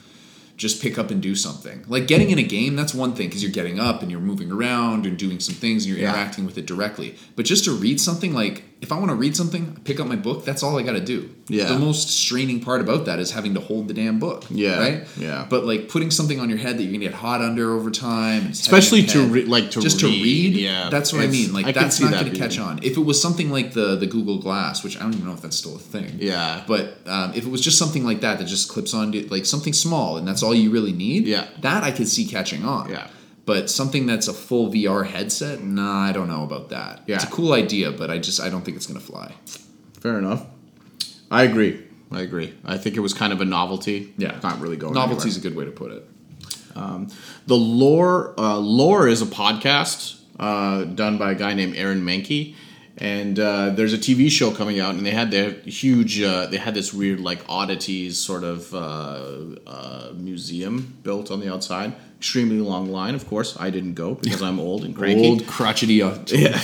just 0.57 0.81
pick 0.83 0.99
up 0.99 1.11
and 1.11 1.20
do 1.20 1.35
something. 1.35 1.85
Like 1.88 2.07
getting 2.07 2.31
in 2.31 2.38
a 2.38 2.42
game, 2.44 2.77
that's 2.77 2.94
one 2.94 3.14
thing 3.14 3.27
because 3.29 3.42
you're 3.42 3.51
getting 3.53 3.81
up 3.81 4.03
and 4.03 4.11
you're 4.11 4.20
moving 4.20 4.53
around 4.53 5.05
and 5.05 5.16
doing 5.18 5.40
some 5.40 5.55
things 5.55 5.85
and 5.85 5.92
you're 5.92 6.03
Yeah. 6.03 6.11
interacting 6.11 6.47
with 6.47 6.57
it 6.59 6.66
directly. 6.66 7.16
But 7.35 7.44
just 7.44 7.64
to 7.64 7.73
read 7.73 8.01
something, 8.01 8.33
like 8.35 8.62
if 8.85 8.92
I 8.92 8.99
want 8.99 9.09
to 9.11 9.14
read 9.16 9.35
something, 9.35 9.75
I 9.77 9.81
pick 9.81 9.99
up 9.99 10.07
my 10.07 10.14
book. 10.16 10.44
That's 10.44 10.62
all 10.62 10.79
I 10.79 10.83
got 10.83 10.92
to 10.92 11.01
do. 11.01 11.31
Yeah. 11.49 11.64
The 11.73 11.79
most 11.79 12.11
straining 12.11 12.61
part 12.61 12.81
about 12.83 13.07
that 13.07 13.18
is 13.18 13.31
having 13.33 13.55
to 13.55 13.61
hold 13.61 13.88
the 13.88 13.94
damn 13.94 14.18
book. 14.18 14.44
Yeah, 14.51 14.79
Right. 14.79 15.05
yeah. 15.18 15.47
But 15.49 15.64
like 15.64 15.88
putting 15.88 16.11
something 16.11 16.38
on 16.38 16.49
your 16.51 16.59
head 16.59 16.77
that 16.77 16.83
you're 16.83 16.92
gonna 16.92 17.05
get 17.05 17.14
hot 17.14 17.40
under 17.40 17.73
over 17.73 17.90
time, 17.90 18.47
Especially 18.49 19.03
to 19.05 19.23
re- 19.23 19.44
like, 19.47 19.70
to 19.73 19.81
read. 19.81 19.83
just 19.85 20.03
read, 20.03 20.12
to 20.18 20.23
read. 20.23 20.57
yeah. 20.57 20.90
That's 20.90 21.12
what 21.14 21.23
I 21.23 21.27
mean. 21.29 21.53
Like 21.55 21.66
I 21.66 21.73
that's 21.73 21.99
not 22.01 22.11
that 22.12 22.27
gonna 22.27 22.37
catch 22.38 22.59
on. 22.59 22.79
If 22.83 22.97
it 22.99 23.01
was 23.11 23.20
something 23.20 23.51
like 23.51 23.73
the 23.73 23.97
the 23.97 24.07
Google 24.07 24.38
Glass, 24.38 24.85
which 24.85 24.97
I 24.99 25.01
don't 25.01 25.14
even 25.14 25.27
know 25.27 25.33
if 25.33 25.40
that's 25.42 25.57
still 25.57 25.77
a 25.77 25.79
thing. 25.79 26.16
Yeah. 26.18 26.62
But 26.66 26.99
um, 27.07 27.33
if 27.35 27.44
it 27.47 27.51
was 27.51 27.62
just 27.62 27.79
something 27.79 28.05
like 28.05 28.20
that 28.20 28.38
that 28.38 28.44
just 28.47 28.68
clips 28.68 28.92
on 28.94 29.12
to 29.12 29.27
like 29.29 29.47
something 29.47 29.73
small 29.73 30.18
and 30.18 30.29
that's 30.29 30.42
all 30.42 30.55
you 30.55 30.70
really 30.70 30.92
need. 30.92 31.27
Yeah. 31.27 31.47
That 31.62 31.85
I 31.85 31.90
could 31.90 32.09
see 32.09 32.27
catching 32.27 32.64
on. 32.64 32.90
Yeah. 32.90 33.07
But 33.47 33.69
something 33.69 34.07
that's 34.07 34.27
a 34.27 34.33
full 34.33 34.73
VR 34.73 35.07
headset, 35.07 35.63
nah, 35.63 36.01
I 36.01 36.13
don't 36.13 36.29
know 36.29 36.45
about 36.45 36.71
that. 36.71 37.03
Yeah. 37.07 37.17
It's 37.17 37.25
a 37.25 37.31
cool 37.31 37.53
idea, 37.53 37.93
but 37.93 38.11
I 38.11 38.19
just 38.19 38.41
I 38.41 38.49
don't 38.49 38.65
think 38.65 38.77
it's 38.77 38.87
gonna 38.87 39.01
fly. 39.01 39.35
Fair 40.01 40.19
enough. 40.19 40.47
I 41.31 41.43
agree. 41.43 41.83
I 42.11 42.21
agree. 42.23 42.55
I 42.65 42.79
think 42.79 42.97
it 42.97 43.01
was 43.01 43.13
kind 43.13 43.33
of 43.33 43.41
a 43.41 43.45
novelty. 43.45 44.15
Yeah. 44.17 44.39
Not 44.43 44.61
really 44.61 44.77
going 44.77 44.95
Novelty's 44.95 45.37
anywhere. 45.37 45.39
a 45.39 45.51
good 45.51 45.59
way 45.59 45.65
to 45.65 45.71
put 45.71 45.93
it. 45.93 46.09
The 47.47 47.55
lore 47.55 48.35
uh, 48.39 48.59
lore 48.59 49.09
is 49.09 49.23
a 49.23 49.27
podcast 49.27 50.21
uh, 50.39 50.85
done 50.85 51.19
by 51.19 51.33
a 51.33 51.35
guy 51.35 51.55
named 51.55 51.77
Aaron 51.77 52.05
Mahnke, 52.05 52.55
and 52.99 53.39
uh, 53.41 53.71
there's 53.71 53.93
a 53.93 53.99
TV 53.99 54.31
show 54.31 54.53
coming 54.53 54.79
out, 54.79 54.95
and 54.95 55.05
they 55.05 55.11
had 55.11 55.31
their 55.31 55.51
huge. 55.51 56.21
Uh, 56.23 56.47
they 56.47 56.59
had 56.59 56.75
this 56.75 56.95
weird 56.95 57.21
like 57.21 57.41
oddities 57.49 58.19
sort 58.19 58.45
of 58.45 58.73
uh, 58.75 59.57
uh, 59.67 60.13
museum 60.15 60.97
built 61.03 61.31
on 61.31 61.41
the 61.41 61.53
outside. 61.53 61.95
Extremely 62.19 62.59
long 62.61 62.91
line, 62.91 63.15
of 63.15 63.27
course. 63.29 63.57
I 63.59 63.71
didn't 63.71 63.95
go 63.95 64.15
because 64.15 64.41
I'm 64.43 64.59
old 64.59 64.85
and 64.85 64.97
cranky. 64.97 65.27
Old 65.29 65.47
crotchety. 65.47 66.03
Uh, 66.03 66.17
Yeah, 66.29 66.59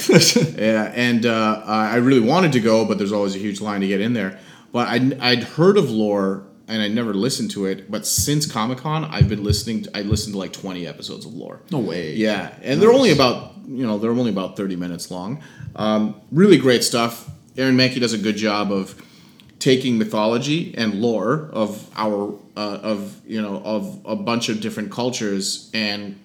yeah, 0.56 0.92
and 0.94 1.26
uh, 1.26 1.62
I 1.66 1.96
really 1.96 2.20
wanted 2.20 2.52
to 2.52 2.60
go, 2.60 2.84
but 2.86 2.96
there's 2.98 3.12
always 3.12 3.34
a 3.34 3.38
huge 3.38 3.60
line 3.60 3.80
to 3.80 3.88
get 3.88 4.00
in 4.00 4.12
there. 4.14 4.38
But 4.72 4.88
I'd, 4.88 5.18
I'd 5.20 5.42
heard 5.42 5.76
of 5.76 5.90
Lore, 5.90 6.46
and 6.68 6.80
I 6.80 6.88
never 6.88 7.12
listened 7.12 7.50
to 7.52 7.66
it. 7.66 7.90
But 7.90 8.06
since 8.06 8.50
Comic 8.50 8.78
Con, 8.78 9.04
I've 9.04 9.28
been 9.28 9.42
listening. 9.44 9.82
To, 9.82 9.98
I 9.98 10.02
listened 10.02 10.34
to 10.34 10.38
like 10.38 10.52
20 10.52 10.86
episodes 10.86 11.26
of 11.26 11.34
Lore. 11.34 11.60
No 11.72 11.80
way. 11.80 12.14
Yeah, 12.14 12.54
and 12.62 12.80
they're 12.80 12.92
only 12.92 13.10
about 13.10 13.52
you 13.66 13.86
know 13.86 13.98
they're 13.98 14.12
only 14.12 14.30
about 14.30 14.56
30 14.56 14.76
minutes 14.76 15.10
long. 15.10 15.42
Um, 15.76 16.20
really 16.30 16.58
great 16.58 16.84
stuff. 16.84 17.28
Aaron 17.56 17.76
Mahnke 17.76 18.00
does 18.00 18.12
a 18.12 18.18
good 18.18 18.36
job 18.36 18.72
of 18.72 19.00
taking 19.58 19.98
mythology 19.98 20.74
and 20.76 20.94
lore 20.94 21.50
of 21.52 21.88
our 21.94 22.34
uh, 22.56 22.78
of 22.82 23.20
you 23.26 23.40
know 23.40 23.60
of 23.64 24.00
a 24.04 24.16
bunch 24.16 24.48
of 24.48 24.60
different 24.60 24.90
cultures 24.90 25.70
and 25.74 26.18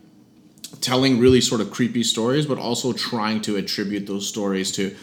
telling 0.82 1.20
really 1.20 1.42
sort 1.42 1.62
of 1.62 1.72
creepy 1.72 2.04
stories, 2.04 2.46
but 2.46 2.58
also 2.58 2.94
trying 2.94 3.42
to 3.42 3.56
attribute 3.56 4.08
those 4.08 4.28
stories 4.28 4.72
to 4.74 4.96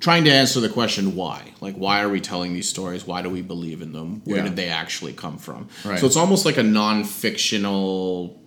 trying 0.00 0.24
to 0.24 0.30
answer 0.30 0.60
the 0.60 0.68
question 0.68 1.16
why. 1.16 1.52
Like, 1.60 1.74
why 1.74 2.02
are 2.02 2.08
we 2.08 2.20
telling 2.20 2.54
these 2.54 2.68
stories? 2.68 3.06
Why 3.06 3.20
do 3.22 3.28
we 3.30 3.42
believe 3.42 3.82
in 3.82 3.92
them? 3.92 4.22
Where 4.24 4.38
Yeah. 4.38 4.44
did 4.44 4.56
they 4.56 4.68
actually 4.68 5.12
come 5.12 5.38
from? 5.38 5.68
Right. 5.84 5.98
So 5.98 6.06
it's 6.06 6.16
almost 6.16 6.44
like 6.44 6.56
a 6.56 6.62
non 6.62 7.04
fictional. 7.04 8.40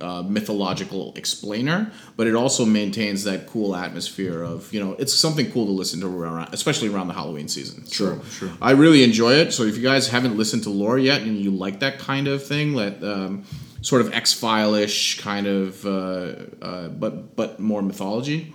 Uh, 0.00 0.22
mythological 0.22 1.12
explainer, 1.16 1.90
but 2.16 2.28
it 2.28 2.36
also 2.36 2.64
maintains 2.64 3.24
that 3.24 3.48
cool 3.48 3.74
atmosphere 3.74 4.40
of 4.40 4.72
you 4.72 4.78
know 4.78 4.92
it's 5.00 5.12
something 5.12 5.50
cool 5.50 5.66
to 5.66 5.72
listen 5.72 5.98
to 6.00 6.06
around, 6.06 6.48
especially 6.54 6.88
around 6.88 7.08
the 7.08 7.14
Halloween 7.14 7.48
season. 7.48 7.84
Sure, 7.86 8.20
So 8.22 8.24
sure. 8.46 8.50
I 8.62 8.70
really 8.70 9.02
enjoy 9.02 9.32
it. 9.32 9.52
So 9.52 9.64
if 9.64 9.76
you 9.76 9.82
guys 9.82 10.06
haven't 10.08 10.36
listened 10.36 10.62
to 10.62 10.70
lore 10.70 10.96
yet 10.96 11.22
and 11.22 11.36
you 11.36 11.50
like 11.50 11.80
that 11.80 11.98
kind 11.98 12.28
of 12.28 12.46
thing, 12.46 12.76
that 12.76 13.02
um, 13.02 13.44
sort 13.80 14.00
of 14.00 14.12
X 14.14 14.32
File 14.32 14.74
ish 14.74 15.20
kind 15.20 15.48
of, 15.48 15.84
uh, 15.84 16.34
uh, 16.62 16.88
but 16.90 17.34
but 17.34 17.58
more 17.58 17.82
mythology 17.82 18.54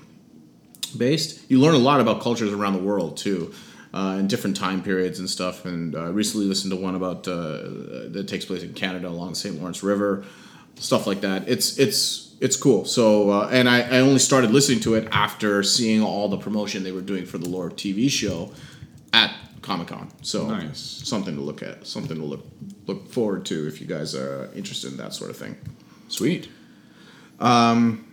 based, 0.98 1.50
you 1.50 1.60
learn 1.60 1.76
a 1.76 1.80
lot 1.80 2.00
about 2.00 2.22
cultures 2.22 2.54
around 2.54 2.74
the 2.74 2.84
world 2.84 3.18
too. 3.18 3.54
Uh, 3.94 4.18
in 4.20 4.28
different 4.28 4.56
time 4.58 4.82
periods 4.82 5.20
and 5.20 5.30
stuff, 5.30 5.66
and 5.66 5.96
uh, 5.96 6.12
recently 6.12 6.48
listened 6.48 6.72
to 6.72 6.78
one 6.78 6.96
about 6.96 7.28
uh, 7.28 8.10
that 8.10 8.26
takes 8.28 8.44
place 8.44 8.64
in 8.64 8.74
Canada 8.74 9.08
along 9.08 9.30
the 9.30 9.36
St. 9.36 9.60
Lawrence 9.60 9.84
River, 9.84 10.26
stuff 10.84 11.08
like 11.08 11.22
that. 11.22 11.48
It's 11.48 11.78
it's 11.80 12.36
it's 12.40 12.58
cool. 12.58 12.84
So, 12.86 13.30
uh, 13.32 13.50
and 13.52 13.70
I, 13.70 13.82
I 13.84 14.00
only 14.00 14.20
started 14.20 14.52
listening 14.52 14.82
to 14.82 14.96
it 14.96 15.08
after 15.12 15.64
seeing 15.64 16.02
all 16.02 16.28
the 16.28 16.38
promotion 16.38 16.84
they 16.84 16.92
were 16.92 17.02
doing 17.02 17.26
for 17.26 17.38
the 17.38 17.48
Lore 17.48 17.70
TV 17.70 18.10
show 18.10 18.52
at 19.14 19.34
Comic 19.62 19.88
Con. 19.88 20.12
So, 20.24 20.48
Nice. 20.50 20.80
something 21.06 21.36
to 21.36 21.42
look 21.42 21.64
at, 21.64 21.88
something 21.88 22.18
to 22.18 22.24
look 22.26 22.46
look 22.86 23.10
forward 23.10 23.46
to 23.46 23.66
if 23.68 23.80
you 23.80 23.88
guys 23.88 24.14
are 24.14 24.50
interested 24.56 24.92
in 24.92 24.98
that 24.98 25.14
sort 25.14 25.30
of 25.30 25.38
thing. 25.38 25.56
Sweet. 26.10 26.50
Um, 27.40 28.06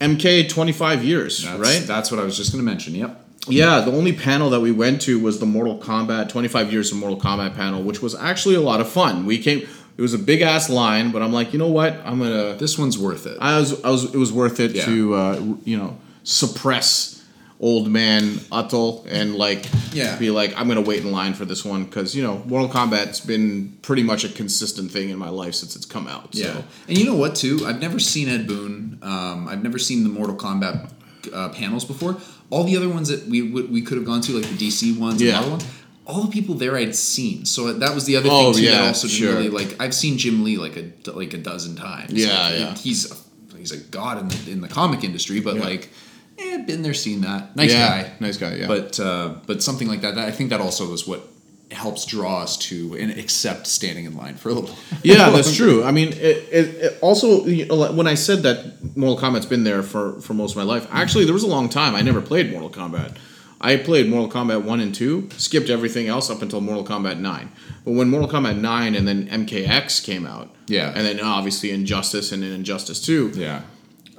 MK 0.00 0.48
twenty 0.48 0.72
five 0.72 1.02
years, 1.04 1.42
That's, 1.44 1.58
right? 1.58 1.82
That's 1.86 2.10
what 2.10 2.20
I 2.20 2.24
was 2.24 2.36
just 2.36 2.52
gonna 2.52 2.62
mention. 2.64 2.94
Yep. 2.94 3.24
Yeah, 3.50 3.80
the 3.80 3.92
only 3.92 4.12
panel 4.12 4.50
that 4.50 4.60
we 4.60 4.72
went 4.72 5.00
to 5.02 5.18
was 5.18 5.38
the 5.40 5.46
Mortal 5.46 5.78
Kombat 5.78 6.28
25 6.28 6.70
years 6.70 6.92
of 6.92 6.98
Mortal 6.98 7.18
Kombat 7.18 7.54
panel, 7.54 7.82
which 7.82 8.02
was 8.02 8.14
actually 8.14 8.56
a 8.56 8.60
lot 8.60 8.78
of 8.82 8.88
fun. 8.90 9.24
We 9.24 9.38
came 9.38 9.66
it 9.98 10.02
was 10.02 10.14
a 10.14 10.18
big 10.18 10.40
ass 10.42 10.70
line, 10.70 11.10
but 11.10 11.20
I'm 11.22 11.32
like, 11.32 11.52
you 11.52 11.58
know 11.58 11.68
what? 11.80 11.92
I'm 12.04 12.20
to 12.20 12.56
This 12.58 12.78
one's 12.78 12.96
worth 12.96 13.26
it. 13.26 13.36
I 13.40 13.58
was 13.58 13.70
I 13.84 13.90
was 13.90 14.04
it 14.14 14.16
was 14.16 14.32
worth 14.32 14.60
it 14.60 14.70
Yeah. 14.76 14.84
to 14.86 15.14
uh, 15.14 15.40
you 15.64 15.76
know, 15.76 15.98
suppress 16.22 17.16
old 17.60 17.88
man 17.90 18.22
Uttal 18.52 19.04
and 19.08 19.34
like 19.34 19.66
Yeah. 19.92 20.16
be 20.16 20.30
like 20.30 20.54
I'm 20.56 20.68
to 20.76 20.88
wait 20.88 21.02
in 21.04 21.10
line 21.10 21.34
for 21.34 21.44
this 21.44 21.64
one 21.64 21.86
cuz 21.86 22.14
you 22.14 22.22
know, 22.22 22.40
Mortal 22.46 22.68
Kombat's 22.68 23.18
been 23.20 23.76
pretty 23.82 24.04
much 24.04 24.22
a 24.24 24.28
consistent 24.28 24.92
thing 24.92 25.08
in 25.10 25.18
my 25.18 25.28
life 25.28 25.54
since 25.54 25.74
it's 25.74 25.84
come 25.86 26.06
out. 26.06 26.28
Yeah, 26.32 26.52
So 26.52 26.64
and 26.88 26.96
you 26.98 27.04
know 27.04 27.16
what 27.16 27.34
too? 27.34 27.64
I've 27.66 27.80
never 27.80 27.98
seen 27.98 28.28
Ed 28.28 28.46
Boon. 28.46 28.98
Um, 29.02 29.48
I've 29.48 29.62
never 29.64 29.78
seen 29.78 30.04
the 30.04 30.10
Mortal 30.10 30.36
Kombat 30.36 30.90
uh, 31.32 31.48
panels 31.50 31.84
before. 31.84 32.16
All 32.50 32.62
the 32.64 32.76
other 32.76 32.88
ones 32.88 33.08
that 33.08 33.26
we 33.26 33.42
would 33.42 33.70
we 33.72 33.82
could 33.82 33.96
have 33.98 34.06
gone 34.06 34.20
to, 34.22 34.32
like 34.38 34.48
the 34.48 34.56
DC 34.68 34.96
ones, 34.96 35.20
Yeah. 35.20 35.42
and. 35.42 35.64
All 36.08 36.22
the 36.22 36.30
people 36.32 36.54
there 36.54 36.74
I'd 36.74 36.96
seen, 36.96 37.44
so 37.44 37.70
that 37.72 37.94
was 37.94 38.06
the 38.06 38.16
other 38.16 38.28
Oh, 38.32 38.52
thing 38.54 38.64
too. 38.64 38.70
that 38.70 38.86
also 38.88 39.06
didn't 39.06 39.18
sure. 39.20 39.34
really 39.34 39.50
like. 39.50 39.78
I've 39.78 39.94
seen 39.94 40.16
Jim 40.16 40.42
Lee 40.42 40.56
like 40.56 40.76
a 40.76 40.90
like 41.12 41.34
a 41.34 41.38
dozen 41.38 41.76
times. 41.76 42.12
Yeah, 42.14 42.26
Like, 42.48 42.58
yeah. 42.58 42.74
He's 42.76 43.12
a, 43.12 43.16
he's 43.58 43.72
a 43.72 43.76
god 43.76 44.18
in 44.20 44.28
the 44.28 44.50
in 44.50 44.60
the 44.62 44.68
comic 44.68 45.04
industry, 45.04 45.40
but 45.40 45.56
Yeah. 45.56 45.64
like, 45.64 45.90
eh, 46.38 46.56
been 46.66 46.80
there, 46.82 46.94
seen 46.94 47.20
that. 47.20 47.54
Nice 47.56 47.72
Yeah, 47.72 47.88
guy, 48.02 48.12
nice 48.20 48.38
guy, 48.38 48.54
yeah. 48.56 48.66
But 48.66 48.98
uh, 48.98 49.34
but 49.46 49.62
something 49.62 49.86
like 49.86 50.00
that, 50.00 50.14
that. 50.14 50.26
I 50.26 50.30
think 50.30 50.48
that 50.50 50.60
also 50.62 50.90
is 50.94 51.06
what 51.06 51.28
helps 51.70 52.06
draw 52.06 52.40
us 52.40 52.56
to 52.56 52.96
and 52.98 53.10
accept 53.18 53.66
standing 53.66 54.06
in 54.06 54.16
line 54.16 54.36
for 54.36 54.48
a 54.48 54.54
little. 54.54 54.74
yeah, 55.02 55.28
that's 55.28 55.54
true. 55.54 55.84
I 55.84 55.90
mean, 55.92 56.08
it, 56.14 56.36
it, 56.50 56.66
it 56.84 56.98
also 57.02 57.44
you 57.44 57.66
know, 57.66 57.92
when 57.92 58.06
I 58.06 58.14
said 58.14 58.42
that 58.44 58.96
Mortal 58.96 59.18
Kombat's 59.22 59.44
been 59.44 59.64
there 59.64 59.82
for 59.82 60.18
for 60.22 60.32
most 60.32 60.52
of 60.52 60.56
my 60.56 60.62
life, 60.62 60.86
actually 60.90 61.26
there 61.26 61.34
was 61.34 61.42
a 61.44 61.48
long 61.56 61.68
time 61.68 61.94
I 61.94 62.00
never 62.00 62.22
played 62.22 62.50
Mortal 62.50 62.70
Kombat. 62.70 63.16
I 63.60 63.76
played 63.76 64.08
Mortal 64.08 64.30
Kombat 64.30 64.62
one 64.62 64.78
and 64.80 64.94
two, 64.94 65.28
skipped 65.36 65.68
everything 65.68 66.06
else 66.06 66.30
up 66.30 66.42
until 66.42 66.60
Mortal 66.60 66.84
Kombat 66.84 67.18
nine. 67.18 67.50
But 67.84 67.92
when 67.92 68.08
Mortal 68.08 68.28
Kombat 68.28 68.56
nine 68.58 68.94
and 68.94 69.06
then 69.08 69.26
MKX 69.28 70.02
came 70.04 70.26
out, 70.26 70.54
Yeah. 70.68 70.92
and 70.94 71.04
then 71.04 71.18
obviously 71.20 71.70
Injustice 71.72 72.30
and 72.30 72.42
then 72.42 72.52
Injustice 72.52 73.00
two, 73.00 73.32
Yeah. 73.34 73.62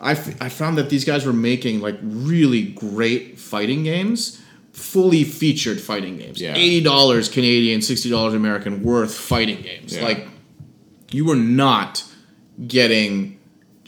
I, 0.01 0.11
f- 0.11 0.41
I 0.41 0.49
found 0.49 0.77
that 0.77 0.89
these 0.89 1.03
guys 1.05 1.25
were 1.25 1.33
making 1.33 1.79
like 1.81 1.97
really 2.01 2.63
great 2.63 3.37
fighting 3.39 3.83
games, 3.83 4.41
fully 4.73 5.23
featured 5.23 5.79
fighting 5.81 6.17
games. 6.17 6.39
Yeah. 6.41 6.53
Eighty 6.55 6.81
dollars 6.81 7.27
Canadian, 7.29 7.81
sixty 7.81 8.09
dollars 8.09 8.33
American 8.33 8.81
worth 8.83 9.13
fighting 9.13 9.61
games. 9.61 9.95
Yeah. 9.95 10.03
Like 10.03 10.27
you 11.11 11.25
were 11.25 11.35
not 11.35 12.03
getting, 12.67 13.39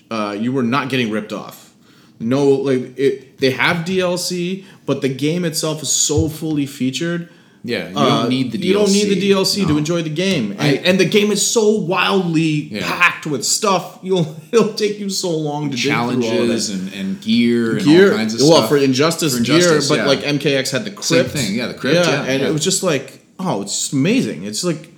uh, 0.09 0.35
you 0.39 0.51
were 0.51 0.63
not 0.63 0.89
getting 0.89 1.11
ripped 1.11 1.33
off. 1.33 1.73
No, 2.19 2.47
like 2.49 2.97
it. 2.99 3.37
They 3.39 3.51
have 3.51 3.85
DLC, 3.85 4.65
but 4.85 5.01
the 5.01 5.09
game 5.09 5.45
itself 5.45 5.81
is 5.81 5.89
so 5.91 6.27
fully 6.29 6.65
featured. 6.65 7.29
Yeah, 7.63 7.89
you 7.89 7.95
uh, 7.97 8.21
don't 8.21 8.29
need 8.29 8.51
the 8.51 8.57
DLC. 8.57 8.63
You 8.63 8.73
don't 8.73 8.91
need 8.91 9.09
the 9.21 9.29
DLC 9.31 9.67
to 9.67 9.77
enjoy 9.77 10.01
the 10.01 10.09
game, 10.09 10.51
and, 10.53 10.61
I- 10.61 10.81
and 10.83 10.99
the 10.99 11.05
game 11.05 11.31
is 11.31 11.45
so 11.45 11.69
wildly 11.77 12.41
Yeah. 12.71 12.81
packed 12.81 13.27
with 13.27 13.43
stuff. 13.45 13.99
You'll 14.01 14.35
it'll 14.51 14.73
take 14.73 14.97
you 14.99 15.09
so 15.11 15.29
long 15.29 15.69
to 15.69 15.75
dig 15.77 15.83
through 15.85 15.93
all 15.93 16.09
challenges 16.21 16.69
and, 16.71 16.91
and 16.93 17.21
gear 17.21 17.75
and 17.77 17.85
gear. 17.85 18.11
all 18.13 18.17
kinds 18.17 18.33
of 18.33 18.39
well, 18.41 18.57
stuff. 18.57 18.69
for 18.69 18.77
Injustice, 18.77 19.33
For 19.33 19.37
Injustice, 19.39 19.89
gear, 19.89 19.97
but 19.97 20.07
like 20.07 20.19
MKX 20.25 20.71
had 20.71 20.85
the 20.85 20.89
crypt 20.91 21.05
Same 21.05 21.25
thing, 21.29 21.53
yeah, 21.55 21.67
the 21.67 21.75
crypt, 21.75 22.07
yeah, 22.07 22.23
and 22.23 22.41
yeah. 22.41 22.49
it 22.49 22.51
was 22.51 22.63
just 22.63 22.81
like, 22.81 23.21
oh, 23.39 23.61
it's 23.61 23.93
amazing. 23.93 24.43
It's 24.43 24.63
like 24.63 24.89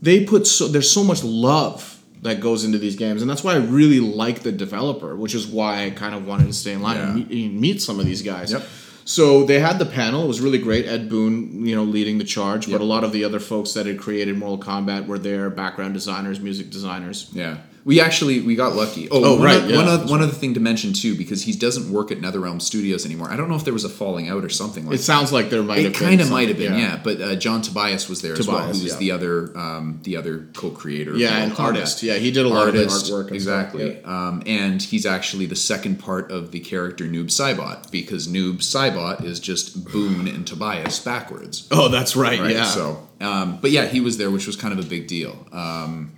they 0.00 0.24
put 0.24 0.46
so 0.46 0.68
there's 0.68 0.90
so 0.90 1.04
much 1.04 1.22
love 1.22 1.98
that 2.22 2.40
goes 2.40 2.64
into 2.64 2.78
these 2.78 2.96
games, 2.96 3.20
and 3.20 3.30
that's 3.30 3.44
why 3.44 3.52
I 3.52 3.58
really 3.58 4.00
like 4.00 4.40
the 4.40 4.52
developer, 4.52 5.14
which 5.16 5.34
is 5.34 5.46
why 5.46 5.84
I 5.84 5.90
kind 5.90 6.14
of 6.14 6.26
wanted 6.26 6.46
to 6.46 6.52
stay 6.54 6.72
in 6.72 6.80
line 6.80 6.96
and 6.96 7.18
Yeah. 7.18 7.24
meet, 7.26 7.52
meet 7.52 7.82
some 7.82 8.00
of 8.00 8.06
these 8.06 8.22
guys. 8.22 8.52
Yep. 8.52 8.62
So 9.10 9.44
they 9.44 9.58
had 9.58 9.78
the 9.78 9.86
panel; 9.86 10.22
it 10.24 10.28
was 10.28 10.40
really 10.40 10.58
great. 10.58 10.86
Ed 10.86 11.08
Boon, 11.08 11.66
you 11.66 11.74
know, 11.74 11.82
leading 11.84 12.18
the 12.18 12.24
charge, 12.24 12.68
Yep. 12.68 12.78
but 12.78 12.84
a 12.84 12.86
lot 12.86 13.02
of 13.02 13.10
the 13.12 13.24
other 13.24 13.40
folks 13.40 13.72
that 13.74 13.86
had 13.86 13.98
created 13.98 14.36
Mortal 14.38 14.58
Kombat 14.58 15.06
were 15.06 15.18
there, 15.18 15.50
background 15.50 15.94
designers, 15.94 16.38
music 16.38 16.70
designers. 16.70 17.28
yeah. 17.32 17.56
We 17.82 17.98
actually 17.98 18.42
we 18.42 18.56
got 18.56 18.76
lucky. 18.76 19.08
Oh, 19.10 19.24
Oh, 19.24 19.34
one 19.36 19.42
right, 19.42 19.64
yeah, 19.66 19.76
one, 19.76 19.88
oth- 19.88 20.00
that's 20.00 20.10
one 20.10 20.20
other 20.20 20.34
thing 20.42 20.52
to 20.52 20.60
mention 20.60 20.92
too, 20.92 21.16
because 21.16 21.42
he 21.44 21.52
doesn't 21.52 21.90
work 21.90 22.12
at 22.12 22.18
NetherRealm 22.20 22.60
Studios 22.60 23.06
anymore. 23.06 23.30
I 23.32 23.36
don't 23.38 23.48
know 23.48 23.54
if 23.56 23.64
there 23.64 23.72
was 23.72 23.84
a 23.84 23.88
falling 23.88 24.28
out 24.28 24.44
or 24.44 24.50
something 24.50 24.84
like. 24.84 24.96
It 24.96 25.02
sounds 25.02 25.32
like 25.32 25.48
there 25.48 25.62
might 25.62 25.78
It 25.78 25.84
have 25.84 25.92
been. 25.94 26.08
kind 26.08 26.20
of 26.20 26.30
might 26.30 26.48
have 26.48 26.58
been, 26.58 26.74
yeah. 26.78 27.00
But 27.02 27.22
uh, 27.22 27.36
John 27.36 27.62
Tobias 27.62 28.06
was 28.06 28.20
there 28.20 28.34
as 28.34 28.46
well, 28.46 28.58
Tobias, 28.58 28.76
who 28.76 28.82
was 28.84 28.92
yeah. 28.92 28.98
the 28.98 29.10
other 29.12 29.56
um, 29.58 29.98
the 30.02 30.14
other 30.18 30.46
co-creator. 30.52 31.16
Yeah, 31.16 31.30
Mortal 31.30 31.44
an 31.46 31.50
Kombat. 31.56 31.60
artist. 31.78 32.02
Yeah, 32.02 32.16
he 32.16 32.30
did 32.30 32.44
a 32.44 32.50
lot 32.50 32.68
of 32.68 32.74
Artist, 32.74 33.06
artwork. 33.10 33.26
and 33.28 33.34
exactly. 33.36 34.04
Um, 34.04 34.42
and 34.44 34.82
he's 34.82 35.06
actually 35.06 35.46
the 35.46 35.56
second 35.56 35.98
part 36.00 36.30
of 36.30 36.52
the 36.52 36.60
character 36.60 37.06
Noob 37.06 37.28
Saibot 37.28 37.90
because 37.90 38.28
Noob 38.28 38.56
Saibot 38.58 38.99
is 39.24 39.40
just 39.40 39.90
Boon 39.90 40.28
and 40.28 40.46
Tobias 40.46 40.98
backwards. 40.98 41.66
Oh, 41.70 41.88
that's 41.88 42.14
right. 42.16 42.40
Right. 42.40 42.52
Yeah. 42.54 42.64
So, 42.64 43.08
um, 43.20 43.58
but 43.60 43.70
yeah, 43.70 43.86
he 43.86 44.00
was 44.00 44.18
there, 44.18 44.30
which 44.30 44.46
was 44.46 44.56
kind 44.56 44.72
of 44.78 44.84
a 44.84 44.88
big 44.88 45.06
deal. 45.08 45.46
Um, 45.52 46.12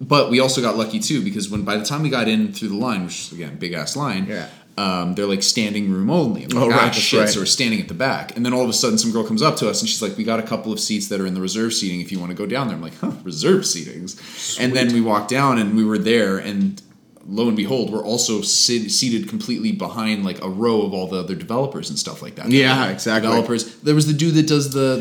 but 0.00 0.30
we 0.30 0.40
also 0.40 0.60
got 0.60 0.76
lucky 0.76 0.98
too 0.98 1.22
because 1.22 1.48
when 1.48 1.62
by 1.62 1.76
the 1.76 1.84
time 1.84 2.02
we 2.02 2.10
got 2.10 2.28
in 2.28 2.52
through 2.52 2.68
the 2.68 2.76
line, 2.76 3.04
which 3.04 3.20
is 3.26 3.32
again 3.32 3.56
big 3.56 3.72
ass 3.72 3.94
line, 3.96 4.26
Yeah. 4.26 4.48
um, 4.76 5.14
they're 5.14 5.26
like 5.26 5.42
standing 5.44 5.92
room 5.92 6.10
only. 6.10 6.46
Like, 6.46 6.54
Oh, 6.56 6.68
right, 6.68 6.92
shit. 6.94 7.20
right. 7.20 7.28
So 7.28 7.40
we're 7.40 7.46
standing 7.46 7.80
at 7.80 7.86
the 7.88 7.94
back, 7.94 8.36
and 8.36 8.44
then 8.44 8.52
all 8.52 8.62
of 8.64 8.68
a 8.68 8.72
sudden, 8.72 8.98
some 8.98 9.12
girl 9.12 9.22
comes 9.24 9.42
up 9.42 9.56
to 9.58 9.68
us 9.70 9.80
and 9.80 9.88
she's 9.88 10.02
like, 10.02 10.16
"We 10.16 10.24
got 10.24 10.40
a 10.40 10.42
couple 10.42 10.72
of 10.72 10.80
seats 10.80 11.06
that 11.08 11.20
are 11.20 11.26
in 11.26 11.34
the 11.34 11.40
reserve 11.40 11.72
seating. 11.72 12.00
If 12.00 12.10
you 12.10 12.18
want 12.18 12.30
to 12.30 12.36
go 12.36 12.46
down 12.46 12.66
there." 12.66 12.76
I'm 12.76 12.82
like, 12.82 12.98
"Huh, 12.98 13.12
reserve 13.22 13.62
seatings." 13.62 14.58
And 14.58 14.74
then 14.74 14.92
we 14.92 15.00
walked 15.00 15.30
down, 15.30 15.58
and 15.58 15.76
we 15.76 15.84
were 15.84 15.98
there, 15.98 16.36
and 16.38 16.82
lo 17.26 17.46
and 17.48 17.56
behold, 17.56 17.90
we're 17.92 18.04
also 18.04 18.42
sit- 18.42 18.90
seated 18.90 19.28
completely 19.28 19.72
behind 19.72 20.24
like 20.24 20.42
a 20.42 20.48
row 20.48 20.82
of 20.82 20.92
all 20.92 21.06
the 21.06 21.18
other 21.18 21.34
developers 21.34 21.88
and 21.90 21.98
stuff 21.98 22.20
like 22.22 22.34
that. 22.34 22.50
Yeah, 22.50 22.88
exactly. 22.88 23.28
Developers. 23.28 23.76
There 23.76 23.94
was 23.94 24.06
the 24.06 24.12
dude 24.12 24.34
that 24.34 24.46
does 24.46 24.72
the 24.72 24.96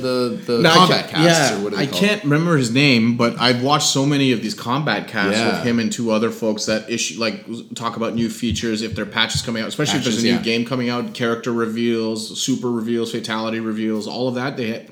the 0.45 0.53
the 0.53 0.61
No, 0.61 0.71
combat 0.73 1.09
casts 1.09 1.51
yeah, 1.51 1.57
or 1.59 1.63
what 1.63 1.73
I 1.73 1.85
called? 1.87 2.01
can't 2.01 2.23
remember 2.23 2.57
his 2.57 2.71
name, 2.71 3.17
but 3.17 3.39
I've 3.39 3.63
watched 3.63 3.87
so 3.87 4.05
many 4.05 4.31
of 4.31 4.41
these 4.41 4.53
combat 4.53 5.07
casts 5.07 5.39
Yeah. 5.39 5.57
with 5.57 5.65
him 5.65 5.79
and 5.79 5.91
two 5.91 6.11
other 6.11 6.29
folks 6.31 6.65
that 6.65 6.89
issue 6.89 7.19
like 7.19 7.45
talk 7.75 7.97
about 7.97 8.13
new 8.15 8.29
features 8.29 8.81
if 8.81 8.95
there 8.95 9.03
are 9.05 9.09
patches 9.09 9.41
coming 9.41 9.63
out, 9.63 9.67
especially 9.69 9.99
if 9.99 10.05
there's 10.05 10.19
a 10.19 10.25
new 10.25 10.33
yeah. 10.33 10.41
game 10.41 10.65
coming 10.65 10.89
out, 10.89 11.13
character 11.13 11.51
reveals, 11.51 12.39
super 12.39 12.69
reveals, 12.71 13.11
fatality 13.11 13.59
reveals, 13.59 14.07
all 14.07 14.27
of 14.27 14.35
that. 14.35 14.57
They 14.57 14.87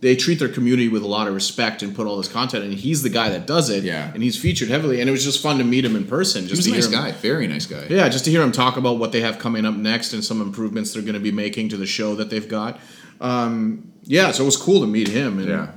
they 0.00 0.16
treat 0.16 0.38
their 0.38 0.48
community 0.48 0.88
with 0.88 1.02
a 1.02 1.06
lot 1.06 1.28
of 1.28 1.34
respect 1.34 1.82
and 1.82 1.94
put 1.94 2.06
all 2.06 2.16
this 2.16 2.28
content, 2.28 2.64
and 2.64 2.72
he's 2.72 3.02
the 3.02 3.10
guy 3.10 3.28
that 3.30 3.46
does 3.46 3.68
it. 3.68 3.84
Yeah. 3.84 4.10
and 4.14 4.22
he's 4.22 4.38
featured 4.40 4.68
heavily, 4.70 5.00
and 5.00 5.08
it 5.08 5.12
was 5.12 5.22
just 5.24 5.42
fun 5.42 5.58
to 5.58 5.64
meet 5.64 5.84
him 5.84 5.94
in 5.94 6.06
person. 6.06 6.46
Just 6.48 6.64
He 6.66 6.72
was 6.74 6.86
a 6.86 6.90
nice 6.90 6.98
him, 7.04 7.12
guy, 7.12 7.12
very 7.12 7.46
nice 7.46 7.66
guy. 7.66 7.86
yeah, 7.90 8.08
just 8.08 8.24
to 8.24 8.30
hear 8.30 8.42
him 8.42 8.50
talk 8.52 8.76
about 8.78 8.98
what 8.98 9.12
they 9.12 9.20
have 9.20 9.38
coming 9.38 9.66
up 9.66 9.74
next 9.74 10.12
and 10.14 10.24
some 10.24 10.40
improvements 10.40 10.92
they're 10.94 11.02
going 11.02 11.14
to 11.14 11.20
be 11.20 11.32
making 11.32 11.68
to 11.70 11.76
the 11.76 11.86
show 11.86 12.14
that 12.14 12.30
they've 12.30 12.48
got. 12.48 12.80
Um, 13.20 13.92
yeah, 14.04 14.30
so 14.30 14.42
it 14.44 14.46
was 14.46 14.56
cool 14.56 14.80
to 14.80 14.86
meet 14.86 15.08
him. 15.08 15.38
And, 15.38 15.48
Yeah. 15.48 15.72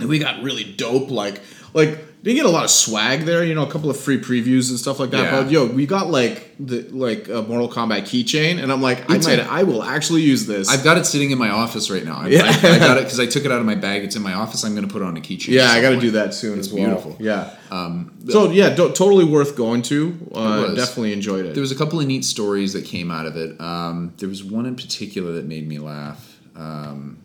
and 0.00 0.08
we 0.08 0.18
got 0.18 0.42
really 0.42 0.64
dope. 0.64 1.10
Like, 1.10 1.40
like 1.72 1.98
they 2.26 2.34
get 2.34 2.44
a 2.44 2.48
lot 2.50 2.64
of 2.64 2.70
swag 2.70 3.20
there. 3.20 3.44
You 3.44 3.54
know, 3.54 3.62
a 3.64 3.70
couple 3.70 3.88
of 3.88 3.96
free 3.96 4.20
previews 4.20 4.68
and 4.70 4.78
stuff 4.80 4.98
like 4.98 5.10
that. 5.10 5.22
Yeah. 5.32 5.42
But 5.42 5.50
yo, 5.52 5.64
we 5.66 5.86
got 5.86 6.08
like 6.10 6.50
the 6.58 6.82
like 6.90 7.28
a 7.28 7.40
Mortal 7.42 7.68
Kombat 7.68 8.02
keychain, 8.02 8.60
and 8.60 8.72
I'm 8.72 8.82
like, 8.82 9.08
I 9.08 9.14
It's 9.14 9.28
might, 9.28 9.38
a- 9.38 9.44
I 9.48 9.62
will 9.62 9.80
actually 9.82 10.22
use 10.22 10.44
this. 10.46 10.68
I've 10.68 10.82
got 10.82 10.98
it 10.98 11.06
sitting 11.06 11.30
in 11.30 11.38
my 11.38 11.50
office 11.50 11.88
right 11.88 12.04
now. 12.04 12.16
I, 12.22 12.28
Yeah. 12.28 12.42
I, 12.44 12.48
I 12.74 12.78
got 12.80 12.96
it 12.98 13.04
because 13.04 13.20
I 13.20 13.26
took 13.26 13.44
it 13.44 13.52
out 13.52 13.60
of 13.60 13.66
my 13.66 13.76
bag. 13.76 14.02
It's 14.02 14.16
in 14.16 14.22
my 14.22 14.34
office. 14.34 14.64
I'm 14.64 14.74
going 14.74 14.86
to 14.86 14.92
put 14.92 15.02
it 15.02 15.04
on 15.04 15.16
a 15.16 15.20
keychain. 15.20 15.48
yeah, 15.48 15.70
I 15.70 15.80
got 15.80 15.90
to 15.90 16.00
do 16.00 16.10
that 16.12 16.34
soon 16.34 16.58
It's 16.58 16.66
as 16.68 16.74
well. 16.74 16.84
beautiful. 16.86 17.16
Yeah. 17.20 17.54
Um, 17.70 18.18
So 18.28 18.50
yeah, 18.50 18.70
do- 18.74 18.90
totally 18.92 19.24
worth 19.24 19.54
going 19.56 19.82
to. 19.82 20.18
Uh, 20.34 20.74
definitely 20.74 21.12
enjoyed 21.12 21.46
it. 21.46 21.54
There 21.54 21.60
was 21.60 21.70
a 21.70 21.76
couple 21.76 22.00
of 22.00 22.06
neat 22.08 22.24
stories 22.24 22.72
that 22.72 22.84
came 22.84 23.12
out 23.12 23.26
of 23.26 23.36
it. 23.36 23.60
Um, 23.60 24.14
there 24.16 24.28
was 24.28 24.42
one 24.42 24.66
in 24.66 24.74
particular 24.74 25.30
that 25.34 25.44
made 25.46 25.68
me 25.68 25.78
laugh. 25.78 26.40
Um, 26.56 27.18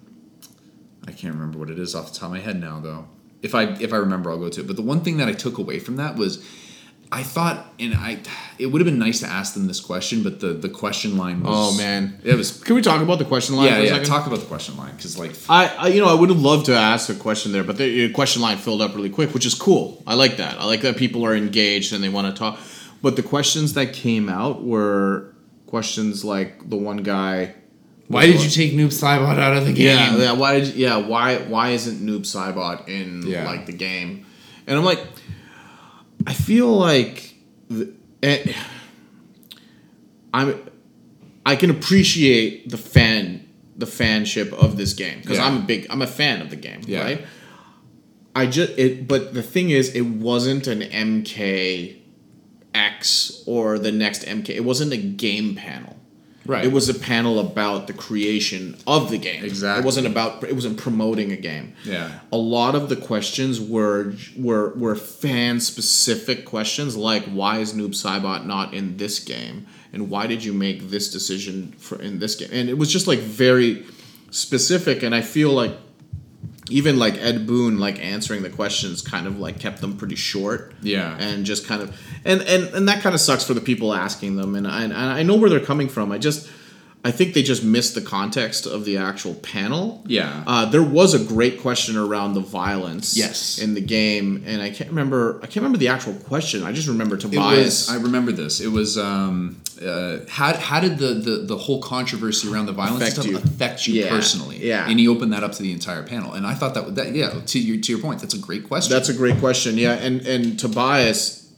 I 1.07 1.11
can't 1.11 1.33
remember 1.33 1.57
what 1.57 1.71
it 1.71 1.79
is 1.79 1.95
off 1.95 2.13
the 2.13 2.19
top 2.19 2.27
of 2.27 2.31
my 2.33 2.39
head 2.39 2.59
now, 2.61 2.79
though. 2.79 3.07
If 3.41 3.55
I 3.55 3.63
if 3.79 3.91
I 3.93 3.97
remember, 3.97 4.31
I'll 4.31 4.37
go 4.37 4.49
to 4.49 4.61
it. 4.61 4.67
But 4.67 4.75
the 4.75 4.81
one 4.81 5.01
thing 5.01 5.17
that 5.17 5.27
I 5.27 5.33
took 5.33 5.57
away 5.57 5.79
from 5.79 5.95
that 5.95 6.15
was, 6.15 6.45
I 7.11 7.23
thought, 7.23 7.65
and 7.79 7.93
I, 7.95 8.19
it 8.59 8.67
would 8.67 8.79
have 8.81 8.85
been 8.85 8.99
nice 8.99 9.19
to 9.21 9.27
ask 9.27 9.53
them 9.55 9.67
this 9.67 9.79
question, 9.79 10.21
but 10.23 10.39
the 10.39 10.53
the 10.53 10.69
question 10.69 11.17
line 11.17 11.41
was. 11.41 11.49
Oh, 11.51 11.77
man. 11.77 12.19
it 12.23 12.35
was. 12.35 12.61
Can 12.63 12.75
we 12.75 12.81
talk 12.81 13.01
about 13.01 13.17
the 13.19 13.25
question 13.25 13.55
line 13.55 13.65
Yeah, 13.67 13.75
for 13.75 13.81
a 13.81 13.83
yeah. 13.85 13.89
second? 13.93 14.05
Talk 14.05 14.27
about 14.27 14.39
the 14.39 14.45
question 14.45 14.77
line 14.77 14.95
because 14.95 15.17
like 15.17 15.31
I, 15.49 15.67
I, 15.75 15.87
you 15.87 16.01
know, 16.01 16.07
I 16.07 16.13
would 16.13 16.29
have 16.29 16.39
loved 16.41 16.67
to 16.67 16.75
ask 16.75 17.09
a 17.09 17.15
question 17.15 17.51
there, 17.51 17.63
but 17.63 17.77
the 17.77 18.11
question 18.13 18.41
line 18.41 18.57
filled 18.57 18.81
up 18.81 18.95
really 18.95 19.09
quick, 19.09 19.33
which 19.33 19.45
is 19.45 19.55
cool. 19.55 20.03
I 20.05 20.13
like 20.13 20.37
that. 20.37 20.59
I 20.59 20.65
like 20.65 20.81
that 20.81 20.97
people 20.97 21.25
are 21.25 21.35
engaged 21.35 21.93
and 21.93 22.03
they 22.03 22.09
want 22.09 22.27
to 22.33 22.39
talk. 22.39 22.59
But 23.01 23.15
the 23.15 23.23
questions 23.23 23.73
that 23.73 23.93
came 23.93 24.29
out 24.29 24.63
were 24.63 25.33
questions 25.65 26.23
like 26.23 26.69
the 26.69 26.77
one 26.77 26.97
guy. 26.97 27.55
Why 28.11 28.25
did 28.27 28.43
you 28.43 28.49
take 28.49 28.73
Noob 28.73 28.87
Saibot 28.87 29.37
out 29.39 29.57
of 29.57 29.65
the 29.65 29.73
game? 29.73 29.85
Yeah, 29.97 30.17
yeah. 30.17 30.31
Why? 30.33 30.59
Did, 30.59 30.75
yeah. 30.75 30.97
Why? 30.97 31.37
Why 31.37 31.69
isn't 31.69 32.05
Noob 32.05 32.21
Saibot 32.21 32.87
in 32.87 33.25
Yeah. 33.27 33.45
like 33.45 33.65
the 33.65 33.73
game? 33.73 34.25
And 34.67 34.77
I'm 34.77 34.85
like, 34.85 34.99
I 36.27 36.33
feel 36.33 36.67
like, 36.77 37.33
the, 37.69 37.93
eh, 38.21 38.53
I'm, 40.33 40.55
I 41.45 41.55
can 41.55 41.69
appreciate 41.69 42.69
the 42.69 42.77
fan, 42.77 43.47
the 43.77 43.85
fanship 43.85 44.53
of 44.53 44.77
this 44.77 44.93
game 44.93 45.19
because 45.21 45.37
Yeah. 45.37 45.47
I'm 45.47 45.57
a 45.57 45.61
big, 45.61 45.87
I'm 45.89 46.01
a 46.01 46.07
fan 46.07 46.41
of 46.41 46.49
the 46.49 46.55
game, 46.55 46.81
Yeah. 46.85 47.01
right? 47.03 47.25
I 48.35 48.45
just 48.45 48.71
it, 48.77 49.07
but 49.07 49.33
the 49.33 49.43
thing 49.43 49.71
is, 49.71 49.89
it 49.93 50.01
wasn't 50.05 50.67
an 50.67 50.81
MK 50.81 51.97
X 52.73 53.43
or 53.45 53.77
the 53.77 53.91
next 53.91 54.23
MK. 54.25 54.49
It 54.55 54.63
wasn't 54.63 54.93
a 54.93 54.97
game 54.97 55.55
panel. 55.55 55.97
Right. 56.45 56.65
It 56.65 56.71
was 56.71 56.89
a 56.89 56.93
panel 56.93 57.39
about 57.39 57.87
the 57.87 57.93
creation 57.93 58.77
of 58.87 59.11
the 59.11 59.17
game. 59.17 59.43
Exactly. 59.45 59.81
It 59.81 59.85
wasn't 59.85 60.07
about. 60.07 60.43
It 60.43 60.55
wasn't 60.55 60.77
promoting 60.77 61.31
a 61.31 61.37
game. 61.37 61.73
Yeah. 61.83 62.19
A 62.31 62.37
lot 62.37 62.73
of 62.73 62.89
the 62.89 62.95
questions 62.95 63.61
were 63.61 64.13
were 64.35 64.73
were 64.73 64.95
fan 64.95 65.59
specific 65.59 66.45
questions, 66.45 66.97
like 66.97 67.25
why 67.25 67.59
is 67.59 67.73
Noob 67.73 67.91
Saibot 67.91 68.45
not 68.45 68.73
in 68.73 68.97
this 68.97 69.19
game, 69.19 69.67
and 69.93 70.09
why 70.09 70.25
did 70.25 70.43
you 70.43 70.53
make 70.53 70.89
this 70.89 71.11
decision 71.11 71.73
for 71.77 72.01
in 72.01 72.19
this 72.19 72.35
game? 72.35 72.49
And 72.51 72.69
it 72.69 72.77
was 72.77 72.91
just 72.91 73.05
like 73.05 73.19
very 73.19 73.85
specific. 74.31 75.03
And 75.03 75.13
I 75.13 75.21
feel 75.21 75.51
like 75.51 75.77
even 76.71 76.97
like 76.97 77.15
Ed 77.15 77.45
Boon 77.45 77.79
like 77.79 78.03
answering 78.03 78.41
the 78.43 78.49
questions 78.49 79.01
kind 79.01 79.27
of 79.27 79.39
like 79.39 79.59
kept 79.59 79.81
them 79.81 79.97
pretty 79.97 80.15
short. 80.15 80.73
Yeah. 80.81 81.17
And 81.19 81.45
just 81.45 81.67
kind 81.67 81.81
of 81.81 81.95
and 82.25 82.41
and 82.41 82.73
and 82.73 82.87
that 82.87 83.01
kind 83.01 83.13
of 83.13 83.21
sucks 83.21 83.43
for 83.43 83.53
the 83.53 83.61
people 83.61 83.93
asking 83.93 84.37
them. 84.37 84.55
And 84.55 84.67
I 84.67 84.83
and 84.83 84.93
I 84.93 85.23
know 85.23 85.35
where 85.35 85.49
they're 85.49 85.59
coming 85.59 85.89
from. 85.89 86.11
I 86.11 86.17
just 86.17 86.49
I 87.03 87.09
think 87.09 87.33
they 87.33 87.41
just 87.41 87.63
missed 87.63 87.95
the 87.95 88.01
context 88.01 88.67
of 88.67 88.85
the 88.85 88.97
actual 88.97 89.33
panel. 89.33 90.03
Yeah. 90.05 90.43
Uh, 90.45 90.65
there 90.65 90.83
was 90.83 91.15
a 91.15 91.23
great 91.23 91.59
question 91.59 91.97
around 91.97 92.35
the 92.35 92.41
violence. 92.41 93.17
Yes. 93.17 93.57
In 93.57 93.73
the 93.73 93.81
game, 93.81 94.43
and 94.45 94.61
I 94.61 94.69
can't 94.69 94.89
remember. 94.91 95.37
I 95.37 95.47
can't 95.47 95.57
remember 95.57 95.79
the 95.79 95.87
actual 95.87 96.13
question. 96.13 96.63
I 96.63 96.71
just 96.73 96.87
remember 96.87 97.17
Tobias. 97.17 97.87
was. 97.87 97.89
I 97.89 97.95
remember 98.01 98.31
this. 98.31 98.59
It 98.61 98.67
was. 98.71 98.97
Um, 98.99 99.61
uh, 99.83 100.19
how 100.29 100.53
how 100.57 100.79
did 100.79 100.99
the, 100.99 101.15
the 101.15 101.37
the 101.47 101.57
whole 101.57 101.81
controversy 101.81 102.47
around 102.51 102.67
the 102.67 102.71
violence 102.71 103.01
Affect 103.01 103.15
stuff 103.15 103.25
you. 103.25 103.37
affect 103.37 103.87
you 103.87 104.03
Yeah, 104.03 104.09
personally? 104.09 104.63
yeah. 104.63 104.87
And 104.87 104.99
he 104.99 105.07
opened 105.07 105.33
that 105.33 105.43
up 105.43 105.53
to 105.53 105.63
the 105.63 105.71
entire 105.71 106.03
panel, 106.03 106.33
and 106.33 106.45
I 106.45 106.53
thought 106.53 106.75
that 106.75 106.93
that 106.95 107.15
yeah. 107.15 107.31
To 107.43 107.59
your 107.59 107.81
to 107.81 107.91
your 107.91 107.99
point, 108.01 108.21
that's 108.21 108.35
a 108.35 108.39
great 108.39 108.67
question. 108.67 108.93
That's 108.93 109.09
a 109.09 109.13
great 109.15 109.39
question. 109.39 109.75
Yeah, 109.79 109.93
and 109.93 110.21
and 110.27 110.59
Tobias. 110.59 111.51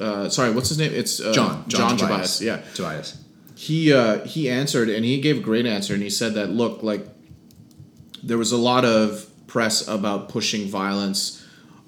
Uh, 0.00 0.30
sorry, 0.30 0.50
what's 0.52 0.70
his 0.70 0.78
name? 0.78 0.92
It's 0.94 1.20
uh, 1.20 1.34
John. 1.34 1.64
John, 1.68 1.98
Tobias. 1.98 2.40
Yeah, 2.40 2.62
Tobias. 2.74 3.19
He 3.66 3.92
uh, 3.92 4.24
he 4.24 4.48
answered 4.48 4.88
and 4.88 5.04
he 5.04 5.20
gave 5.20 5.36
a 5.38 5.40
great 5.50 5.66
answer 5.66 5.92
and 5.92 6.02
he 6.02 6.08
said 6.10 6.32
that 6.34 6.48
look 6.48 6.82
like 6.82 7.06
there 8.22 8.38
was 8.38 8.52
a 8.52 8.56
lot 8.56 8.84
of 8.86 9.26
press 9.46 9.86
about 9.86 10.28
pushing 10.30 10.66
violence 10.66 11.36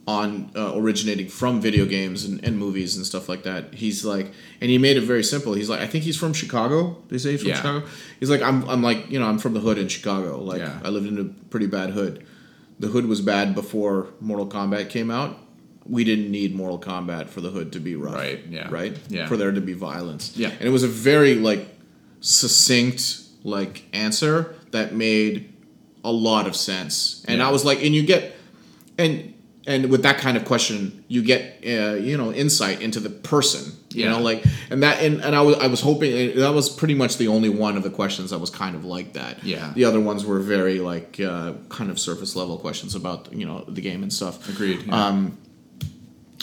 on 0.07 0.51
uh, 0.57 0.73
originating 0.75 1.29
from 1.29 1.61
video 1.61 1.87
games 1.87 2.25
and, 2.27 2.45
and 2.45 2.59
movies 2.59 2.97
and 2.97 3.07
stuff 3.07 3.29
like 3.29 3.45
that. 3.45 3.73
He's 3.73 4.05
like 4.05 4.33
and 4.61 4.69
he 4.71 4.77
made 4.77 4.97
it 4.99 5.03
very 5.03 5.25
simple. 5.25 5.55
He's 5.55 5.71
like 5.71 5.81
i 5.81 5.87
think 5.87 6.05
he's 6.05 6.17
from 6.23 6.33
chicago 6.35 6.97
they 7.09 7.19
say 7.19 7.31
he's 7.33 7.41
from 7.41 7.51
Yeah. 7.51 7.57
chicago. 7.57 7.87
He's 8.21 8.29
like 8.29 8.43
I'm, 8.43 8.69
I'm 8.69 8.83
like 8.83 9.09
you 9.11 9.19
know 9.19 9.27
i'm 9.27 9.39
from 9.39 9.55
the 9.55 9.61
hood 9.61 9.79
in 9.79 9.89
chicago. 9.89 10.43
Like 10.43 10.59
Yeah. 10.61 10.79
i 10.85 10.89
lived 10.91 11.07
in 11.07 11.19
a 11.19 11.25
pretty 11.53 11.69
bad 11.69 11.91
hood. 11.91 12.27
The 12.81 12.89
hood 12.89 13.07
was 13.07 13.21
bad 13.23 13.55
before 13.55 14.09
mortal 14.21 14.47
kombat 14.47 14.91
came 14.91 15.11
out 15.11 15.39
we 15.87 16.05
didn't 16.05 16.31
need 16.31 16.55
mortal 16.55 16.79
kombat 16.79 17.29
for 17.29 17.41
the 17.41 17.51
hood 17.51 17.73
to 17.73 17.81
be 17.81 17.97
rough 17.97 18.15
Right, 18.15 18.41
yeah. 18.49 18.69
right 18.71 18.97
Yeah. 19.09 19.27
for 19.27 19.37
there 19.37 19.51
to 19.53 19.61
be 19.61 19.73
violence 19.73 20.33
Yeah. 20.37 20.51
and 20.51 20.63
it 20.63 20.71
was 20.71 20.83
a 20.85 20.89
very 20.89 21.35
like 21.35 21.67
succinct 22.21 23.21
like 23.45 23.85
answer 23.93 24.55
that 24.71 24.95
made 24.95 25.53
a 26.05 26.13
lot 26.13 26.47
of 26.47 26.55
sense 26.57 27.25
and 27.29 27.39
Yeah. 27.39 27.49
i 27.49 27.51
was 27.51 27.65
like 27.65 27.83
and 27.85 27.95
you 27.95 28.03
get 28.03 28.35
and 28.99 29.35
and 29.67 29.91
with 29.91 30.03
that 30.03 30.19
kind 30.19 30.37
of 30.37 30.45
question 30.45 31.05
you 31.09 31.23
get 31.23 31.43
uh, 31.65 31.95
you 31.95 32.17
know 32.17 32.33
insight 32.33 32.81
into 32.81 32.99
the 33.01 33.11
person 33.11 33.73
you 33.91 34.05
Yeah. 34.05 34.11
know 34.13 34.21
like 34.21 34.45
and 34.71 34.83
that 34.83 35.03
and, 35.03 35.21
and 35.21 35.37
I 35.37 35.43
was 35.43 35.57
I 35.57 35.67
was 35.69 35.81
hoping 35.81 36.35
that 36.37 36.53
was 36.55 36.69
pretty 36.69 36.95
much 36.95 37.17
the 37.19 37.29
only 37.29 37.49
one 37.49 37.77
of 37.77 37.83
the 37.83 37.91
questions 37.91 38.31
that 38.31 38.39
was 38.41 38.51
kind 38.51 38.75
of 38.75 38.85
like 38.85 39.13
that 39.13 39.45
Yeah. 39.45 39.73
the 39.75 39.85
other 39.85 40.01
ones 40.01 40.25
were 40.25 40.41
very 40.41 40.79
like 40.81 41.21
uh, 41.21 41.53
kind 41.69 41.91
of 41.91 41.99
surface 42.01 42.35
level 42.35 42.57
questions 42.59 42.95
about 42.95 43.33
you 43.33 43.47
know 43.47 43.65
the 43.69 43.81
game 43.81 44.03
and 44.03 44.13
stuff 44.13 44.49
Agreed. 44.49 44.83
yeah. 44.87 45.07
um 45.07 45.39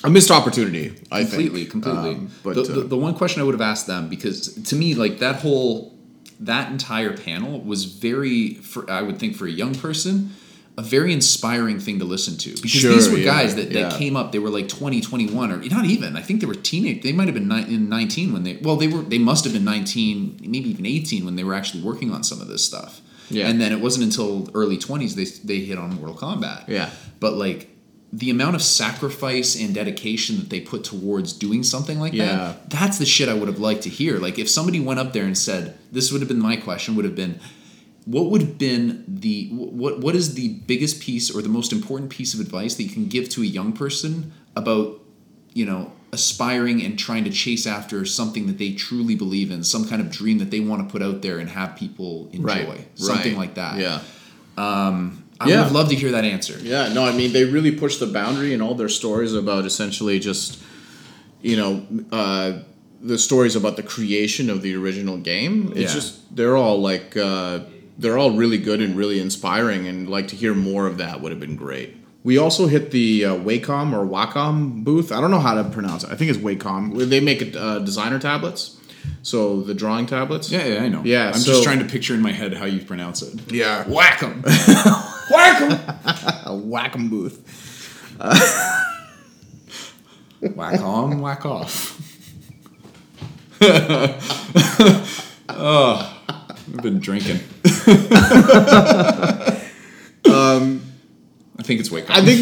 a 0.03 0.09
missed 0.09 0.31
opportunity 0.31 0.93
i 1.11 1.21
completely, 1.23 1.61
think 1.61 1.71
completely. 1.71 2.11
Um, 2.11 2.31
but 2.43 2.55
the, 2.55 2.61
uh, 2.61 2.65
the, 2.65 2.81
the 2.81 2.97
one 2.97 3.15
question 3.15 3.41
I 3.41 3.45
would 3.45 3.53
have 3.53 3.61
asked 3.61 3.87
them 3.87 4.09
because 4.09 4.53
to 4.63 4.75
me, 4.75 4.95
like 4.95 5.19
that 5.19 5.37
whole 5.37 5.97
that 6.39 6.71
entire 6.71 7.15
panel 7.17 7.59
was 7.59 7.85
very, 7.85 8.55
for, 8.55 8.89
I 8.89 9.01
would 9.01 9.19
think, 9.19 9.35
for 9.35 9.45
a 9.45 9.51
young 9.51 9.75
person, 9.75 10.31
a 10.77 10.81
very 10.81 11.11
inspiring 11.11 11.79
thing 11.79 11.99
to 11.99 12.05
listen 12.05 12.37
to 12.37 12.51
because 12.51 12.71
Sure, 12.71 12.93
these 12.93 13.09
were 13.09 13.17
yeah, 13.17 13.25
guys 13.25 13.55
that, 13.55 13.73
that 13.73 13.91
yeah. 13.91 13.97
came 13.97 14.15
up. 14.15 14.31
They 14.31 14.39
were 14.39 14.49
like 14.49 14.69
20, 14.69 15.01
21, 15.01 15.51
or 15.51 15.57
not 15.57 15.83
even. 15.83 16.15
I 16.15 16.21
think 16.21 16.39
they 16.39 16.45
were 16.47 16.55
teenage. 16.55 17.03
They 17.03 17.11
might 17.11 17.27
have 17.27 17.33
been 17.33 17.49
ni- 17.49 17.73
in 17.73 17.89
nineteen 17.89 18.31
when 18.31 18.43
they. 18.43 18.55
Well, 18.55 18.77
they 18.77 18.87
were. 18.87 19.01
They 19.01 19.17
must 19.17 19.43
have 19.43 19.51
been 19.51 19.65
nineteen, 19.65 20.39
maybe 20.41 20.69
even 20.69 20.85
eighteen 20.85 21.25
when 21.25 21.35
they 21.35 21.43
were 21.43 21.53
actually 21.53 21.83
working 21.83 22.13
on 22.13 22.23
some 22.23 22.39
of 22.39 22.47
this 22.47 22.63
stuff. 22.63 23.01
Yeah. 23.29 23.47
And 23.47 23.59
then 23.59 23.73
it 23.73 23.81
wasn't 23.81 24.05
until 24.05 24.49
early 24.53 24.77
twenties 24.77 25.15
they 25.15 25.25
they 25.25 25.65
hit 25.65 25.77
on 25.77 25.95
Mortal 25.95 26.15
Kombat. 26.15 26.69
Yeah. 26.69 26.89
But 27.19 27.33
like 27.33 27.69
the 28.11 28.29
amount 28.29 28.55
of 28.55 28.61
sacrifice 28.63 29.59
and 29.59 29.73
dedication 29.75 30.37
that 30.37 30.49
they 30.49 30.59
put 30.59 30.83
towards 30.83 31.31
doing 31.33 31.61
something 31.63 31.99
like 31.99 32.13
Yeah. 32.13 32.25
that, 32.25 32.69
that's 32.69 32.97
the 32.97 33.05
shit 33.05 33.29
I 33.29 33.33
would 33.35 33.47
have 33.47 33.59
liked 33.59 33.83
to 33.83 33.89
hear. 33.89 34.17
Like 34.17 34.39
if 34.39 34.49
somebody 34.49 34.79
went 34.79 34.99
up 34.99 35.13
there 35.13 35.25
and 35.25 35.37
said, 35.37 35.77
this 35.91 36.11
would 36.11 36.21
have 36.21 36.27
been 36.27 36.39
my 36.41 36.55
question, 36.55 36.95
would 36.95 37.05
have 37.05 37.15
been, 37.15 37.39
what 38.05 38.31
would 38.31 38.41
have 38.41 38.57
been 38.57 39.03
the 39.07 39.49
what 39.51 39.99
what 39.99 40.15
is 40.15 40.33
the 40.33 40.49
biggest 40.65 40.99
piece 40.99 41.29
or 41.29 41.43
the 41.43 41.49
most 41.49 41.71
important 41.71 42.09
piece 42.09 42.33
of 42.33 42.39
advice 42.39 42.73
that 42.75 42.83
you 42.83 42.89
can 42.89 43.07
give 43.07 43.29
to 43.29 43.43
a 43.43 43.45
young 43.45 43.71
person 43.73 44.31
about 44.55 44.99
you 45.53 45.63
know 45.65 45.91
aspiring 46.11 46.81
and 46.81 46.97
trying 46.97 47.23
to 47.23 47.29
chase 47.29 47.67
after 47.67 48.03
something 48.05 48.47
that 48.47 48.57
they 48.57 48.71
truly 48.73 49.13
believe 49.13 49.51
in 49.51 49.63
some 49.63 49.87
kind 49.87 50.01
of 50.01 50.09
dream 50.09 50.39
that 50.39 50.49
they 50.49 50.59
want 50.59 50.83
to 50.83 50.91
put 50.91 51.03
out 51.03 51.21
there 51.21 51.37
and 51.37 51.49
have 51.49 51.75
people 51.75 52.27
enjoy 52.33 52.83
something 52.95 53.33
right. 53.33 53.37
like 53.37 53.53
that 53.55 53.77
Yeah. 53.77 54.01
Um, 54.57 55.23
i 55.39 55.47
Yeah. 55.49 55.63
would 55.63 55.71
love 55.73 55.89
to 55.89 55.95
hear 55.95 56.11
that 56.11 56.25
answer 56.25 56.57
Yeah, 56.61 56.91
no, 56.93 57.03
I 57.05 57.11
mean 57.15 57.31
they 57.33 57.45
really 57.45 57.71
push 57.71 57.97
the 57.97 58.07
boundary 58.07 58.53
in 58.53 58.61
all 58.61 58.75
their 58.75 58.89
stories 58.89 59.33
about 59.33 59.65
essentially 59.65 60.19
just, 60.19 60.59
you 61.41 61.55
know, 61.57 61.71
uh, 62.11 62.51
the 63.01 63.17
stories 63.17 63.55
about 63.55 63.75
the 63.77 63.83
creation 63.83 64.49
of 64.49 64.61
the 64.61 64.75
original 64.75 65.17
game. 65.17 65.71
It's 65.75 65.93
Yeah. 65.93 65.99
just 65.99 66.35
they're 66.35 66.57
all 66.57 66.81
like 66.81 67.15
uh, 67.15 67.59
they're 67.97 68.17
all 68.17 68.31
really 68.31 68.57
good 68.57 68.81
and 68.81 68.95
really 68.97 69.19
inspiring, 69.19 69.87
and 69.87 70.09
like 70.09 70.27
to 70.29 70.35
hear 70.35 70.53
more 70.53 70.85
of 70.87 70.97
that 70.97 71.21
would 71.21 71.31
have 71.31 71.39
been 71.39 71.55
great. 71.55 71.95
We 72.23 72.37
also 72.37 72.67
hit 72.67 72.91
the 72.91 73.23
uh, 73.25 73.35
Wacom 73.35 73.93
or 73.93 74.05
Wacom 74.05 74.83
booth. 74.83 75.09
I 75.13 75.21
don't 75.21 75.31
know 75.31 75.39
how 75.39 75.55
to 75.55 75.63
pronounce 75.69 76.03
it. 76.03 76.09
I 76.11 76.15
think 76.15 76.29
it's 76.31 76.39
Wacom. 76.39 76.81
They 77.09 77.21
make 77.21 77.55
uh, 77.55 77.79
designer 77.79 78.19
tablets, 78.19 78.75
so 79.21 79.61
the 79.61 79.73
drawing 79.73 80.05
tablets. 80.05 80.51
yeah 80.51 80.65
yeah 80.65 80.83
i 80.85 80.89
know 80.89 81.01
Yeah, 81.05 81.27
i'm 81.33 81.39
so- 81.39 81.51
just 81.53 81.63
trying 81.63 81.79
to 81.79 81.85
picture 81.85 82.13
in 82.13 82.21
my 82.21 82.33
head 82.33 82.53
how 82.53 82.65
you 82.65 82.81
pronounce 82.91 83.21
it 83.21 83.33
Yeah, 83.51 83.85
whack 85.31 85.61
'em. 85.61 85.71
Whack 86.69 86.95
'em 86.95 87.09
booth. 87.09 87.39
whack 90.55 90.81
on 90.81 91.21
whack 91.21 91.45
off. 91.45 91.95
Oh 95.51 96.21
i've 96.29 96.77
been 96.83 96.99
drinking. 96.99 97.39
Um 100.25 100.81
i 101.57 101.63
think 101.63 101.79
it's 101.81 101.91
wake 101.91 102.09
up. 102.09 102.17
I 102.17 102.21
think 102.23 102.39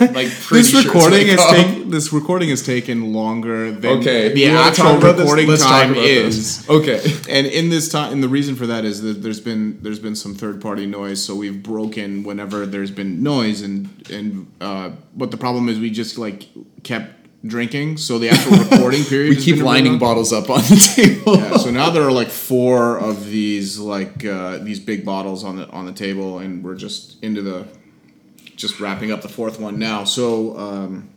like 0.12 0.28
this 0.50 0.70
sure 0.70 0.82
recording 0.82 1.28
is 1.28 1.38
Up. 1.40 1.50
taking 1.50 1.90
this 1.90 2.12
recording 2.12 2.50
has 2.50 2.64
taken 2.64 3.12
longer 3.12 3.72
than 3.72 3.98
okay 3.98 4.32
the 4.32 4.46
actual 4.46 4.84
talk 4.84 4.98
about 4.98 5.16
this? 5.16 5.30
recording 5.30 5.56
time 5.56 5.94
is. 5.94 6.66
this. 6.66 6.70
okay 6.70 7.00
And 7.28 7.46
in 7.46 7.68
this 7.68 7.88
time, 7.88 8.12
and 8.12 8.22
the 8.22 8.28
reason 8.28 8.56
for 8.56 8.66
that 8.66 8.84
is 8.84 9.02
that 9.02 9.22
there's 9.22 9.40
been 9.40 9.82
there's 9.82 9.98
been 9.98 10.16
some 10.16 10.34
third 10.34 10.60
party 10.62 10.86
noise, 10.86 11.22
so 11.24 11.34
we've 11.34 11.62
broken 11.62 12.22
whenever 12.24 12.64
there's 12.64 12.90
been 12.90 13.22
noise, 13.22 13.62
and 13.62 13.88
and 14.10 14.50
uh, 14.60 14.90
but 15.14 15.30
the 15.30 15.36
problem 15.36 15.68
is 15.68 15.78
we 15.78 15.90
just 15.90 16.16
like 16.18 16.48
kept 16.82 17.12
drinking, 17.46 17.96
so 17.96 18.18
the 18.18 18.30
actual 18.30 18.58
recording 18.70 19.04
period 19.04 19.30
we 19.30 19.36
keep 19.36 19.58
lining 19.62 19.98
bottles 19.98 20.32
up 20.32 20.50
on 20.50 20.60
the 20.62 20.92
table 20.94 21.36
Yeah, 21.36 21.56
so 21.56 21.70
now 21.70 21.90
there 21.90 22.02
are 22.02 22.12
like 22.12 22.28
four 22.28 22.98
of 22.98 23.26
these 23.26 23.78
like 23.78 24.24
uh, 24.24 24.58
these 24.58 24.80
big 24.80 25.04
bottles 25.04 25.44
on 25.44 25.56
the 25.56 25.68
on 25.70 25.86
the 25.86 25.92
table, 25.92 26.38
and 26.38 26.64
we're 26.64 26.76
just 26.76 27.22
into 27.22 27.42
the 27.42 27.66
just 28.58 28.80
wrapping 28.80 29.10
up 29.10 29.22
the 29.22 29.28
fourth 29.28 29.58
one 29.58 29.78
now. 29.78 30.04
So 30.04 30.58
um, 30.58 31.08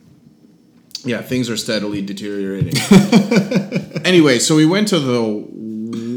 yeah, 1.04 1.20
things 1.20 1.50
are 1.50 1.56
steadily 1.56 2.00
deteriorating. 2.00 2.80
anyway, 4.04 4.38
so 4.38 4.56
we 4.56 4.64
went 4.64 4.88
to 4.88 4.98
the 4.98 5.22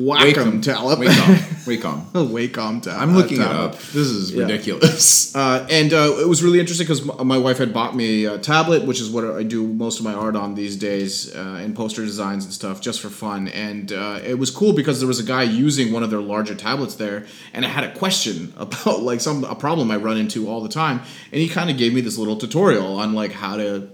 Wacom 0.05 0.61
tablet. 0.61 0.99
Wacom. 1.07 1.35
Wacom. 1.65 2.05
Wacom 2.29 2.81
tab. 2.81 3.01
I'm 3.01 3.15
looking 3.15 3.41
it 3.41 3.47
up. 3.47 3.73
This 3.77 4.07
is 4.07 4.31
Yeah. 4.31 4.43
ridiculous. 4.43 5.33
Uh, 5.45 5.67
and 5.69 5.93
uh, 5.93 6.15
it 6.17 6.27
was 6.29 6.41
really 6.41 6.61
interesting 6.61 6.85
because 6.87 7.03
my 7.25 7.37
wife 7.37 7.57
had 7.57 7.73
bought 7.73 7.93
me 7.93 8.23
a 8.23 8.37
tablet, 8.37 8.85
which 8.85 9.01
is 9.01 9.09
what 9.09 9.25
I 9.25 9.43
do 9.43 9.67
most 9.67 9.99
of 9.99 10.05
my 10.05 10.13
art 10.13 10.37
on 10.37 10.55
these 10.55 10.77
days, 10.77 11.35
uh, 11.35 11.59
and 11.61 11.75
poster 11.75 12.05
designs 12.05 12.45
and 12.45 12.53
stuff, 12.53 12.79
just 12.79 13.01
for 13.01 13.09
fun. 13.09 13.49
And 13.49 13.91
uh, 13.91 14.19
it 14.23 14.39
was 14.39 14.49
cool 14.49 14.71
because 14.71 14.99
there 14.99 15.07
was 15.09 15.19
a 15.19 15.23
guy 15.25 15.43
using 15.43 15.91
one 15.91 16.03
of 16.03 16.09
their 16.09 16.21
larger 16.21 16.55
tablets 16.55 16.95
there, 16.95 17.25
and 17.53 17.65
I 17.65 17.67
had 17.67 17.83
a 17.83 17.93
question 17.95 18.53
about 18.57 19.01
like 19.01 19.19
some 19.19 19.43
a 19.43 19.55
problem 19.55 19.91
I 19.91 19.97
run 19.97 20.17
into 20.17 20.47
all 20.49 20.61
the 20.61 20.69
time, 20.69 21.01
and 21.33 21.41
he 21.41 21.49
kind 21.49 21.69
of 21.69 21.77
gave 21.77 21.93
me 21.93 21.99
this 21.99 22.17
little 22.17 22.37
tutorial 22.37 22.95
on 22.97 23.13
like 23.13 23.33
how 23.33 23.57
to 23.57 23.89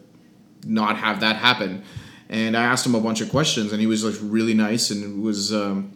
not 0.64 0.98
have 0.98 1.22
that 1.22 1.38
happen. 1.38 1.82
And 2.30 2.56
I 2.56 2.64
asked 2.66 2.86
him 2.86 2.94
a 2.94 3.02
bunch 3.02 3.20
of 3.22 3.30
questions, 3.32 3.72
and 3.72 3.82
he 3.82 3.88
was 3.88 4.04
like 4.06 4.16
really 4.22 4.54
nice 4.54 4.92
and 4.92 5.24
was. 5.24 5.52
Um, 5.52 5.94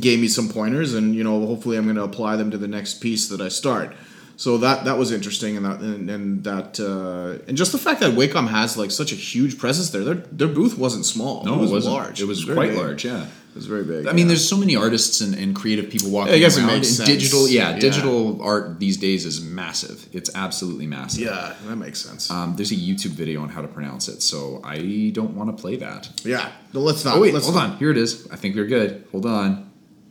gave 0.00 0.20
me 0.20 0.28
some 0.28 0.48
pointers 0.48 0.94
and 0.94 1.14
you 1.14 1.24
know 1.24 1.46
hopefully 1.46 1.76
i'm 1.76 1.84
going 1.84 1.96
to 1.96 2.02
apply 2.02 2.36
them 2.36 2.50
to 2.50 2.58
the 2.58 2.68
next 2.68 2.94
piece 2.94 3.28
that 3.28 3.40
i 3.40 3.48
start 3.48 3.94
so 4.36 4.58
that 4.58 4.84
that 4.84 4.96
was 4.98 5.10
interesting 5.10 5.56
and 5.56 5.64
that 5.66 5.80
and, 5.80 6.08
and 6.10 6.44
that 6.44 6.78
uh, 6.78 7.42
and 7.48 7.56
just 7.56 7.72
the 7.72 7.78
fact 7.78 7.98
that 8.00 8.12
wacom 8.14 8.48
has 8.48 8.76
like 8.76 8.90
such 8.90 9.12
a 9.12 9.16
huge 9.16 9.58
presence 9.58 9.90
there 9.90 10.04
their, 10.04 10.14
their 10.14 10.48
booth 10.48 10.76
wasn't 10.78 11.04
small 11.04 11.42
No, 11.44 11.54
it 11.54 11.58
was 11.58 11.70
wasn't. 11.72 11.94
large 11.94 12.20
It 12.20 12.26
was 12.26 12.42
very 12.42 12.56
quite 12.56 12.70
big. 12.70 12.78
large. 12.78 13.04
Yeah. 13.04 13.24
it 13.24 13.54
was 13.54 13.66
very 13.66 13.82
big 13.82 14.06
I 14.06 14.12
mean, 14.12 14.28
there's 14.28 14.46
so 14.48 14.56
many 14.56 14.76
artists 14.76 15.20
and, 15.22 15.34
and 15.34 15.56
creative 15.56 15.90
people 15.90 16.10
walking 16.10 16.34
I 16.34 16.38
guess 16.38 16.56
it 16.56 16.60
around. 16.60 16.74
makes 16.74 16.88
and 16.88 16.96
sense. 16.98 17.08
digital, 17.08 17.48
yeah, 17.48 17.70
Yeah. 17.70 17.78
digital 17.80 18.40
art 18.42 18.78
these 18.78 18.96
days 18.98 19.24
is 19.24 19.40
massive. 19.40 20.06
It's 20.12 20.30
absolutely 20.36 20.86
massive. 20.86 21.22
yeah 21.24 21.54
that 21.66 21.76
makes 21.76 21.98
sense 22.00 22.30
Um, 22.30 22.54
there's 22.54 22.70
a 22.70 22.76
YouTube 22.76 23.14
video 23.22 23.42
on 23.42 23.48
how 23.48 23.62
to 23.62 23.68
pronounce 23.68 24.06
it, 24.06 24.22
so 24.22 24.60
I 24.62 25.10
don't 25.14 25.34
want 25.34 25.48
to 25.56 25.60
play 25.60 25.74
that. 25.76 26.08
yeah 26.24 26.52
but 26.72 26.80
let's 26.80 27.04
not 27.04 27.16
Oh 27.16 27.20
wait, 27.22 27.34
hold 27.34 27.54
not- 27.56 27.70
on. 27.72 27.76
Here 27.78 27.90
it 27.90 27.96
is. 27.96 28.28
I 28.30 28.36
think 28.36 28.54
we're 28.54 28.66
good. 28.66 29.04
Hold 29.10 29.26
on. 29.26 29.67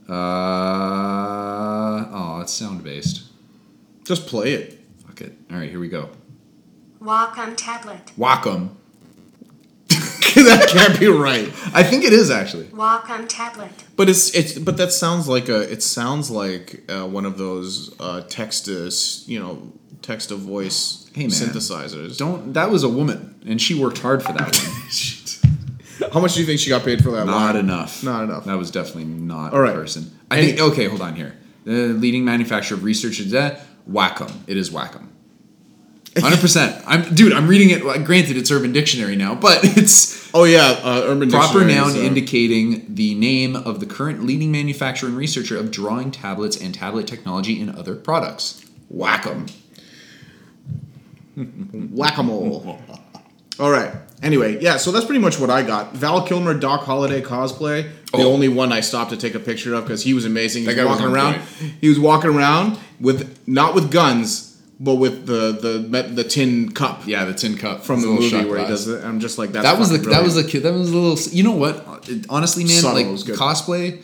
Uh 0.10 0.14
oh, 2.12 2.40
it's 2.42 2.54
sound 2.54 2.84
based. 2.84 3.24
just 4.06 4.26
play 4.28 4.54
it 4.54 4.80
Fuck 5.06 5.22
it. 5.22 5.38
All 5.52 5.58
right, 5.58 5.70
here 5.70 5.80
we 5.80 5.90
go. 5.90 6.10
Wacom 7.02 7.54
tablet. 7.56 8.12
Wacom. 8.18 8.72
that 10.36 10.68
can't 10.70 11.00
be 11.00 11.08
right 11.08 11.48
I 11.74 11.82
think 11.82 12.04
it 12.04 12.14
is 12.14 12.30
actually. 12.30 12.66
Wacom 12.66 13.26
tablet. 13.28 13.72
but 13.96 14.10
it's 14.10 14.34
it's 14.36 14.58
but 14.60 14.78
that 14.78 14.92
sounds 14.92 15.28
like 15.28 15.50
a 15.50 15.62
it 15.72 15.82
sounds 15.82 16.30
like 16.30 16.84
uh, 16.90 17.08
one 17.08 17.26
of 17.26 17.38
those 17.38 17.96
uh, 18.00 18.22
text 18.22 18.66
to 18.66 18.90
you 19.26 19.40
know 19.40 19.72
text 20.02 20.30
to 20.30 20.36
voice 20.36 21.10
Hey, 21.14 21.26
synthesizers 21.26 22.18
Don't. 22.18 22.54
That 22.54 22.70
was 22.70 22.84
a 22.84 22.90
woman, 22.90 23.34
and 23.48 23.60
she 23.60 23.74
worked 23.74 23.98
hard 24.00 24.22
for 24.22 24.34
that 24.34 24.56
one. 24.56 24.82
how 26.14 26.20
much 26.20 26.34
do 26.36 26.40
you 26.42 26.46
think 26.46 26.60
she 26.60 26.70
got 26.70 26.84
paid 26.84 27.04
for 27.04 27.12
that 27.12 27.26
Not 27.26 27.56
line? 27.56 27.58
enough. 27.58 28.04
Not 28.04 28.24
enough. 28.24 28.46
That 28.46 28.58
was 28.58 28.72
definitely 28.72 29.06
not 29.06 29.54
All 29.54 29.60
right. 29.62 29.72
a 29.76 29.80
person. 29.80 30.12
I 30.32 30.38
Any- 30.40 30.48
think. 30.54 30.60
Okay, 30.72 30.86
hold 30.86 31.02
on 31.02 31.16
here. 31.16 31.36
The 31.66 31.88
leading 31.94 32.24
manufacturer 32.26 32.78
of 32.78 32.84
research 32.84 33.20
is 33.20 33.32
that 33.32 33.62
Wacom. 33.90 34.32
It 34.48 34.58
is 34.58 34.70
Wacom. 34.70 35.08
Hundred 36.18 36.40
percent. 36.40 36.82
I'm 36.88 37.14
dude. 37.14 37.32
I'm 37.34 37.48
reading 37.48 37.70
it. 37.70 37.84
well, 37.86 38.00
Granted, 38.04 38.38
it's 38.38 38.50
Urban 38.50 38.72
Dictionary 38.72 39.16
now, 39.16 39.36
but 39.36 39.60
it's 39.64 40.30
Oh 40.34 40.46
yeah, 40.46 40.80
uh, 40.84 41.02
Urban 41.06 41.28
Dictionary. 41.30 41.30
proper 41.30 41.60
Dictionary 41.60 41.74
noun 41.76 41.90
is, 41.90 41.96
uh, 41.96 42.00
indicating 42.00 42.86
the 42.96 43.14
name 43.16 43.56
of 43.56 43.80
the 43.80 43.86
current 43.86 44.24
leading 44.26 44.52
manufacturer 44.52 45.10
and 45.10 45.18
researcher 45.18 45.58
of 45.58 45.70
drawing 45.72 46.10
tablets 46.12 46.58
and 46.60 46.74
tablet 46.74 47.06
technology 47.08 47.62
and 47.62 47.76
other 47.76 47.96
products. 47.96 48.64
Wacom. 48.94 49.52
whack-a-mole. 51.92 52.80
All 53.60 53.72
right. 53.72 53.94
Anyway, 54.24 54.58
yeah. 54.62 54.78
So 54.78 54.92
that's 54.92 55.06
pretty 55.06 55.20
much 55.22 55.40
what 55.40 55.50
I 55.50 55.62
got. 55.62 55.94
Val 55.96 56.26
Kilmer, 56.26 56.54
Doc 56.56 56.84
Holliday 56.86 57.22
cosplay. 57.22 57.84
The 58.14 58.20
Oh. 58.24 58.32
only 58.34 58.48
one 58.48 58.72
I 58.72 58.80
stopped 58.82 59.12
to 59.12 59.18
take 59.18 59.36
a 59.36 59.40
picture 59.40 59.74
of 59.76 59.84
because 59.84 60.02
he 60.04 60.14
was 60.14 60.26
amazing. 60.26 60.64
He 60.64 60.68
was 60.70 60.76
guy 60.76 60.84
was 60.86 60.92
walking 61.00 61.14
around. 61.14 61.34
point. 61.36 61.74
He 61.82 61.90
was 61.90 62.00
walking 62.00 62.30
around 62.32 62.78
with 63.00 63.38
not 63.48 63.76
with 63.76 63.92
guns, 63.92 64.58
but 64.80 64.96
with 64.96 65.28
the 65.28 65.52
the 65.62 66.02
the 66.14 66.24
tin 66.24 66.72
cup 66.72 67.04
Yeah, 67.06 67.26
the 67.26 67.34
tin 67.34 67.58
cup 67.58 67.84
from 67.84 68.02
the 68.02 68.08
Little 68.08 68.32
movie 68.40 68.50
where 68.50 68.60
he 68.60 68.66
does 68.66 68.88
it. 68.88 69.04
I'm 69.04 69.20
just 69.20 69.38
like 69.38 69.52
that's 69.52 69.66
that 69.66 69.78
was 69.78 69.90
the 69.90 69.98
that 70.10 70.24
was 70.24 70.34
the 70.36 70.44
kid 70.44 70.64
that 70.64 70.74
was 70.74 70.90
a 70.92 70.98
little 70.98 71.18
you 71.32 71.44
know 71.44 71.52
what 71.52 71.86
honestly 72.30 72.64
man 72.64 72.74
Subtle 72.82 73.12
like 73.12 73.26
cosplay 73.38 74.02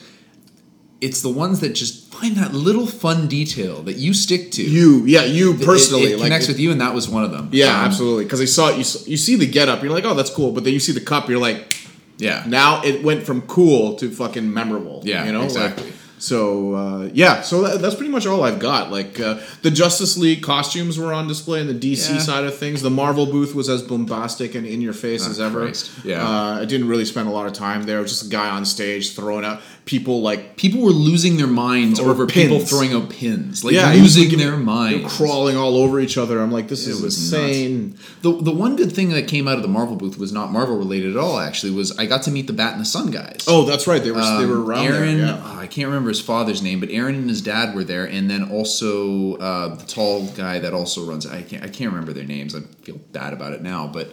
it's 1.02 1.22
the 1.22 1.30
ones 1.30 1.60
that 1.60 1.70
just 1.70 2.03
find 2.24 2.36
that 2.38 2.54
little 2.54 2.88
fun 2.88 3.28
detail 3.28 3.82
that 3.84 3.98
you 3.98 4.14
stick 4.14 4.52
to 4.52 4.64
you. 4.64 5.04
Yeah, 5.06 5.24
you 5.26 5.56
personally 5.56 6.04
it, 6.06 6.12
it 6.12 6.18
like 6.20 6.26
connects 6.28 6.48
it- 6.48 6.52
with 6.54 6.60
you 6.60 6.72
and 6.72 6.80
that 6.82 6.94
was 6.94 7.10
one 7.10 7.24
of 7.24 7.32
them 7.32 7.50
Yeah, 7.52 7.68
Um, 7.80 7.86
absolutely. 7.86 8.24
Because 8.26 8.42
I 8.42 8.46
saw 8.46 8.70
it. 8.70 8.74
You, 8.78 9.12
you 9.12 9.18
see 9.18 9.36
the 9.36 9.46
get 9.48 9.70
up. 9.70 9.84
You're 9.84 9.92
like, 9.92 10.06
oh, 10.06 10.14
that's 10.14 10.30
cool. 10.30 10.52
But 10.52 10.64
then 10.64 10.74
you 10.74 10.80
see 10.80 10.92
the 10.94 11.02
cup. 11.02 11.30
You're 11.30 11.40
like, 11.40 11.76
yeah 12.20 12.44
now 12.48 12.82
it 12.84 13.04
went 13.04 13.24
from 13.24 13.42
cool 13.42 13.96
to 13.96 14.10
fucking 14.12 14.54
memorable. 14.54 15.02
Yeah, 15.04 15.26
you 15.26 15.32
know, 15.32 15.40
Like, 15.40 15.50
exactly. 15.50 15.93
So 16.24 16.74
uh, 16.74 17.10
yeah, 17.14 17.42
so 17.42 17.64
that, 17.64 17.82
that's 17.82 17.96
pretty 17.96 18.12
much 18.12 18.26
all 18.26 18.44
I've 18.44 18.60
got. 18.60 18.90
Like 18.92 19.20
uh, 19.20 19.40
the 19.62 19.70
Justice 19.72 20.18
League 20.18 20.42
costumes 20.42 20.98
were 20.98 21.12
on 21.14 21.28
display 21.28 21.60
in 21.60 21.68
the 21.68 21.74
DC 21.74 22.10
Yeah. 22.14 22.20
side 22.20 22.46
of 22.46 22.56
things. 22.58 22.82
The 22.82 22.90
Marvel 22.90 23.26
booth 23.26 23.54
was 23.54 23.68
as 23.68 23.82
bombastic 23.82 24.56
and 24.56 24.66
in 24.66 24.80
your 24.80 24.94
face 24.94 25.28
as 25.28 25.42
ever. 25.42 25.60
Oh, 25.62 25.66
Christ. 25.66 25.92
Yeah. 26.06 26.26
uh, 26.26 26.62
I 26.62 26.66
didn't 26.66 26.88
really 26.88 27.04
spend 27.04 27.28
a 27.28 27.32
lot 27.32 27.46
of 27.46 27.52
time 27.52 27.84
there. 27.84 28.00
It 28.00 28.04
was 28.04 28.12
just 28.12 28.28
a 28.28 28.30
guy 28.30 28.50
on 28.50 28.64
stage 28.64 29.16
throwing 29.16 29.44
out 29.44 29.60
people 29.86 30.22
like 30.22 30.56
People 30.56 30.82
were 30.82 30.92
losing 30.92 31.36
their 31.36 31.46
minds 31.48 32.00
Over 32.00 32.12
over 32.12 32.26
people 32.28 32.60
throwing 32.62 32.94
out 32.94 33.10
pins, 33.10 33.66
like 33.66 33.74
yeah, 33.74 33.92
losing 33.92 34.30
like, 34.30 34.38
their 34.38 34.56
minds. 34.56 35.18
crawling 35.18 35.58
all 35.58 35.76
over 35.76 36.00
each 36.00 36.18
other. 36.18 36.40
I'm 36.40 36.52
like, 36.54 36.70
this 36.70 36.88
It 36.88 36.92
is 36.92 37.04
insane. 37.04 37.98
The 38.22 38.32
the 38.32 38.52
one 38.52 38.78
good 38.78 38.94
thing 38.94 39.10
that 39.10 39.28
came 39.28 39.46
out 39.48 39.58
of 39.58 39.62
the 39.62 39.68
Marvel 39.68 39.98
booth 39.98 40.18
was 40.18 40.32
not 40.32 40.54
Marvel 40.54 40.78
related 40.78 41.12
at 41.12 41.18
all. 41.18 41.38
Actually, 41.38 41.74
was 41.74 41.98
I 42.00 42.06
got 42.06 42.24
to 42.24 42.32
meet 42.32 42.48
the 42.48 42.54
Bat 42.54 42.74
in 42.74 42.80
the 42.80 42.86
Sun 42.86 43.12
guys. 43.12 43.44
Oh, 43.48 43.66
that's 43.66 43.86
right. 43.88 44.02
They 44.02 44.12
were 44.12 44.22
they 44.40 44.46
were 44.46 44.56
Um, 44.64 44.70
around 44.70 44.86
Aaron, 44.86 45.18
there. 45.18 45.28
Yeah. 45.28 45.42
oh, 45.44 45.58
I 45.60 45.68
can't 45.68 45.88
remember 45.88 46.13
his 46.14 46.22
father's 46.22 46.62
name, 46.62 46.80
but 46.80 46.90
Aaron 46.90 47.16
and 47.16 47.30
his 47.30 47.42
dad 47.42 47.76
were 47.76 47.84
there, 47.84 48.06
and 48.06 48.30
then 48.30 48.44
also 48.52 49.36
uh, 49.38 49.76
the 49.76 49.86
tall 49.86 50.26
guy 50.28 50.60
that 50.60 50.74
also 50.74 51.00
runs. 51.10 51.26
I 51.26 51.42
can't 51.42 51.64
I 51.64 51.68
can't 51.68 51.92
remember 51.92 52.14
their 52.14 52.30
names. 52.36 52.56
I 52.56 52.62
feel 52.86 53.00
bad 53.12 53.34
about 53.34 53.54
it 53.54 53.62
now, 53.62 53.88
but 53.88 54.08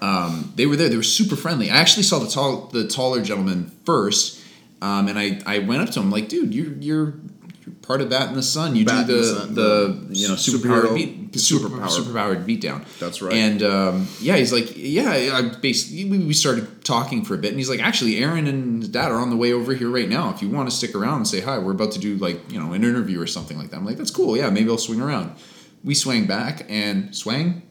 um, 0.00 0.52
they 0.56 0.66
were 0.66 0.76
there. 0.76 0.88
They 0.88 0.96
were 0.96 1.02
super 1.20 1.36
friendly. 1.36 1.70
I 1.70 1.76
actually 1.76 2.04
saw 2.04 2.18
the 2.18 2.30
tall 2.30 2.66
the 2.72 2.86
taller 2.86 3.22
gentleman 3.22 3.70
first, 3.84 4.40
um, 4.80 5.08
and 5.08 5.18
I, 5.18 5.40
I 5.46 5.58
went 5.60 5.82
up 5.82 5.90
to 5.94 6.00
him 6.00 6.10
like, 6.10 6.28
dude, 6.28 6.54
you're 6.54 6.72
you're. 6.74 7.14
you're 7.62 7.74
Part 7.82 8.00
of 8.00 8.08
Bat 8.10 8.30
in 8.30 8.34
the 8.34 8.42
Sun, 8.42 8.76
you 8.76 8.84
Bat 8.84 9.06
do 9.06 9.16
the 9.16 9.32
the 9.46 9.52
the, 9.52 10.14
you 10.14 10.28
know 10.28 10.34
superhero- 10.34 10.94
beat 10.94 11.17
super 11.36 11.68
superpower. 11.68 11.88
superpowered 11.88 12.46
beatdown. 12.46 12.84
That's 12.98 13.20
right. 13.20 13.34
And 13.34 13.62
um, 13.62 14.08
yeah, 14.20 14.36
he's 14.36 14.52
like, 14.52 14.72
yeah, 14.76 15.10
I 15.10 15.42
basically 15.60 16.04
we 16.10 16.18
we 16.18 16.32
started 16.32 16.84
talking 16.84 17.24
for 17.24 17.34
a 17.34 17.38
bit, 17.38 17.48
and 17.50 17.58
he's 17.58 17.68
like, 17.68 17.80
actually, 17.80 18.18
Aaron 18.22 18.46
and 18.46 18.82
his 18.82 18.88
dad 18.90 19.10
are 19.10 19.20
on 19.20 19.30
the 19.30 19.36
way 19.36 19.52
over 19.52 19.74
here 19.74 19.90
right 19.90 20.08
now. 20.08 20.30
If 20.30 20.42
you 20.42 20.48
want 20.48 20.70
to 20.70 20.74
stick 20.74 20.94
around 20.94 21.16
and 21.18 21.28
say 21.28 21.40
hi, 21.40 21.58
we're 21.58 21.72
about 21.72 21.92
to 21.92 21.98
do 21.98 22.16
like 22.16 22.50
you 22.52 22.58
know 22.60 22.72
an 22.72 22.84
interview 22.84 23.20
or 23.20 23.26
something 23.26 23.58
like 23.58 23.70
that. 23.70 23.76
I'm 23.76 23.84
like, 23.84 23.96
that's 23.96 24.10
cool. 24.10 24.36
Yeah, 24.36 24.50
maybe 24.50 24.70
I'll 24.70 24.78
swing 24.78 25.00
around. 25.00 25.36
We 25.84 25.94
swang 25.94 26.26
back 26.26 26.66
and 26.68 27.14
swang, 27.14 27.62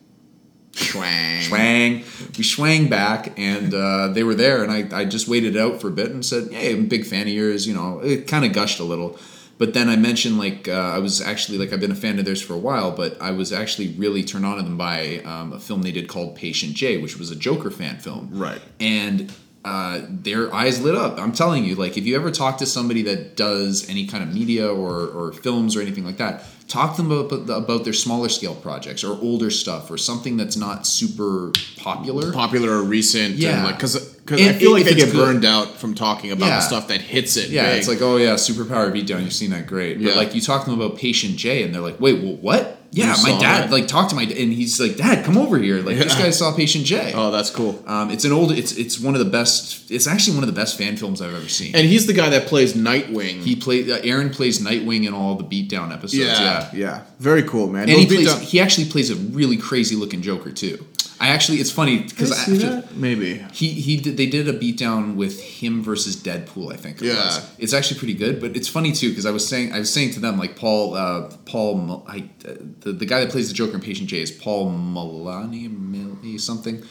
Swang. 0.73 1.41
swang. 1.41 2.03
We 2.37 2.43
swang 2.43 2.87
back, 2.89 3.37
and 3.37 3.73
uh, 3.73 4.09
they 4.09 4.23
were 4.23 4.35
there, 4.35 4.63
and 4.63 4.71
I 4.71 5.01
I 5.01 5.05
just 5.05 5.27
waited 5.27 5.57
out 5.57 5.81
for 5.81 5.87
a 5.87 5.91
bit 5.91 6.11
and 6.11 6.25
said, 6.25 6.51
hey, 6.51 6.73
I'm 6.73 6.81
a 6.81 6.87
big 6.87 7.05
fan 7.05 7.23
of 7.23 7.33
yours. 7.33 7.67
You 7.67 7.73
know, 7.73 7.99
it 7.99 8.27
kind 8.27 8.45
of 8.45 8.53
gushed 8.53 8.79
a 8.79 8.83
little. 8.83 9.17
But 9.57 9.73
then 9.73 9.89
I 9.89 9.95
mentioned 9.95 10.37
like 10.37 10.67
uh, 10.67 10.71
I 10.71 10.99
was 10.99 11.21
actually 11.21 11.57
like 11.57 11.73
I've 11.73 11.79
been 11.79 11.91
a 11.91 11.95
fan 11.95 12.19
of 12.19 12.25
theirs 12.25 12.41
for 12.41 12.53
a 12.53 12.59
while, 12.59 12.91
but 12.91 13.19
I 13.21 13.31
was 13.31 13.51
actually 13.51 13.89
really 13.93 14.23
turned 14.23 14.45
on 14.45 14.57
to 14.57 14.63
them 14.63 14.77
by 14.77 15.17
um, 15.25 15.53
a 15.53 15.59
film 15.59 15.81
they 15.81 15.91
did 15.91 16.07
called 16.07 16.35
Patient 16.35 16.75
J, 16.75 16.97
which 16.97 17.17
was 17.17 17.31
a 17.31 17.35
Joker 17.35 17.71
fan 17.71 17.97
film. 17.97 18.29
Right. 18.31 18.61
And 18.79 19.33
uh, 19.65 20.01
their 20.07 20.53
eyes 20.53 20.81
lit 20.81 20.95
up. 20.95 21.19
I'm 21.19 21.33
telling 21.33 21.65
you, 21.65 21.75
like 21.75 21.97
if 21.97 22.05
you 22.05 22.15
ever 22.15 22.31
talk 22.31 22.57
to 22.59 22.65
somebody 22.65 23.01
that 23.03 23.35
does 23.35 23.89
any 23.89 24.07
kind 24.07 24.23
of 24.23 24.33
media 24.33 24.67
or, 24.67 25.07
or 25.07 25.33
films 25.33 25.75
or 25.75 25.81
anything 25.81 26.05
like 26.05 26.17
that, 26.17 26.45
talk 26.67 26.95
to 26.95 27.01
them 27.01 27.11
about, 27.11 27.49
about 27.49 27.83
their 27.83 27.93
smaller 27.93 28.29
scale 28.29 28.55
projects 28.55 29.03
or 29.03 29.19
older 29.21 29.49
stuff 29.49 29.91
or 29.91 29.97
something 29.97 30.37
that's 30.37 30.55
not 30.55 30.87
super 30.87 31.51
popular. 31.77 32.31
popular 32.31 32.71
or 32.77 32.83
recent. 32.83 33.35
Yeah. 33.35 33.55
and 33.55 33.63
like 33.65 33.75
because 33.75 34.16
because 34.27 34.45
I 34.47 34.53
feel 34.53 34.71
like 34.71 34.83
they 34.85 34.93
get 34.93 35.11
good- 35.11 35.15
burned 35.15 35.45
out 35.45 35.79
from 35.79 35.95
talking 35.95 36.31
about 36.31 36.47
Yeah. 36.47 36.55
the 36.57 36.61
stuff 36.61 36.87
that 36.89 37.01
hits 37.01 37.37
it. 37.37 37.49
Yeah, 37.49 37.69
big. 37.69 37.79
it's 37.79 37.87
like, 37.87 38.01
oh 38.01 38.17
yeah, 38.17 38.33
superpower 38.35 38.91
beatdown. 38.91 39.23
You've 39.23 39.33
seen 39.33 39.51
that, 39.51 39.65
great. 39.67 40.01
But 40.03 40.09
Yeah. 40.11 40.15
like 40.17 40.35
you 40.35 40.41
talk 40.41 40.65
to 40.65 40.69
them 40.69 40.79
about 40.79 40.97
Patient 40.97 41.37
J, 41.37 41.63
and 41.63 41.73
they're 41.73 41.81
like, 41.81 41.99
wait, 41.99 42.21
well, 42.21 42.35
what? 42.35 42.73
Yeah, 42.91 43.15
You 43.17 43.23
my 43.23 43.39
dad 43.41 43.63
that? 43.65 43.71
like 43.71 43.87
talked 43.87 44.11
to 44.11 44.15
my 44.15 44.23
dad 44.23 44.37
and 44.37 44.51
he's 44.53 44.79
like, 44.79 44.95
Dad, 44.95 45.25
come 45.25 45.37
over 45.37 45.57
here. 45.57 45.81
Like 45.81 45.97
this 45.97 46.15
guy 46.15 46.29
saw 46.29 46.53
Patient 46.55 46.85
J. 46.85 47.11
oh, 47.13 47.31
that's 47.31 47.49
cool. 47.49 47.83
Um, 47.85 48.09
it's 48.11 48.23
an 48.23 48.31
old. 48.31 48.53
It's 48.53 48.71
it's 48.71 48.97
one 48.97 49.13
of 49.13 49.19
the 49.19 49.29
best. 49.29 49.91
It's 49.91 50.07
actually 50.07 50.35
one 50.37 50.43
of 50.47 50.53
the 50.53 50.59
best 50.59 50.77
fan 50.77 50.95
films 50.95 51.21
I've 51.21 51.35
ever 51.35 51.49
seen. 51.49 51.75
And 51.75 51.85
he's 51.85 52.07
the 52.07 52.13
guy 52.13 52.29
that 52.29 52.47
plays 52.47 52.73
Nightwing. 52.75 53.43
he 53.43 53.57
played. 53.57 53.89
Uh, 53.89 53.99
Aaron 54.03 54.29
plays 54.29 54.59
Nightwing 54.59 55.05
in 55.05 55.13
all 55.13 55.35
the 55.35 55.43
Beatdown 55.43 55.91
episodes. 55.93 56.15
yeah, 56.39 56.69
Yeah, 56.71 56.79
yeah, 56.79 57.01
very 57.19 57.43
cool, 57.43 57.67
man. 57.67 57.89
and 57.89 57.99
he 57.99 58.05
plays. 58.05 58.39
He 58.39 58.59
actually 58.61 58.85
plays 58.85 59.09
a 59.11 59.15
really 59.15 59.57
crazy 59.57 59.95
looking 59.97 60.21
Joker 60.21 60.51
too. 60.51 60.83
I 61.19 61.29
actually, 61.29 61.57
it's 61.57 61.71
funny 61.71 62.03
because 62.03 62.29
Did 62.29 62.37
I 62.37 62.43
see 62.43 62.57
that? 62.57 62.95
maybe. 62.95 63.43
He 63.51 63.69
he 63.69 63.97
did. 63.97 64.17
They 64.17 64.27
did 64.27 64.47
a 64.47 64.53
beatdown 64.53 65.15
with 65.15 65.41
him 65.41 65.81
versus 65.81 66.15
Deadpool. 66.15 66.71
I 66.71 66.77
think. 66.77 67.01
It 67.01 67.05
Yeah. 67.07 67.15
was. 67.15 67.49
It's 67.57 67.73
actually 67.73 67.97
pretty 67.99 68.13
good, 68.13 68.39
but 68.39 68.55
it's 68.55 68.67
funny 68.67 68.91
too 68.91 69.09
because 69.09 69.25
I 69.25 69.31
was 69.31 69.47
saying 69.47 69.73
I 69.73 69.79
was 69.79 69.91
saying 69.91 70.11
to 70.11 70.19
them 70.19 70.37
like 70.37 70.55
Paul 70.55 70.93
uh, 70.93 71.29
Paul 71.45 72.03
I, 72.07 72.29
uh, 72.47 72.53
the 72.81 72.91
the 72.93 73.05
guy 73.05 73.19
that 73.21 73.29
plays 73.31 73.47
the 73.47 73.55
Joker 73.55 73.73
in 73.75 73.81
Patient 73.81 74.09
J 74.09 74.21
is 74.21 74.31
Paul 74.31 74.69
Milani 74.71 75.67
Milani 75.69 76.39
something. 76.39 76.83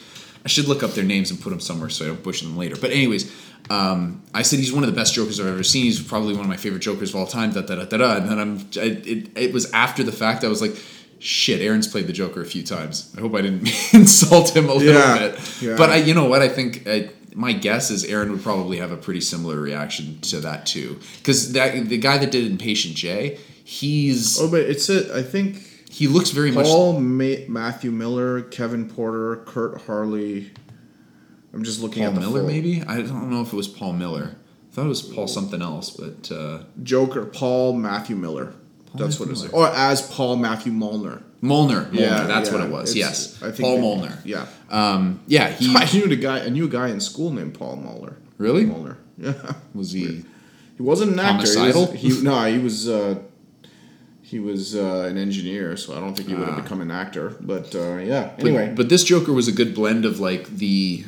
I 0.45 0.49
should 0.49 0.67
look 0.67 0.83
up 0.83 0.91
their 0.91 1.03
names 1.03 1.31
and 1.31 1.41
put 1.41 1.49
them 1.49 1.59
somewhere 1.59 1.89
so 1.89 2.05
I 2.05 2.07
don't 2.09 2.23
butcher 2.23 2.45
them 2.45 2.55
later. 2.57 2.75
But 2.79 2.91
anyways, 2.91 3.29
um, 3.69 4.21
I 4.33 4.43
said 4.43 4.59
he's 4.59 4.71
one 4.71 4.83
of 4.83 4.89
the 4.89 4.95
best 4.95 5.13
Jokers 5.13 5.39
I've 5.41 5.47
ever 5.47 5.63
seen. 5.63 5.83
He's 5.85 6.01
probably 6.01 6.33
one 6.33 6.43
of 6.43 6.49
my 6.49 6.55
favorite 6.57 6.81
Jokers 6.81 7.09
of 7.09 7.15
all 7.17 7.27
time. 7.27 7.51
Da 7.51 7.61
da 7.61 7.75
da 7.75 7.85
da. 7.85 7.97
da. 7.97 8.15
And 8.17 8.29
then 8.29 8.39
I'm 8.39 8.57
I, 8.77 8.97
it, 9.05 9.37
it 9.37 9.53
was 9.53 9.71
after 9.71 10.03
the 10.03 10.11
fact 10.11 10.43
I 10.43 10.47
was 10.49 10.61
like. 10.61 10.75
Shit, 11.19 11.61
Aaron's 11.61 11.87
played 11.87 12.05
the 12.07 12.13
Joker 12.13 12.41
a 12.41 12.45
few 12.45 12.63
times. 12.63 13.13
I 13.17 13.21
hope 13.21 13.33
I 13.35 13.41
didn't 13.41 13.67
insult 13.93 14.55
him 14.55 14.69
a 14.69 14.73
little 14.73 14.93
Yeah, 14.93 15.17
bit. 15.29 15.61
yeah. 15.61 15.75
But 15.75 15.89
I, 15.89 15.95
you 15.97 16.13
know 16.13 16.25
what? 16.25 16.41
I 16.41 16.47
think 16.49 16.87
I, 16.87 17.09
my 17.33 17.53
guess 17.53 17.89
is 17.89 18.03
Aaron 18.05 18.31
would 18.31 18.43
probably 18.43 18.77
have 18.77 18.91
a 18.91 18.97
pretty 18.97 19.21
similar 19.21 19.59
reaction 19.59 20.19
to 20.21 20.39
that 20.41 20.65
too, 20.65 20.99
because 21.17 21.53
that 21.53 21.87
the 21.89 21.97
guy 21.97 22.17
that 22.19 22.29
did 22.31 22.45
Impatient 22.51 22.95
J, 22.95 23.37
he's 23.63 24.39
Oh, 24.39 24.49
but 24.49 24.61
it's 24.61 24.89
a. 24.89 25.15
I 25.17 25.23
think 25.23 25.57
he 25.89 26.07
looks 26.07 26.29
very 26.31 26.51
much. 26.51 26.65
Paul 26.65 26.99
Ma- 26.99 27.45
Matthew 27.47 27.91
Miller, 27.91 28.41
Kevin 28.43 28.87
Porter, 28.87 29.37
Kurt 29.45 29.81
Harley. 29.81 30.51
I'm 31.53 31.63
just 31.63 31.81
looking 31.81 32.03
Paul 32.03 32.09
at 32.09 32.15
the 32.15 32.21
Miller, 32.21 32.39
full- 32.41 32.49
maybe 32.49 32.83
I 32.83 32.97
don't 33.01 33.29
know 33.31 33.41
if 33.41 33.53
it 33.53 33.55
was 33.55 33.67
Paul 33.67 33.93
Miller. 33.93 34.35
I 34.71 34.75
thought 34.75 34.85
it 34.85 34.89
was 34.89 35.01
Paul 35.01 35.27
something 35.27 35.61
else, 35.63 35.89
but 35.89 36.31
uh, 36.31 36.63
Joker, 36.83 37.25
Paul 37.25 37.73
Matthew 37.73 38.15
Miller. 38.15 38.53
That's 38.95 39.19
what 39.19 39.29
Matthew 39.29 39.45
it's. 39.45 39.53
Miller. 39.53 39.67
Or 39.69 39.75
as 39.75 40.01
Paul 40.01 40.37
Matthew 40.37 40.71
Molnar. 40.71 41.21
Molnar. 41.41 41.81
Molnar, 41.83 41.89
Yeah, 41.93 42.23
that's 42.23 42.49
what 42.51 42.61
it 42.61 42.69
was. 42.71 42.95
it's- 42.95 42.95
Yes, 42.95 43.41
I 43.43 43.51
think 43.51 43.59
Paul 43.59 43.75
they- 43.75 43.81
Molnar. 43.81 44.17
Yeah. 44.25 44.45
Um, 44.69 45.19
yeah, 45.27 45.49
he 45.49 45.73
I 45.75 45.85
knew 45.91 46.07
the 46.07 46.15
guy. 46.15 46.39
I 46.45 46.49
knew 46.49 46.65
a 46.65 46.69
guy 46.69 46.89
in 46.89 46.99
school 46.99 47.31
named 47.31 47.53
Paul 47.53 47.75
Muller. 47.77 48.17
Really? 48.37 48.65
Muller. 48.65 48.97
Yeah. 49.19 49.33
was 49.73 49.91
he. 49.93 50.23
He 50.77 50.83
wasn't 50.83 51.13
an 51.13 51.19
actor. 51.19 51.47
He 51.51 51.71
was, 51.71 51.91
he, 51.93 52.21
no, 52.21 52.43
he 52.45 52.59
was. 52.59 52.87
Uh, 52.87 53.15
he 54.21 54.39
was 54.39 54.75
uh, 54.75 55.07
an 55.09 55.17
engineer, 55.17 55.77
so 55.77 55.95
I 55.95 55.99
don't 56.01 56.15
think 56.15 56.27
he 56.29 56.35
would 56.35 56.47
have 56.47 56.57
Ah. 56.57 56.61
become 56.61 56.81
an 56.81 56.91
actor. 56.91 57.35
But 57.39 57.73
uh, 57.73 57.95
yeah. 57.97 58.31
But, 58.37 58.45
Anyway, 58.45 58.73
but 58.75 58.89
this 58.89 59.03
Joker 59.03 59.31
was 59.33 59.47
a 59.47 59.51
good 59.51 59.73
blend 59.73 60.05
of 60.05 60.19
like 60.19 60.47
the 60.57 61.05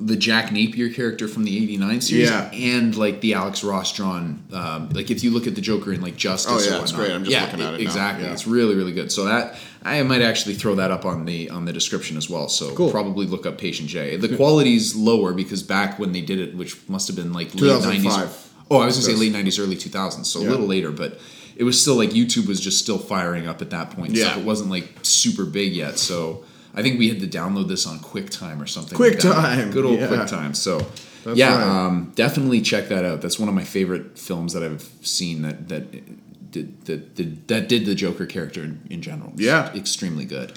the 0.00 0.16
Jack 0.16 0.50
Napier 0.52 0.88
character 0.88 1.28
from 1.28 1.44
the 1.44 1.56
'89 1.56 2.00
series 2.00 2.28
Yeah. 2.30 2.50
and 2.52 2.96
like 2.96 3.20
the 3.20 3.34
Alex 3.34 3.62
Ross 3.62 3.92
drawn. 3.92 4.42
Um, 4.52 4.88
like 4.90 5.10
if 5.10 5.22
you 5.22 5.30
look 5.30 5.46
at 5.46 5.54
the 5.54 5.60
Joker 5.60 5.92
in 5.92 6.00
like 6.00 6.16
Justice, 6.16 6.66
Oh, 6.68 6.70
yeah, 6.76 6.80
it's 6.82 6.92
great. 6.92 7.10
I'm 7.10 7.24
just 7.24 7.32
yeah, 7.32 7.44
looking 7.44 7.60
at 7.60 7.74
it 7.74 7.76
now. 7.78 7.82
Exactly, 7.82 8.24
Yeah. 8.24 8.32
it's 8.32 8.46
really 8.46 8.74
really 8.74 8.92
good. 8.92 9.12
So 9.12 9.24
that 9.26 9.56
I 9.84 10.02
might 10.02 10.22
actually 10.22 10.54
throw 10.54 10.74
that 10.76 10.90
up 10.90 11.04
on 11.04 11.24
the 11.24 11.50
on 11.50 11.64
the 11.64 11.72
description 11.72 12.16
as 12.16 12.28
well. 12.30 12.48
So 12.48 12.74
Cool. 12.74 12.90
probably 12.90 13.26
look 13.26 13.46
up 13.46 13.58
Patient 13.58 13.88
J. 13.88 14.16
The 14.16 14.34
quality's 14.36 14.94
lower 14.96 15.32
because 15.32 15.62
back 15.62 15.98
when 15.98 16.12
they 16.12 16.20
did 16.22 16.38
it, 16.38 16.56
which 16.56 16.76
must 16.88 17.06
have 17.08 17.16
been 17.16 17.32
like 17.32 17.48
late 17.54 17.58
2005. 17.60 18.28
'90s. 18.28 18.46
Oh, 18.70 18.78
I 18.78 18.86
was 18.86 18.94
gonna 18.96 19.06
say 19.06 19.14
late 19.20 19.32
'90s, 19.32 19.58
early 19.58 19.76
2000s, 19.76 20.26
so 20.30 20.40
Yeah. 20.40 20.48
a 20.48 20.50
little 20.50 20.66
later, 20.66 20.90
but. 20.90 21.20
It 21.56 21.64
was 21.64 21.78
still 21.78 21.96
like 21.96 22.12
YouTube 22.12 22.46
was 22.46 22.58
just 22.58 22.78
still 22.78 22.96
firing 22.96 23.46
up 23.46 23.60
at 23.60 23.68
that 23.68 23.90
point. 23.90 24.14
Yeah. 24.14 24.26
stuff. 24.28 24.38
It 24.38 24.44
wasn't 24.44 24.70
like 24.70 24.94
super 25.02 25.44
big 25.44 25.74
yet. 25.74 25.98
So 25.98 26.42
I 26.74 26.82
think 26.82 26.98
we 26.98 27.08
had 27.08 27.20
to 27.20 27.26
download 27.26 27.68
this 27.68 27.86
on 27.86 27.98
QuickTime 27.98 28.62
or 28.62 28.66
something. 28.66 28.96
QuickTime, 28.98 29.64
like 29.64 29.72
good 29.72 29.84
old 29.84 29.98
yeah. 29.98 30.06
QuickTime. 30.08 30.54
So 30.54 30.78
That's 31.24 31.36
yeah, 31.38 31.56
right. 31.56 31.86
um, 31.86 32.12
definitely 32.14 32.60
check 32.60 32.88
that 32.88 33.04
out. 33.04 33.20
That's 33.20 33.38
one 33.38 33.48
of 33.48 33.54
my 33.54 33.64
favorite 33.64 34.18
films 34.18 34.52
that 34.52 34.62
I've 34.62 34.82
seen 35.02 35.42
that 35.42 35.68
that 35.68 36.50
did 36.50 36.84
that 36.86 37.14
did, 37.14 37.48
that 37.48 37.68
did 37.68 37.86
the 37.86 37.94
Joker 37.94 38.26
character 38.26 38.62
in, 38.62 38.80
in 38.90 39.02
general. 39.02 39.30
It's 39.32 39.42
Yeah. 39.42 39.72
extremely 39.74 40.24
good. 40.24 40.52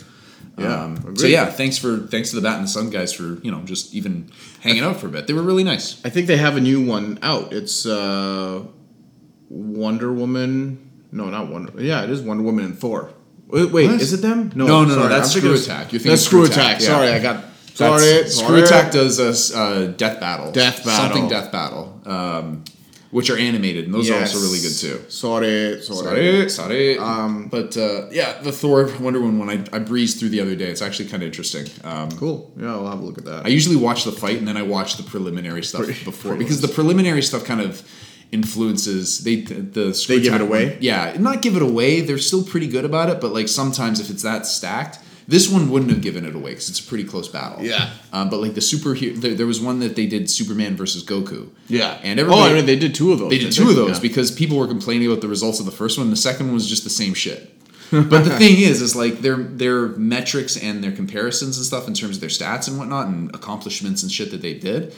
Yeah, 0.57 0.83
Um, 0.83 1.15
so 1.17 1.25
yeah, 1.25 1.45
thanks 1.49 1.79
for 1.79 1.97
thanks 1.97 2.29
to 2.29 2.35
the 2.35 2.41
Bat 2.43 2.57
in 2.57 2.61
the 2.63 2.67
Sun 2.67 2.91
guys 2.91 3.11
for 3.11 3.39
you 3.41 3.49
know 3.51 3.61
just 3.61 3.95
even 3.95 4.29
hanging 4.61 4.83
out 4.83 4.97
for 4.99 5.07
a 5.07 5.09
bit. 5.09 5.25
They 5.25 5.33
were 5.33 5.41
really 5.41 5.63
nice. 5.63 5.99
I 6.05 6.09
think 6.09 6.27
they 6.27 6.37
have 6.37 6.55
a 6.57 6.61
new 6.61 6.85
one 6.85 7.17
out. 7.23 7.51
It's 7.53 7.87
uh, 7.87 8.63
Wonder 9.49 10.13
Woman. 10.13 10.91
No, 11.11 11.29
not 11.31 11.49
Wonder. 11.51 11.81
Yeah, 11.81 12.03
it 12.03 12.09
is 12.11 12.21
Wonder 12.21 12.43
Woman 12.43 12.65
and 12.65 12.77
Thor. 12.77 13.11
Wait, 13.53 13.71
wait 13.71 13.91
is 14.01 14.13
it 14.13 14.21
them? 14.21 14.51
No, 14.55 14.65
no, 14.65 14.83
no, 14.85 14.95
sorry, 14.95 15.09
that's 15.09 15.35
I'm 15.35 15.41
Screw 15.41 15.53
Attack. 15.53 15.91
You're 15.93 15.99
thinking 15.99 16.09
That's 16.09 16.21
Screw 16.23 16.45
Attack, 16.45 16.57
Attack. 16.57 16.81
yeah. 16.81 16.87
Sorry, 16.87 17.07
I 17.09 17.19
got. 17.19 17.43
Sorry, 17.75 18.27
Screw. 18.27 18.63
Attack 18.63 18.91
does 18.91 19.19
a 19.19 19.57
uh, 19.57 19.87
Death 19.91 20.19
Battle. 20.19 20.51
Death 20.51 20.83
Battle. 20.83 20.91
Something 20.91 21.29
Death 21.29 21.51
Battle. 21.51 22.01
Um, 22.05 22.63
which 23.11 23.29
are 23.29 23.37
animated, 23.37 23.85
and 23.85 23.93
those 23.93 24.09
are 24.09 24.19
also 24.19 24.39
really 24.39 24.59
good 24.59 24.73
too. 24.73 25.05
Sorry, 25.07 25.79
sorry. 25.83 26.03
Sorry, 26.03 26.49
sorry. 26.49 26.97
Um, 26.97 27.47
but 27.47 27.77
uh, 27.77 28.09
yeah, 28.09 28.41
the 28.41 28.51
Thor 28.51 28.89
Wonder 28.99 29.19
Woman 29.19 29.37
one 29.37 29.49
I, 29.51 29.63
I 29.71 29.77
breezed 29.77 30.19
through 30.19 30.29
the 30.29 30.41
other 30.41 30.55
day. 30.55 30.71
It's 30.71 30.81
actually 30.81 31.09
kind 31.09 31.21
of 31.21 31.27
interesting. 31.27 31.67
Um, 31.83 32.09
Cool. 32.09 32.51
Yeah, 32.57 32.71
I'll 32.71 32.87
have 32.87 33.01
a 33.01 33.05
look 33.05 33.19
at 33.19 33.25
that. 33.25 33.45
I 33.45 33.49
usually 33.49 33.75
watch 33.75 34.03
the 34.03 34.11
fight 34.11 34.39
and 34.39 34.47
then 34.47 34.57
I 34.57 34.63
watch 34.63 34.97
the 34.97 35.03
preliminary 35.03 35.63
stuff 35.63 35.83
Pre- 35.83 35.93
before 36.03 36.35
because 36.35 36.61
the 36.61 36.67
preliminary 36.67 37.21
stuff 37.21 37.45
kind 37.45 37.61
of 37.61 37.87
influences 38.33 39.23
they 39.23 39.37
the 39.41 39.85
They 40.07 40.19
give 40.21 40.33
it 40.33 40.41
away? 40.41 40.69
one- 40.71 40.77
yeah, 40.81 41.15
not 41.19 41.41
give 41.41 41.55
it 41.55 41.61
away. 41.61 42.01
They're 42.01 42.17
still 42.17 42.43
pretty 42.43 42.67
good 42.67 42.85
about 42.85 43.09
it, 43.09 43.21
but 43.21 43.31
like 43.33 43.47
sometimes 43.47 43.99
if 43.99 44.09
it's 44.09 44.23
that 44.23 44.45
stacked, 44.45 44.99
This 45.25 45.47
one 45.49 45.69
wouldn't 45.71 45.89
have 45.91 46.01
given 46.01 46.25
it 46.25 46.35
away 46.35 46.51
because 46.51 46.67
it's 46.69 46.81
a 46.81 46.87
pretty 46.91 47.05
close 47.05 47.29
battle. 47.29 47.63
Yeah. 47.63 47.91
Um, 48.11 48.29
but 48.29 48.41
like 48.41 48.55
the 48.55 48.59
superhero, 48.71 49.15
there, 49.21 49.33
there 49.33 49.47
was 49.47 49.61
one 49.61 49.79
that 49.79 49.95
they 49.95 50.05
did 50.05 50.29
Superman 50.29 50.75
versus 50.75 51.01
Goku. 51.05 51.47
Yeah. 51.69 51.97
And 52.03 52.19
oh, 52.19 52.41
I 52.49 52.51
mean, 52.51 52.65
they 52.65 52.75
did 52.75 52.93
two 52.93 53.13
of 53.13 53.19
those. 53.19 53.29
they 53.29 53.37
did 53.39 53.53
two 53.53 53.69
of 53.69 53.75
those 53.77 53.97
Yeah. 53.97 54.01
because 54.09 54.31
people 54.31 54.57
were 54.57 54.67
complaining 54.67 55.07
about 55.09 55.21
the 55.21 55.29
results 55.29 55.61
of 55.61 55.65
the 55.65 55.71
first 55.71 55.97
one. 55.97 56.09
The 56.09 56.17
second 56.17 56.47
one 56.47 56.55
was 56.55 56.67
just 56.67 56.83
the 56.83 56.89
same 56.89 57.13
shit. 57.13 57.41
but 57.91 58.23
the 58.25 58.35
thing 58.37 58.57
is, 58.59 58.81
is 58.81 58.95
like 58.97 59.19
their 59.21 59.37
their 59.37 59.89
metrics 60.15 60.57
and 60.57 60.83
their 60.83 60.91
comparisons 60.91 61.57
and 61.57 61.65
stuff 61.65 61.87
in 61.87 61.93
terms 61.93 62.15
of 62.17 62.21
their 62.21 62.29
stats 62.39 62.67
and 62.67 62.77
whatnot 62.77 63.07
and 63.07 63.33
accomplishments 63.33 64.03
and 64.03 64.11
shit 64.11 64.29
that 64.31 64.41
they 64.41 64.55
did, 64.55 64.93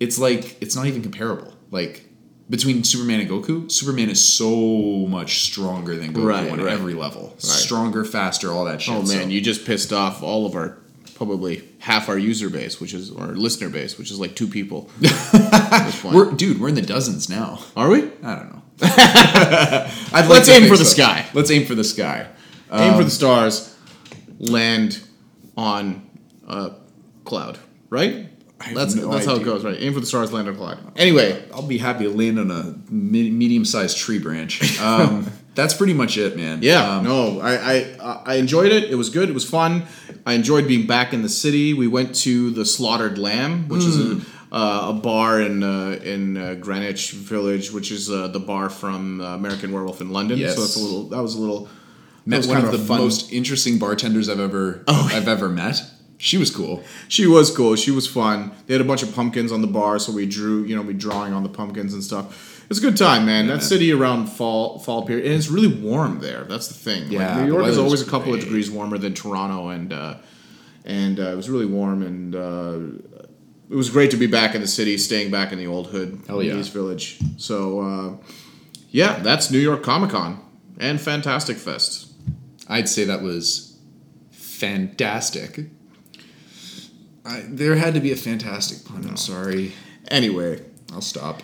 it's 0.00 0.18
like 0.18 0.56
it's 0.60 0.74
not 0.74 0.86
even 0.86 1.02
comparable. 1.02 1.52
Like 1.70 2.07
between 2.50 2.82
Superman 2.84 3.20
and 3.20 3.28
Goku, 3.30 3.70
Superman 3.70 4.08
is 4.10 4.26
so 4.26 5.06
much 5.08 5.42
stronger 5.42 5.96
than 5.96 6.12
Goku 6.14 6.24
Right, 6.26 6.50
on 6.50 6.58
right. 6.62 6.72
every 6.72 6.94
level. 6.94 7.34
Stronger, 7.38 8.04
faster, 8.04 8.50
all 8.52 8.64
that 8.64 8.80
shit. 8.82 8.94
Oh 8.94 8.98
man, 9.02 9.06
So- 9.06 9.28
you 9.28 9.40
just 9.40 9.64
pissed 9.66 9.92
off 9.92 10.22
all 10.22 10.46
of 10.46 10.54
our 10.54 10.78
probably 11.14 11.64
half 11.80 12.08
our 12.08 12.16
user 12.16 12.48
base, 12.48 12.80
which 12.80 12.94
is 12.94 13.10
our 13.10 13.28
listener 13.34 13.68
base, 13.68 13.98
which 13.98 14.10
is 14.10 14.20
like 14.20 14.36
two 14.36 14.46
people. 14.46 14.88
at 15.04 15.84
this 15.86 16.00
point. 16.00 16.14
we're 16.14 16.30
dude, 16.32 16.60
we're 16.60 16.68
in 16.68 16.74
the 16.76 16.82
dozens 16.82 17.28
now. 17.28 17.58
Are 17.76 17.88
we? 17.88 18.04
I 18.22 18.34
don't 18.36 18.52
know. 18.52 18.62
I'd 18.82 19.90
like 20.12 20.28
Let's 20.28 20.46
to 20.48 20.54
aim 20.54 20.68
for 20.68 20.76
the 20.76 20.84
so. 20.84 20.94
sky. 20.94 21.26
Let's 21.34 21.50
aim 21.50 21.66
for 21.66 21.74
the 21.74 21.82
sky. 21.84 22.28
Aim 22.72 22.92
Um, 22.92 22.98
for 22.98 23.04
the 23.04 23.10
stars, 23.10 23.74
land 24.38 25.00
on 25.56 26.08
a 26.46 26.72
cloud, 27.24 27.58
right? 27.90 28.27
That's 28.74 28.94
no 28.94 29.10
that's 29.12 29.24
how 29.26 29.36
it 29.36 29.44
goes, 29.44 29.64
right? 29.64 29.76
Aim 29.78 29.94
for 29.94 30.00
the 30.00 30.06
stars, 30.06 30.32
land 30.32 30.48
on 30.48 30.54
a 30.54 30.56
cloud. 30.56 30.78
Anyway, 30.96 31.44
I'll 31.54 31.62
be 31.66 31.78
happy 31.78 32.04
to 32.04 32.10
land 32.10 32.38
on 32.40 32.50
a 32.50 32.74
me- 32.92 33.30
medium-sized 33.30 33.96
tree 33.96 34.18
branch. 34.18 34.80
Um, 34.80 35.30
that's 35.54 35.74
pretty 35.74 35.94
much 35.94 36.16
it, 36.18 36.36
man. 36.36 36.58
yeah, 36.62 36.96
Um, 36.98 37.04
no, 37.04 37.40
I, 37.40 37.54
I 38.04 38.22
I 38.26 38.34
enjoyed 38.34 38.72
it. 38.72 38.90
It 38.90 38.96
was 38.96 39.10
good. 39.10 39.28
It 39.28 39.32
was 39.32 39.48
fun. 39.48 39.84
I 40.26 40.32
enjoyed 40.34 40.66
being 40.66 40.86
back 40.86 41.12
in 41.12 41.22
the 41.22 41.28
city. 41.28 41.72
We 41.72 41.86
went 41.86 42.14
to 42.16 42.50
the 42.50 42.64
Slaughtered 42.64 43.16
Lamb, 43.16 43.68
which 43.68 43.84
is 43.84 43.96
Hmm. 43.96 44.20
a, 44.52 44.56
uh, 44.56 44.88
a 44.90 44.92
bar 44.94 45.40
in 45.40 45.62
uh, 45.62 46.00
in 46.02 46.36
uh, 46.36 46.54
Greenwich 46.54 47.12
Village, 47.12 47.70
which 47.70 47.92
is 47.92 48.10
uh, 48.10 48.26
the 48.28 48.40
bar 48.40 48.68
from 48.70 49.20
uh, 49.20 49.36
American 49.36 49.70
Werewolf 49.72 50.00
in 50.00 50.10
London. 50.10 50.36
Yes. 50.38 50.56
So 50.56 50.60
that's 50.62 50.76
a 50.76 50.80
little. 50.80 51.04
That 51.10 51.22
was 51.22 51.36
a 51.36 51.40
little. 51.40 51.68
that 52.26 52.40
met 52.40 52.46
one 52.46 52.56
kind 52.56 52.66
of 52.68 52.74
a 52.74 52.76
the 52.76 52.84
fun- 52.84 52.98
most 52.98 53.32
interesting 53.32 53.78
bartenders 53.78 54.28
I've 54.28 54.40
ever 54.40 54.82
I've 54.88 55.28
ever 55.28 55.48
met. 55.48 55.80
She 56.18 56.36
was 56.36 56.50
cool. 56.50 56.82
She 57.06 57.26
was 57.26 57.56
cool. 57.56 57.76
She 57.76 57.92
was 57.92 58.08
fun. 58.08 58.50
They 58.66 58.74
had 58.74 58.80
a 58.80 58.84
bunch 58.84 59.04
of 59.04 59.14
pumpkins 59.14 59.52
on 59.52 59.60
the 59.60 59.68
bar, 59.68 60.00
so 60.00 60.12
we 60.12 60.26
drew, 60.26 60.64
you 60.64 60.74
know, 60.74 60.82
we 60.82 60.92
drawing 60.92 61.32
on 61.32 61.44
the 61.44 61.48
pumpkins 61.48 61.94
and 61.94 62.02
stuff. 62.02 62.66
It's 62.68 62.80
a 62.80 62.82
good 62.82 62.96
time, 62.96 63.24
man. 63.24 63.46
That 63.46 63.62
city 63.62 63.92
around 63.92 64.26
fall 64.26 64.78
fall 64.80 65.06
period, 65.06 65.26
and 65.26 65.34
it's 65.34 65.48
really 65.48 65.68
warm 65.68 66.20
there. 66.20 66.44
That's 66.44 66.68
the 66.68 66.74
thing. 66.74 67.04
Like, 67.04 67.12
Yeah, 67.12 67.42
New 67.42 67.52
York 67.52 67.66
is 67.66 67.78
always 67.78 68.02
a 68.02 68.10
couple 68.10 68.34
of 68.34 68.40
degrees 68.40 68.70
warmer 68.70 68.98
than 68.98 69.14
Toronto, 69.14 69.68
and 69.68 69.92
uh, 69.92 70.16
and 70.84 71.18
uh, 71.18 71.30
it 71.30 71.36
was 71.36 71.48
really 71.48 71.66
warm, 71.66 72.02
and 72.02 72.34
uh, 72.34 72.78
it 73.70 73.74
was 73.74 73.88
great 73.88 74.10
to 74.10 74.16
be 74.16 74.26
back 74.26 74.54
in 74.54 74.60
the 74.60 74.66
city, 74.66 74.98
staying 74.98 75.30
back 75.30 75.52
in 75.52 75.58
the 75.58 75.66
old 75.66 75.86
hood, 75.86 76.20
Hell 76.26 76.42
yeah. 76.42 76.56
East 76.56 76.72
Village. 76.72 77.18
So 77.38 77.80
uh, 77.80 78.16
yeah, 78.90 79.20
that's 79.20 79.50
New 79.50 79.58
York 79.58 79.82
Comic 79.82 80.10
Con 80.10 80.38
and 80.78 81.00
Fantastic 81.00 81.56
Fest. 81.56 82.12
I'd 82.68 82.88
say 82.88 83.04
that 83.04 83.22
was 83.22 83.78
fantastic. 84.30 85.70
I, 87.28 87.44
there 87.46 87.76
had 87.76 87.92
to 87.94 88.00
be 88.00 88.10
a 88.10 88.16
fantastic 88.16 88.86
pun. 88.86 89.06
I'm 89.06 89.18
sorry. 89.18 89.72
Anyway, 90.10 90.64
I'll 90.92 91.02
stop. 91.02 91.42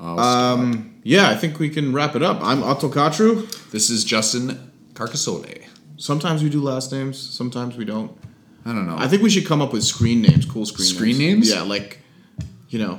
I'll 0.00 0.16
stop. 0.16 0.58
um, 0.58 1.00
yeah, 1.04 1.30
I 1.30 1.36
think 1.36 1.60
we 1.60 1.70
can 1.70 1.92
wrap 1.92 2.16
it 2.16 2.22
up. 2.24 2.42
I'm 2.42 2.64
Otto 2.64 2.88
Katru. 2.88 3.48
This 3.70 3.88
is 3.88 4.02
Justin 4.04 4.72
Carcassole. 4.94 5.64
Sometimes 5.96 6.42
we 6.42 6.50
do 6.50 6.60
last 6.60 6.90
names, 6.92 7.18
sometimes 7.18 7.76
we 7.76 7.84
don't. 7.84 8.18
I 8.64 8.72
don't 8.72 8.88
know. 8.88 8.96
I 8.98 9.06
think 9.06 9.22
we 9.22 9.30
should 9.30 9.46
come 9.46 9.62
up 9.62 9.72
with 9.72 9.84
screen 9.84 10.22
names, 10.22 10.44
cool 10.44 10.66
screen, 10.66 10.88
Screen 10.88 11.18
names? 11.18 11.48
Yeah, 11.48 11.62
like, 11.62 12.00
you 12.68 12.80
know. 12.80 12.98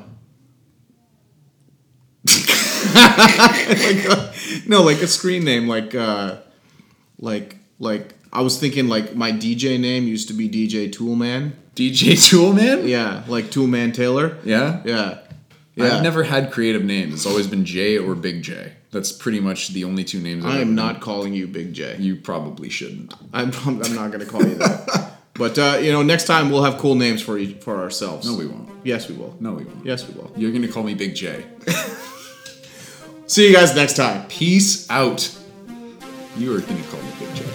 like, 2.25 2.49
uh, 4.09 4.31
no, 4.65 4.81
like 4.81 5.01
a 5.01 5.07
screen 5.07 5.43
name, 5.43 5.67
like, 5.67 5.93
uh, 5.93 6.37
like, 7.19 7.57
like. 7.79 8.13
I 8.31 8.41
was 8.41 8.59
thinking 8.59 8.87
like 8.87 9.15
my 9.15 9.31
DJ 9.31 9.79
name 9.79 10.03
used 10.03 10.27
to 10.27 10.33
be 10.33 10.49
DJ 10.49 10.93
Toolman. 10.93 11.53
DJ 11.77 12.13
Toolman. 12.13 12.87
Yeah, 12.87 13.23
like 13.27 13.45
Toolman 13.45 13.93
Taylor. 13.93 14.39
Yeah. 14.43 14.81
Yeah, 14.83 15.19
yeah. 15.75 15.97
I've 15.97 16.01
never 16.01 16.23
had 16.23 16.51
creative 16.51 16.83
names. 16.83 17.13
It's 17.13 17.25
always 17.27 17.45
been 17.45 17.65
J 17.65 17.99
or 17.99 18.15
Big 18.15 18.41
J. 18.41 18.73
That's 18.89 19.11
pretty 19.11 19.39
much 19.39 19.67
the 19.69 19.83
only 19.83 20.03
two 20.03 20.19
names. 20.19 20.43
I've 20.43 20.51
I 20.51 20.53
ever 20.55 20.61
am 20.63 20.73
known. 20.73 20.93
not 20.93 21.01
calling 21.01 21.35
you 21.35 21.45
Big 21.45 21.73
J. 21.75 21.97
You 21.99 22.15
probably 22.15 22.69
shouldn't. 22.69 23.13
I'm, 23.31 23.51
I'm 23.67 23.77
not 23.93 24.07
going 24.11 24.21
to 24.21 24.25
call 24.25 24.41
you 24.43 24.55
that. 24.55 25.17
but 25.35 25.59
uh, 25.59 25.77
you 25.79 25.91
know, 25.91 26.01
next 26.01 26.25
time 26.25 26.49
we'll 26.49 26.63
have 26.63 26.79
cool 26.79 26.95
names 26.95 27.21
for 27.21 27.37
each, 27.37 27.57
for 27.57 27.77
ourselves. 27.79 28.27
No, 28.27 28.35
we 28.35 28.47
won't. 28.47 28.67
Yes, 28.83 29.07
we 29.07 29.13
will. 29.15 29.37
No, 29.39 29.51
we 29.53 29.65
won't. 29.65 29.85
Yes, 29.85 30.07
we 30.07 30.15
will. 30.15 30.31
You're 30.35 30.51
gonna 30.51 30.67
call 30.67 30.81
me 30.81 30.95
Big 30.95 31.13
J. 31.13 31.45
See 33.27 33.47
you 33.49 33.53
guys 33.53 33.75
next 33.75 33.97
time. 33.97 34.27
Peace 34.29 34.89
out. 34.89 35.31
You 36.37 36.55
are 36.55 36.61
gonna 36.61 36.83
call 36.89 37.01
me 37.03 37.11
Big 37.19 37.35
J. 37.35 37.45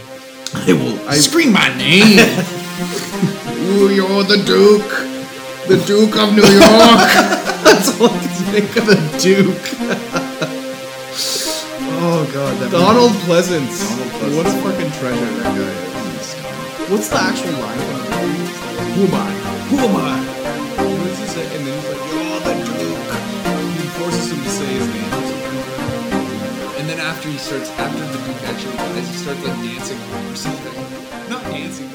I 0.54 0.72
will. 0.74 1.08
I 1.08 1.14
Scream 1.16 1.52
my 1.52 1.76
name. 1.76 3.38
Ooh, 3.62 3.88
you're 3.90 4.24
the 4.24 4.36
Duke. 4.44 4.90
The 5.68 5.78
Duke 5.86 6.16
of 6.18 6.34
New 6.34 6.42
York. 6.42 7.10
That's 7.64 7.88
all 8.00 8.10
I 8.10 8.18
can 8.18 8.44
think 8.50 8.76
of. 8.76 8.86
The 8.86 8.98
Duke. 9.22 9.66
oh 12.02 12.28
God, 12.34 12.52
that 12.58 12.70
Donald 12.72 13.12
Pleasence. 13.24 13.78
Donald 13.88 14.12
Pleasence. 14.18 14.36
What 14.36 14.46
a 14.46 14.54
fucking 14.66 14.92
treasure 14.98 15.30
that 15.38 15.54
guy 15.54 15.72
is. 16.18 16.34
Oh, 16.34 16.86
What's 16.90 17.08
the 17.08 17.18
actual 17.22 17.54
line 17.62 17.78
from? 17.86 18.00
Who 18.98 19.02
am 19.06 19.14
I? 19.14 19.30
Who 19.70 19.76
am 19.78 19.96
I? 19.96 20.18
What 20.82 21.06
does 21.06 21.18
he 21.20 21.26
say? 21.26 21.46
And 21.56 21.62
then 21.66 21.72
he's 21.78 21.86
like, 21.88 22.02
you're 22.10 22.42
the 22.42 22.54
Duke. 22.66 23.12
He 23.78 23.86
forces 24.02 24.26
him 24.32 24.42
to 24.42 24.50
say 24.50 24.66
his 24.66 24.86
name. 24.90 25.12
And 26.82 26.90
then 26.90 26.98
after 26.98 27.28
he 27.28 27.38
starts, 27.38 27.70
after 27.78 28.02
the 28.04 28.18
Duke 28.26 28.42
actually 28.50 28.76
dies, 28.76 29.06
he 29.08 29.14
starts 29.14 29.42
like 29.46 29.56
dancing 29.62 30.00
or 30.28 30.34
something. 30.36 30.74
Not 31.30 31.44
dancing, 31.44 31.88